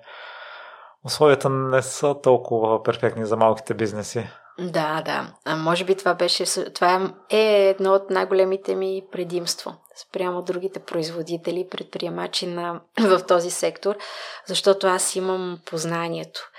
[1.05, 4.27] условията не са толкова перфектни за малките бизнеси.
[4.59, 5.33] Да, да.
[5.45, 6.71] А може би това беше.
[6.73, 13.97] Това е едно от най-големите ми предимство спрямо другите производители, предприемачи на, в този сектор,
[14.45, 16.51] защото аз имам познанието.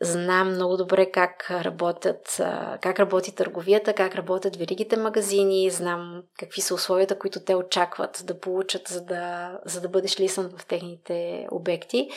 [0.00, 2.40] Знам много добре как работят,
[2.80, 8.40] как работи търговията, как работят веригите магазини, знам какви са условията, които те очакват да
[8.40, 12.10] получат, за да, за да бъдеш лисан в техните обекти.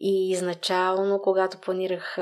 [0.00, 2.18] И изначално, когато планирах,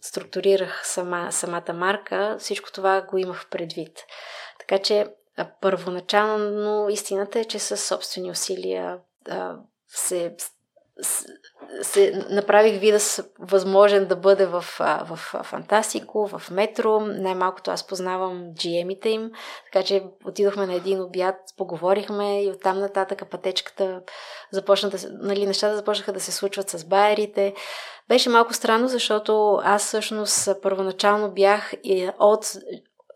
[0.00, 4.04] структурирах сама, самата марка, всичко това го имах предвид.
[4.58, 5.06] Така че
[5.60, 8.98] първоначално истината е, че със собствени усилия
[9.88, 10.36] се
[11.82, 12.98] се направих вида
[13.38, 17.00] възможен да бъде в, в, Фантастико, в Метро.
[17.00, 19.30] Най-малкото аз познавам GM-ите им,
[19.64, 24.00] така че отидохме на един обяд, поговорихме и оттам нататък пътечката
[24.50, 27.54] започна да, нали, нещата започнаха да се случват с байерите.
[28.08, 31.72] Беше малко странно, защото аз всъщност първоначално бях
[32.18, 32.56] от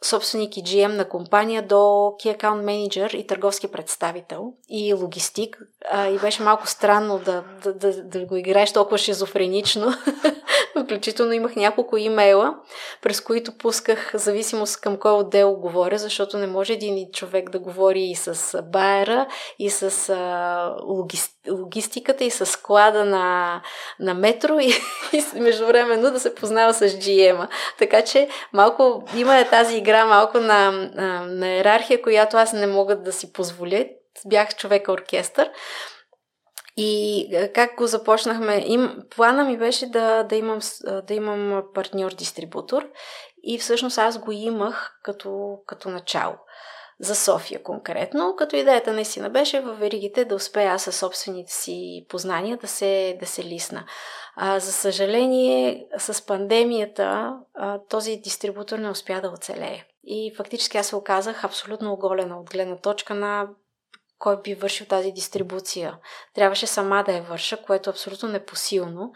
[0.04, 5.58] собственик и GM на компания до Key Account Manager и търговски представител и логистик.
[5.90, 9.92] А, и беше малко странно да, да, да, да го играеш толкова шизофренично.
[10.84, 12.54] Включително имах няколко имейла,
[13.02, 18.02] през които пусках зависимост към кой отдел говоря, защото не може един човек да говори
[18.02, 19.26] и с байера,
[19.58, 23.60] и с а, логист, логистиката, и с склада на,
[24.00, 24.72] на метро, и,
[25.12, 27.48] и междувременно да се познава с GM-а.
[27.78, 30.70] Така че малко има тази игра малко на,
[31.26, 33.84] на, иерархия, която аз не мога да си позволя.
[34.26, 35.50] Бях човека оркестър.
[36.76, 38.64] И как го започнахме?
[38.66, 40.58] Им, плана ми беше да, да, имам,
[41.06, 42.88] да имам партньор-дистрибутор
[43.42, 46.34] и всъщност аз го имах като, като начало.
[47.00, 52.06] За София конкретно, като идеята наистина беше в веригите да успея аз със собствените си
[52.08, 53.84] познания да се, да се лисна.
[54.42, 59.84] А, за съжаление, с пандемията а, този дистрибутор не успя да оцелее.
[60.04, 63.48] И фактически аз се оказах абсолютно оголена от гледна точка на
[64.18, 65.98] кой би вършил тази дистрибуция.
[66.34, 69.12] Трябваше сама да я върша, което е абсолютно непосилно.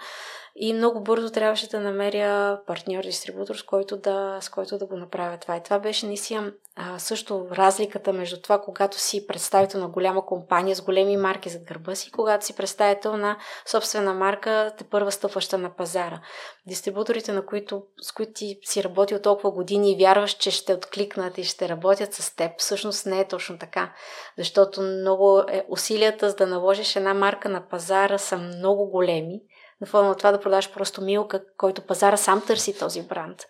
[0.57, 5.39] И много бързо трябваше да намеря партньор-дистрибутор, с който да, с който да го направя
[5.39, 5.57] това.
[5.57, 6.53] И това беше наистина
[6.99, 11.95] също разликата между това, когато си представител на голяма компания с големи марки зад гърба
[11.95, 16.21] си, когато си представител на собствена марка, те първа стъпваща на пазара.
[16.67, 21.39] Дистрибуторите, на които, с които ти си работил толкова години и вярваш, че ще откликнат
[21.39, 23.93] и ще работят с теб, всъщност не е точно така.
[24.39, 29.41] Защото много е, усилията за да наложиш една марка на пазара са много големи
[29.85, 33.43] на фона на това да продаш просто милка, който пазара сам търси този бранд.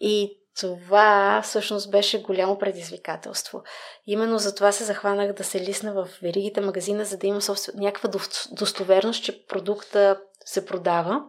[0.00, 3.62] И това всъщност беше голямо предизвикателство.
[4.06, 7.74] Именно за това се захванах да се лисна в веригите магазина, за да имам собствен...
[7.78, 8.10] някаква
[8.50, 11.22] достоверност, че продукта се продава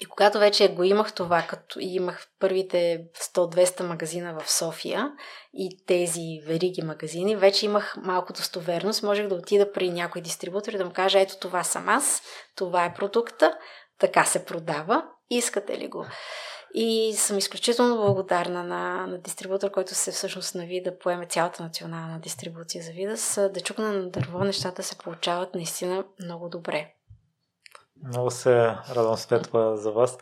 [0.00, 3.04] и когато вече го имах това, като имах първите
[3.34, 5.12] 100-200 магазина в София
[5.54, 9.02] и тези вериги магазини, вече имах малко достоверност.
[9.02, 12.22] Можех да отида при някой дистрибутор и да му кажа, ето това съм аз,
[12.56, 13.58] това е продукта,
[13.98, 16.06] така се продава, искате ли го?
[16.74, 22.20] И съм изключително благодарна на, на дистрибутор, който се всъщност нави да поеме цялата национална
[22.20, 23.40] дистрибуция за Видас.
[23.54, 26.94] Да чукна на дърво, нещата се получават наистина много добре.
[28.04, 28.56] Много се
[28.90, 30.18] радвам светла за вас.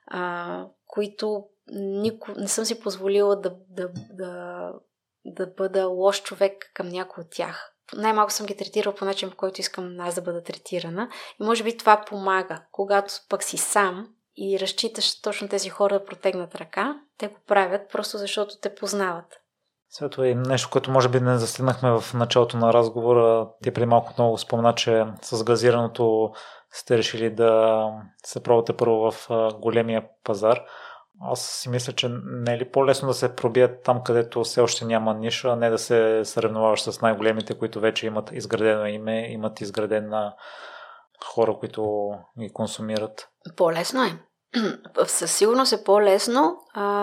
[0.07, 4.73] а, които нико, не съм си позволила да, да, да,
[5.25, 7.75] да бъда лош човек към някой от тях.
[7.97, 11.09] Най-малко съм ги третирала по начин, по който искам аз да бъда третирана.
[11.41, 16.05] И може би това помага, когато пък си сам и разчиташ точно тези хора да
[16.05, 19.41] протегнат ръка, те го правят просто защото те познават.
[19.89, 23.49] Свето е нещо, което може би не застигнахме в началото на разговора.
[23.63, 26.33] Ти преди малко много спомена, че с газираното
[26.71, 27.85] сте решили да
[28.25, 29.29] се пробвате първо в
[29.61, 30.61] големия пазар.
[31.21, 34.85] Аз си мисля, че не е ли по-лесно да се пробият там, където все още
[34.85, 39.61] няма ниша, а не да се съревноваваш с най-големите, които вече имат изградено име, имат
[39.61, 40.35] изградена
[41.25, 42.11] хора, които
[42.41, 43.29] ги консумират?
[43.57, 44.19] По-лесно е.
[45.07, 46.57] Със сигурност е по-лесно,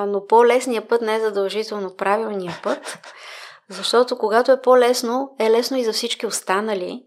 [0.07, 2.99] но по-лесният път не е задължително правилният път,
[3.69, 7.03] защото когато е по-лесно, е лесно и за всички останали.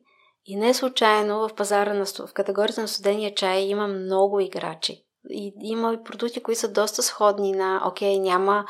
[0.46, 5.04] И не случайно в пазара на, в категорията на студения чай има много играчи.
[5.30, 8.64] И има и продукти, които са доста сходни на, окей, няма,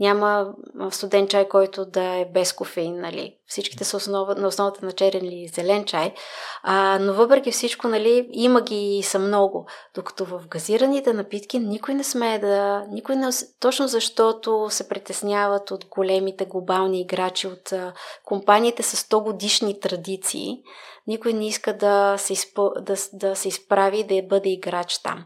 [0.00, 0.52] няма
[0.90, 3.36] студен чай, който да е без кофеин, нали?
[3.46, 6.14] Всичките са основа, на основата на черен или зелен чай.
[6.62, 9.66] А, но въпреки всичко, нали, има ги и са много.
[9.94, 12.84] Докато в газираните напитки никой не смее да...
[12.90, 13.28] Никой не,
[13.60, 17.92] точно защото се притесняват от големите глобални играчи, от а,
[18.24, 20.62] компаниите с 100 годишни традиции,
[21.06, 22.70] никой не иска да се, изпъ...
[22.80, 25.24] да, да се изправи да бъде играч там.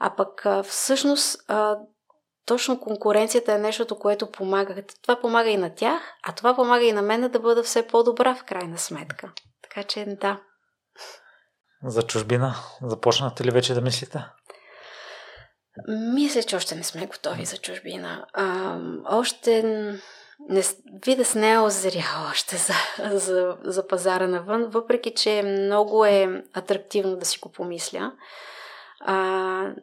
[0.00, 1.50] А пък всъщност
[2.46, 4.82] точно конкуренцията е нещото, което помага.
[5.02, 8.34] Това помага и на тях, а това помага и на мен да бъда все по-добра
[8.34, 9.32] в крайна сметка.
[9.62, 10.40] Така че да.
[11.84, 14.24] За чужбина започнате ли вече да мислите?
[15.88, 18.26] Мисля, че още не сме готови за чужбина.
[18.32, 19.62] А, още
[20.48, 20.62] не,
[21.04, 22.74] вида не е още за,
[23.18, 28.12] за, за пазара навън, въпреки че много е атрактивно да си го помисля.
[29.00, 29.74] А,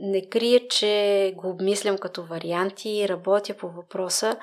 [0.00, 4.36] не крия, че го обмислям като варианти работя по въпроса,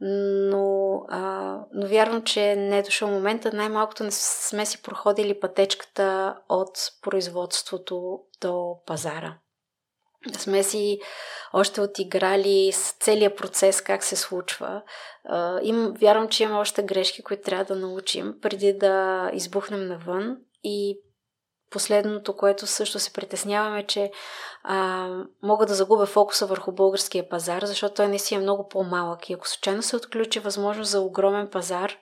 [0.00, 3.52] но, а, но вярвам, че не е дошъл момента.
[3.52, 9.34] Най-малкото не сме си проходили пътечката от производството до пазара.
[10.32, 11.00] Сме си
[11.52, 14.82] още отиграли с целият процес, как се случва.
[15.62, 21.00] Им, вярвам, че има още грешки, които трябва да научим, преди да избухнем навън и
[21.70, 24.10] Последното, което също се притесняваме, че
[24.62, 25.08] а,
[25.42, 29.30] мога да загубя фокуса върху българския пазар, защото той не си е много по-малък.
[29.30, 31.92] И ако случайно се отключи възможност за огромен пазар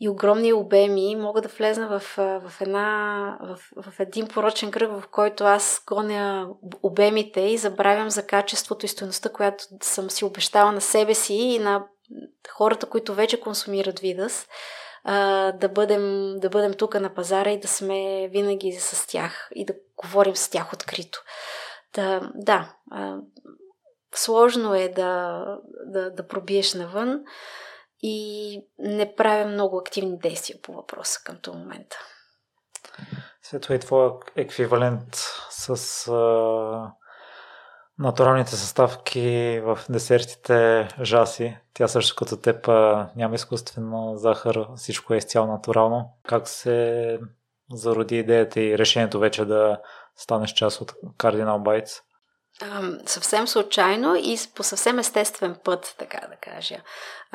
[0.00, 5.08] и огромни обеми, мога да влезна в, в, една, в, в един порочен кръг, в
[5.10, 6.48] който аз гоня
[6.82, 11.58] обемите и забравям за качеството и стоеността, която съм си обещала на себе си и
[11.58, 11.86] на
[12.50, 14.46] хората, които вече консумират видъс
[15.04, 19.64] а, да, бъдем, да бъдем тук на пазара и да сме винаги с тях и
[19.64, 21.22] да говорим с тях открито.
[21.94, 23.16] Да, да а,
[24.14, 25.44] сложно е да,
[25.86, 27.20] да, да пробиеш навън
[28.02, 31.88] и не правя много активни действия по въпроса към този момент.
[33.42, 35.16] Светло е твоя еквивалент
[35.50, 35.68] с
[36.08, 36.92] а,
[37.98, 41.56] натуралните съставки в десертите жаси.
[41.74, 42.68] Тя също като теб
[43.16, 46.10] няма изкуствено захар, всичко е изцяло натурално.
[46.22, 47.18] Как се
[47.72, 49.80] зароди идеята и решението вече да
[50.16, 51.62] станеш част от Cardinal
[53.06, 56.76] Съвсем случайно и по съвсем естествен път, така да кажа.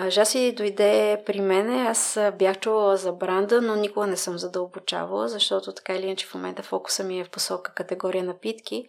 [0.08, 5.74] Жаси дойде при мене, аз бях чувала за бранда, но никога не съм задълбочавала, защото
[5.74, 8.88] така или иначе в момента фокуса ми е в посока категория напитки.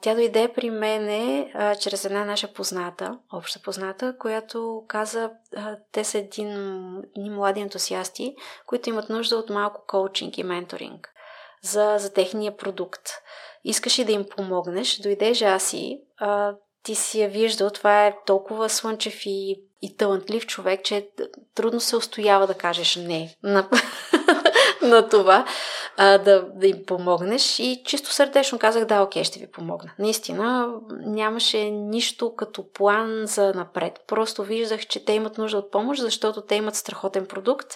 [0.00, 5.30] Тя дойде при мене чрез една наша позната, обща позната, която каза,
[5.92, 6.50] те са един,
[7.16, 8.36] един млади ентусиасти,
[8.66, 11.08] които имат нужда от малко коучинг и менторинг
[11.62, 13.02] за, за техния продукт.
[13.68, 18.68] Искаш и да им помогнеш, дойде Жаси, а, ти си я виждал, това е толкова
[18.68, 21.08] слънчев и, и талантлив човек, че
[21.54, 23.68] трудно се устоява да кажеш не на,
[24.82, 25.46] на това,
[25.96, 27.58] а, да, да им помогнеш.
[27.58, 29.92] И чисто сърдечно казах, да, окей, ще ви помогна.
[29.98, 34.00] Наистина, нямаше нищо като план за напред.
[34.06, 37.68] Просто виждах, че те имат нужда от помощ, защото те имат страхотен продукт,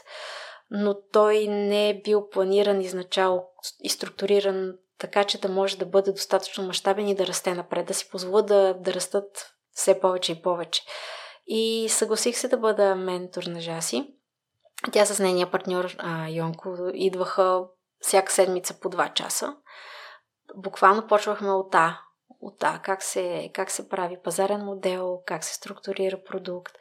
[0.70, 3.42] но той не е бил планиран изначало
[3.82, 7.94] и структуриран така че да може да бъде достатъчно мащабен и да расте напред, да
[7.94, 10.82] си позволя да, да растат все повече и повече.
[11.46, 14.14] И съгласих се да бъда ментор на Жаси.
[14.92, 17.64] Тя с нейния партньор а, Йонко идваха
[18.00, 19.56] всяка седмица по 2 часа.
[20.56, 22.00] Буквално почвахме от А.
[22.40, 26.72] От А, как се, как се прави пазарен модел, как се структурира продукт.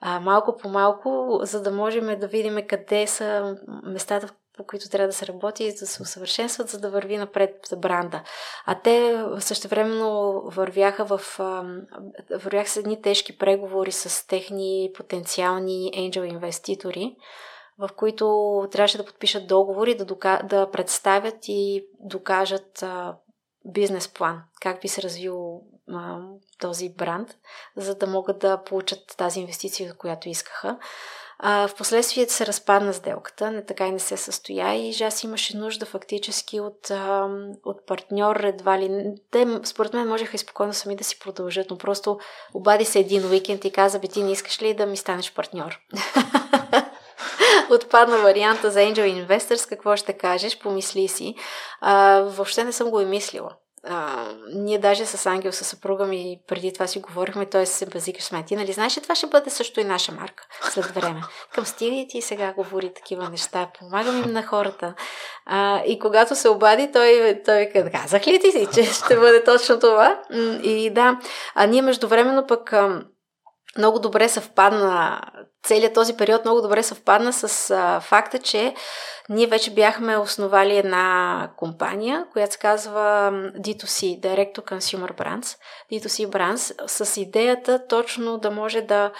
[0.00, 5.06] А, малко по малко, за да можем да видим къде са местата, по които трябва
[5.06, 8.22] да се работи и да се усъвършенстват, за да върви напред за бранда.
[8.66, 11.20] А те същевременно вървяха в...
[12.30, 17.16] Вървяха с едни тежки преговори с техни потенциални angel инвеститори,
[17.78, 20.40] в които трябваше да подпишат договори, да, дока...
[20.44, 23.16] да представят и докажат а,
[23.64, 25.60] бизнес план, как би се развил
[25.92, 26.18] а,
[26.58, 27.36] този бранд,
[27.76, 30.78] за да могат да получат тази инвестиция, която искаха.
[31.42, 35.86] А, впоследствие се разпадна сделката, не така и не се състоя и Жас имаше нужда
[35.86, 37.28] фактически от, а,
[37.64, 39.04] от партньор, едва ли.
[39.30, 42.18] Те, според мен, можеха и спокойно сами да си продължат, но просто
[42.54, 45.78] обади се един уикенд и каза, бе, ти не искаш ли да ми станеш партньор?
[47.70, 51.34] Отпадна варианта за Angel Investors, какво ще кажеш, помисли си.
[51.80, 53.50] А, въобще не съм го и мислила.
[53.88, 58.22] А, ние даже с Ангел, с съпруга ми, преди това си говорихме, той се базикаш
[58.22, 58.44] с мен.
[58.44, 61.20] Ти нали знаеш, това ще бъде също и наша марка след време.
[61.54, 64.94] Към стига ти сега говори такива неща, помагам им на хората.
[65.46, 69.80] А, и когато се обади, той, той казах ли ти си, че ще бъде точно
[69.80, 70.22] това?
[70.62, 71.18] И да,
[71.54, 72.74] а ние междувременно пък
[73.78, 75.20] много добре съвпадна,
[75.62, 78.74] целият този период много добре съвпадна с а, факта, че
[79.28, 85.56] ние вече бяхме основали една компания, която се казва D2C, Direct to Consumer Brands,
[85.92, 89.12] D2C Brands, с идеята точно да може да,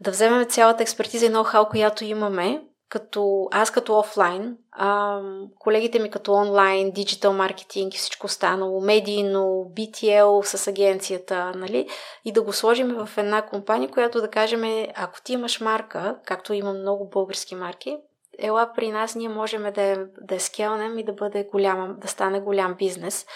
[0.00, 5.20] да вземем цялата експертиза и ноу-хау, която имаме, като аз като офлайн, а,
[5.58, 11.88] колегите ми като онлайн, диджитал маркетинг и всичко останало, медийно, BTL с агенцията, нали?
[12.24, 16.52] И да го сложим в една компания, която да кажем, ако ти имаш марка, както
[16.52, 17.96] има много български марки,
[18.38, 22.40] ела при нас, ние можем да, да я скелнем и да бъде голяма, да стане
[22.40, 23.26] голям бизнес.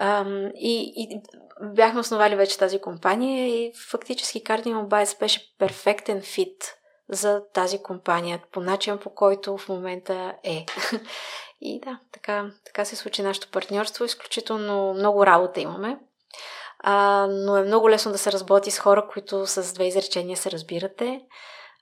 [0.00, 1.20] Um, и, и
[1.62, 6.74] бяхме основали вече тази компания и фактически Cardinal Bites беше перфектен фит
[7.08, 10.66] за тази компания, по начин по който в момента е.
[11.60, 14.04] И да, така, така се случи нашето партньорство.
[14.04, 15.98] Изключително много работа имаме.
[16.78, 20.50] А, но е много лесно да се работи с хора, които с две изречения се
[20.50, 21.20] разбирате.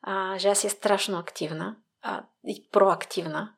[0.03, 3.53] А, Жаси е страшно активна а, и проактивна.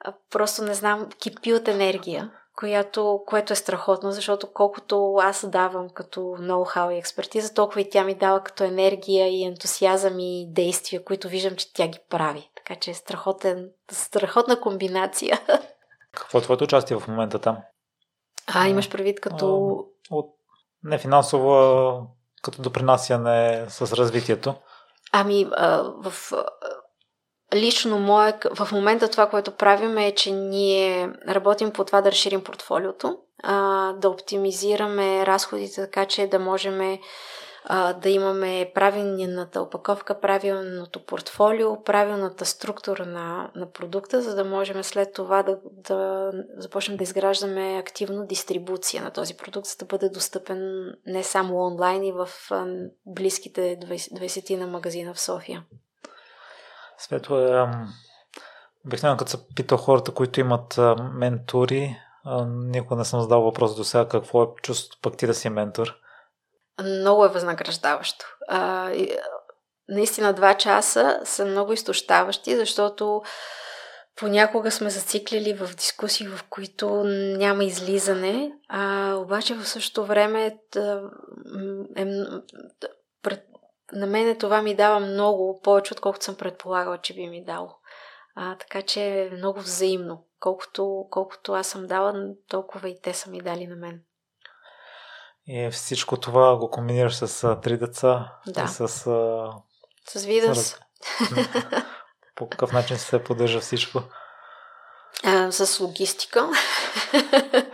[0.00, 5.90] А, просто не знам, кипи от енергия която, което е страхотно, защото колкото аз давам
[5.90, 11.04] като ноу-хау и експертиза, толкова и тя ми дава като енергия и ентусиазъм и действия,
[11.04, 12.50] които виждам, че тя ги прави.
[12.56, 15.40] Така че е страхотен, страхотна комбинация.
[16.12, 17.58] Какво е твоето участие в момента там?
[18.46, 19.78] А, имаш предвид като...
[20.10, 20.34] От
[20.82, 21.52] не финансово,
[22.42, 24.54] като допринасяне с развитието.
[25.12, 26.32] Ами, а, в
[27.54, 32.44] лично мое, в момента това, което правим е, че ние работим по това да разширим
[32.44, 36.98] портфолиото, а, да оптимизираме разходите така, че да можем
[37.66, 44.82] а, да имаме правилната опаковка, правилното портфолио, правилната структура на, на продукта, за да можем
[44.82, 50.08] след това да, да започнем да изграждаме активно дистрибуция на този продукт, за да бъде
[50.08, 52.28] достъпен не само онлайн и в
[53.06, 55.64] близките 20, 20 на магазина в София.
[56.98, 57.66] Свето е...
[58.86, 60.78] Обикновено като се питал хората, които имат
[61.12, 61.96] ментори,
[62.46, 65.94] никога не съм задал въпрос до сега какво е чувството пък ти да си ментор.
[66.82, 68.26] Много е възнаграждаващо.
[68.48, 68.90] А,
[69.88, 73.22] наистина два часа са много изтощаващи, защото
[74.16, 77.02] понякога сме зациклили в дискусии, в които
[77.38, 80.56] няма излизане, а обаче в същото време е,
[81.96, 82.06] е,
[83.22, 83.44] пред,
[83.94, 87.76] на мене това ми дава много повече, отколкото съм предполагала, че би ми дало.
[88.34, 90.24] А, така че е много взаимно.
[90.40, 92.14] Колкото, колкото аз съм дала,
[92.48, 94.00] толкова и те са ми дали на мен.
[95.46, 98.32] И всичко това го комбинираш с а, три деца?
[98.46, 98.66] Да.
[98.66, 99.50] С, а...
[100.08, 100.80] с Видас.
[102.34, 104.02] По какъв начин се поддържа всичко?
[105.24, 106.50] А, с логистика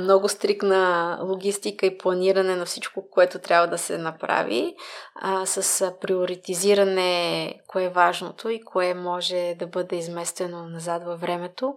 [0.00, 4.74] много стрикна логистика и планиране на всичко, което трябва да се направи,
[5.14, 11.74] а, с приоритизиране кое е важното и кое може да бъде изместено назад във времето.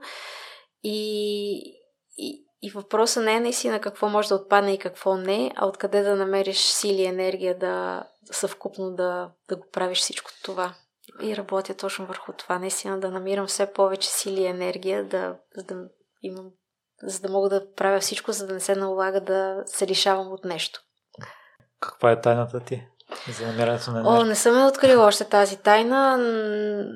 [0.83, 1.53] И,
[2.17, 6.01] и, и въпросът не е наистина какво може да отпадне и какво не, а откъде
[6.01, 10.73] да намериш сили и енергия да съвкупно да, да го правиш всичко това.
[11.21, 12.59] И работя точно върху това.
[12.59, 15.75] Наистина да намирам все повече сили и енергия, да, да
[16.21, 16.51] имам
[17.03, 20.45] за да мога да правя всичко, за да не се налага да се лишавам от
[20.45, 20.79] нещо.
[21.79, 22.87] Каква е тайната ти
[23.39, 24.21] за намирането на енергия?
[24.21, 26.17] О, не съм е открила още тази тайна.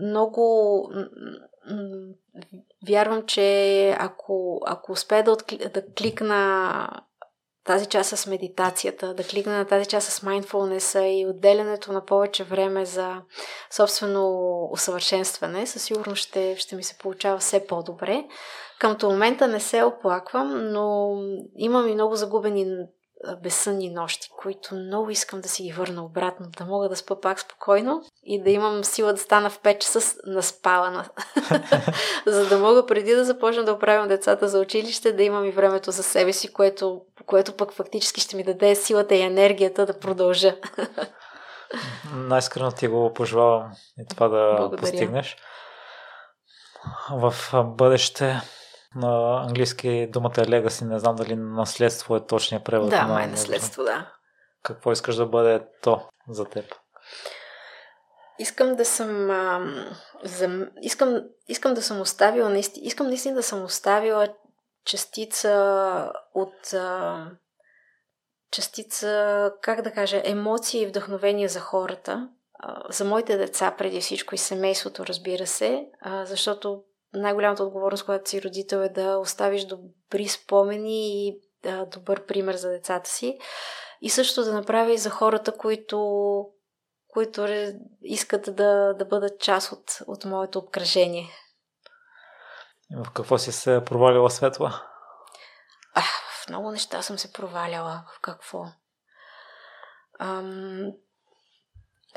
[0.01, 0.81] Много
[2.88, 6.89] вярвам, че ако, ако успея да, откли, да кликна
[7.67, 12.43] тази част с медитацията, да кликна на тази част с mindfulness и отделянето на повече
[12.43, 13.21] време за
[13.71, 14.34] собствено
[14.71, 18.25] усъвършенстване, със сигурност ще, ще ми се получава все по-добре.
[18.79, 21.15] Към момента не се оплаквам, но
[21.55, 22.65] имам и много загубени
[23.43, 27.39] безсънни нощи, които много искам да си ги върна обратно, да мога да спа пак
[27.39, 31.09] спокойно и да имам сила да стана в 5 часа наспалана.
[32.25, 35.91] за да мога преди да започна да оправям децата за училище, да имам и времето
[35.91, 40.55] за себе си, което, което пък фактически ще ми даде силата и енергията да продължа.
[42.13, 44.81] Най-скрено ти го пожелавам и това да Благодаря.
[44.81, 45.37] постигнеш.
[47.11, 47.33] В
[47.63, 48.41] бъдеще
[48.95, 52.89] на английски думата е legacy, не знам дали наследство е точния превод.
[52.89, 53.14] Да, на...
[53.14, 54.14] май наследство, да.
[54.64, 56.65] Какво искаш да бъде то за теб?
[58.39, 59.30] Искам да съм.
[59.30, 59.61] А,
[60.23, 62.49] за, искам, искам да съм оставила.
[62.49, 64.27] Наистина, искам наистина да съм оставила
[64.85, 66.73] частица от.
[66.73, 67.31] А,
[68.51, 72.30] частица, как да кажа, емоции и вдъхновения за хората.
[72.89, 75.85] За моите деца преди всичко и семейството, разбира се,
[76.23, 82.55] защото най-голямата отговорност, която си родител е да оставиш добри спомени и да, добър пример
[82.55, 83.39] за децата си.
[84.01, 86.45] И също да направя и за хората, които,
[87.07, 87.47] които
[88.01, 91.29] искат да, да бъдат част от, от моето обкръжение.
[93.03, 94.81] В какво си се провалила светла?
[95.93, 98.03] А, в много неща съм се проваляла.
[98.15, 98.65] В какво?
[100.19, 100.91] Ам,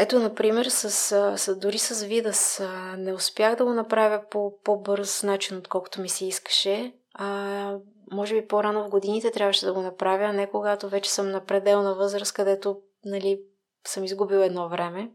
[0.01, 0.90] ето, например, с,
[1.36, 2.62] с, дори с Видас
[2.98, 6.94] не успях да го направя по по-бърз начин, отколкото ми се искаше.
[7.14, 7.77] А,
[8.12, 11.44] може би по-рано в годините трябваше да го направя, а не когато вече съм на
[11.44, 13.40] пределна възраст, където нали,
[13.86, 15.10] съм изгубила едно време.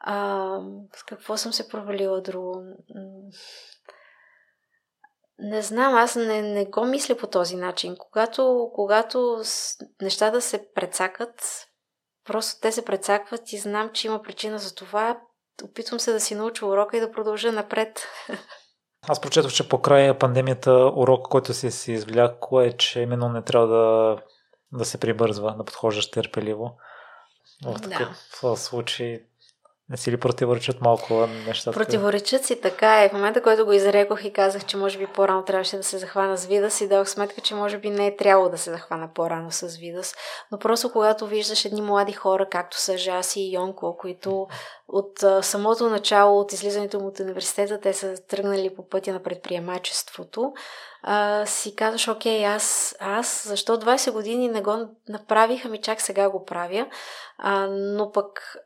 [0.00, 0.48] А,
[0.96, 2.62] с какво съм се провалила друго?
[5.38, 7.96] Не знам, аз не, не го мисля по този начин.
[7.98, 9.42] Когато, когато
[10.02, 11.67] нещата се прецакат,
[12.28, 15.20] Просто те се прецакват и знам, че има причина за това.
[15.64, 18.08] Опитвам се да си науча урока и да продължа напред.
[19.08, 23.42] Аз прочетох, че по края пандемията урок, който си си извлякла е, че именно не
[23.42, 24.16] трябва да,
[24.78, 26.76] да се прибързва, да подхождаш търпеливо.
[27.64, 28.56] В такъв да.
[28.56, 29.27] случай
[29.90, 31.78] не си ли противоречат малко нещата?
[31.78, 33.08] Противоречат си така е.
[33.08, 36.38] В момента, който го изрекох и казах, че може би по-рано трябваше да се захвана
[36.38, 39.50] с Видас и дадох сметка, че може би не е трябвало да се захвана по-рано
[39.50, 40.14] с Видас.
[40.52, 44.46] Но просто когато виждаш едни млади хора, както са Жаси и Йонко, които
[44.88, 50.52] от самото начало, от излизането му от университета, те са тръгнали по пътя на предприемачеството,
[51.02, 56.30] а, си казваш, окей, аз, аз защо 20 години не го направих, ами чак сега
[56.30, 56.86] го правя.
[57.38, 58.56] А, но пък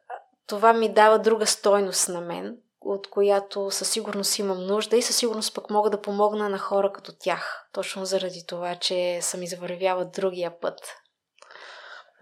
[0.46, 5.16] това ми дава друга стойност на мен, от която със сигурност имам нужда и със
[5.16, 7.68] сигурност пък мога да помогна на хора като тях.
[7.72, 10.74] Точно заради това, че съм извървяла другия път.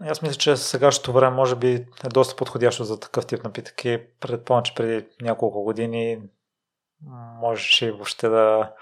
[0.00, 1.72] Аз мисля, че сегашното време може би
[2.04, 4.00] е доста подходящо за такъв тип напитки.
[4.20, 6.18] Предполагам, че преди няколко години
[7.40, 8.72] можеше въобще да...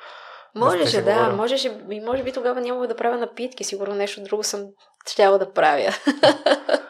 [0.55, 4.43] Можеше, да, да можеше, и може би тогава нямало да правя напитки, сигурно нещо друго
[4.43, 4.66] съм
[5.06, 5.89] щяла да правя.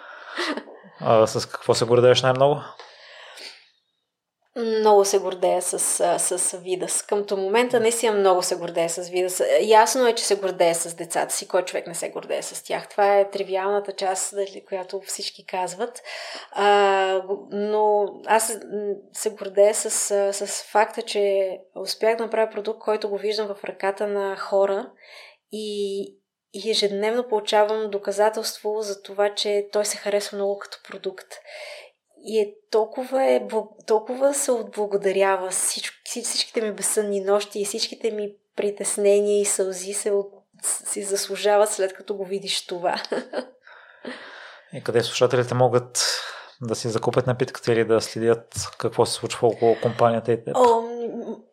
[1.00, 2.60] А, с какво се гордееш най-много?
[4.56, 5.78] Много се гордея с,
[6.18, 7.02] с, с Видас.
[7.02, 9.42] Къмто момента наистина много се гордея с Видас.
[9.60, 11.48] Ясно е, че се гордея с децата си.
[11.48, 12.88] Кой човек не се гордее с тях?
[12.88, 16.02] Това е тривиалната част, дали, която всички казват.
[16.52, 18.58] А, но аз
[19.12, 19.90] се гордея с,
[20.32, 24.90] с факта, че успях да направя продукт, който го виждам в ръката на хора
[25.52, 26.17] и,
[26.52, 31.26] и ежедневно получавам доказателство за това, че той се харесва много като продукт.
[32.24, 33.48] И е толкова, е,
[33.86, 40.10] толкова се отблагодарява всички, всичките ми безсънни нощи и всичките ми притеснения и сълзи се
[40.10, 43.02] от, си заслужават след като го видиш това.
[44.72, 46.06] И къде слушателите могат
[46.62, 50.56] да си закупят напитката или да следят какво се случва около компанията и теб?
[50.56, 50.82] О,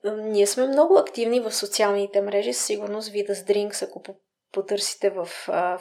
[0.06, 4.04] ние сме много активни в социалните мрежи, със сигурност Vidas Drinks, ако
[4.56, 5.30] потърсите в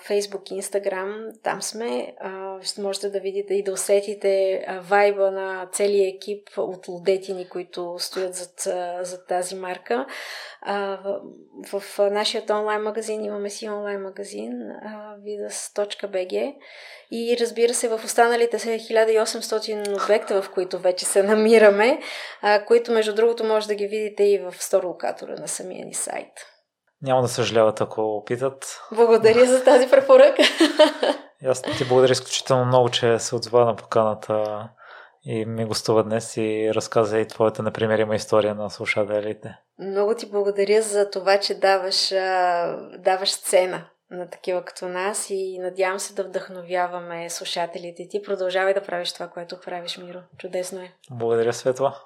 [0.09, 2.15] Facebook и Instagram, там сме.
[2.63, 8.35] Ще можете да видите и да усетите вайба на целия екип от лудетини, които стоят
[8.35, 8.61] зад,
[9.07, 10.07] зад тази марка.
[11.73, 14.53] В, нашия онлайн магазин имаме си онлайн магазин
[15.27, 16.55] vidas.bg
[17.11, 22.01] и разбира се в останалите 1800 обекта, в които вече се намираме,
[22.67, 26.54] които между другото може да ги видите и в стор локатора на самия ни сайт.
[27.05, 28.81] Няма да съжаляват, ако опитат.
[28.93, 30.43] Благодаря за тази препоръка.
[31.47, 34.69] Аз ти благодаря изключително много, че се отзова на поканата
[35.25, 39.57] и ми гостува днес и разказа и твоята непримерима история на слушателите.
[39.79, 42.09] Много ти благодаря за това, че даваш,
[42.99, 48.23] даваш сцена на такива като нас и надявам се да вдъхновяваме слушателите ти.
[48.23, 50.19] Продължавай да правиш това, което правиш, Миро.
[50.39, 50.93] Чудесно е.
[51.11, 51.97] Благодаря, Светла.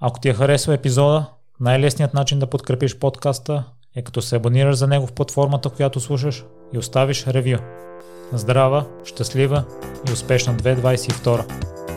[0.00, 1.26] Ако ти е харесал епизода,
[1.60, 3.64] най-лесният начин да подкрепиш подкаста
[3.96, 7.58] е като се абонираш за него в платформата, която слушаш и оставиш ревю.
[8.32, 9.64] Здрава, щастлива
[10.08, 11.87] и успешна 2022!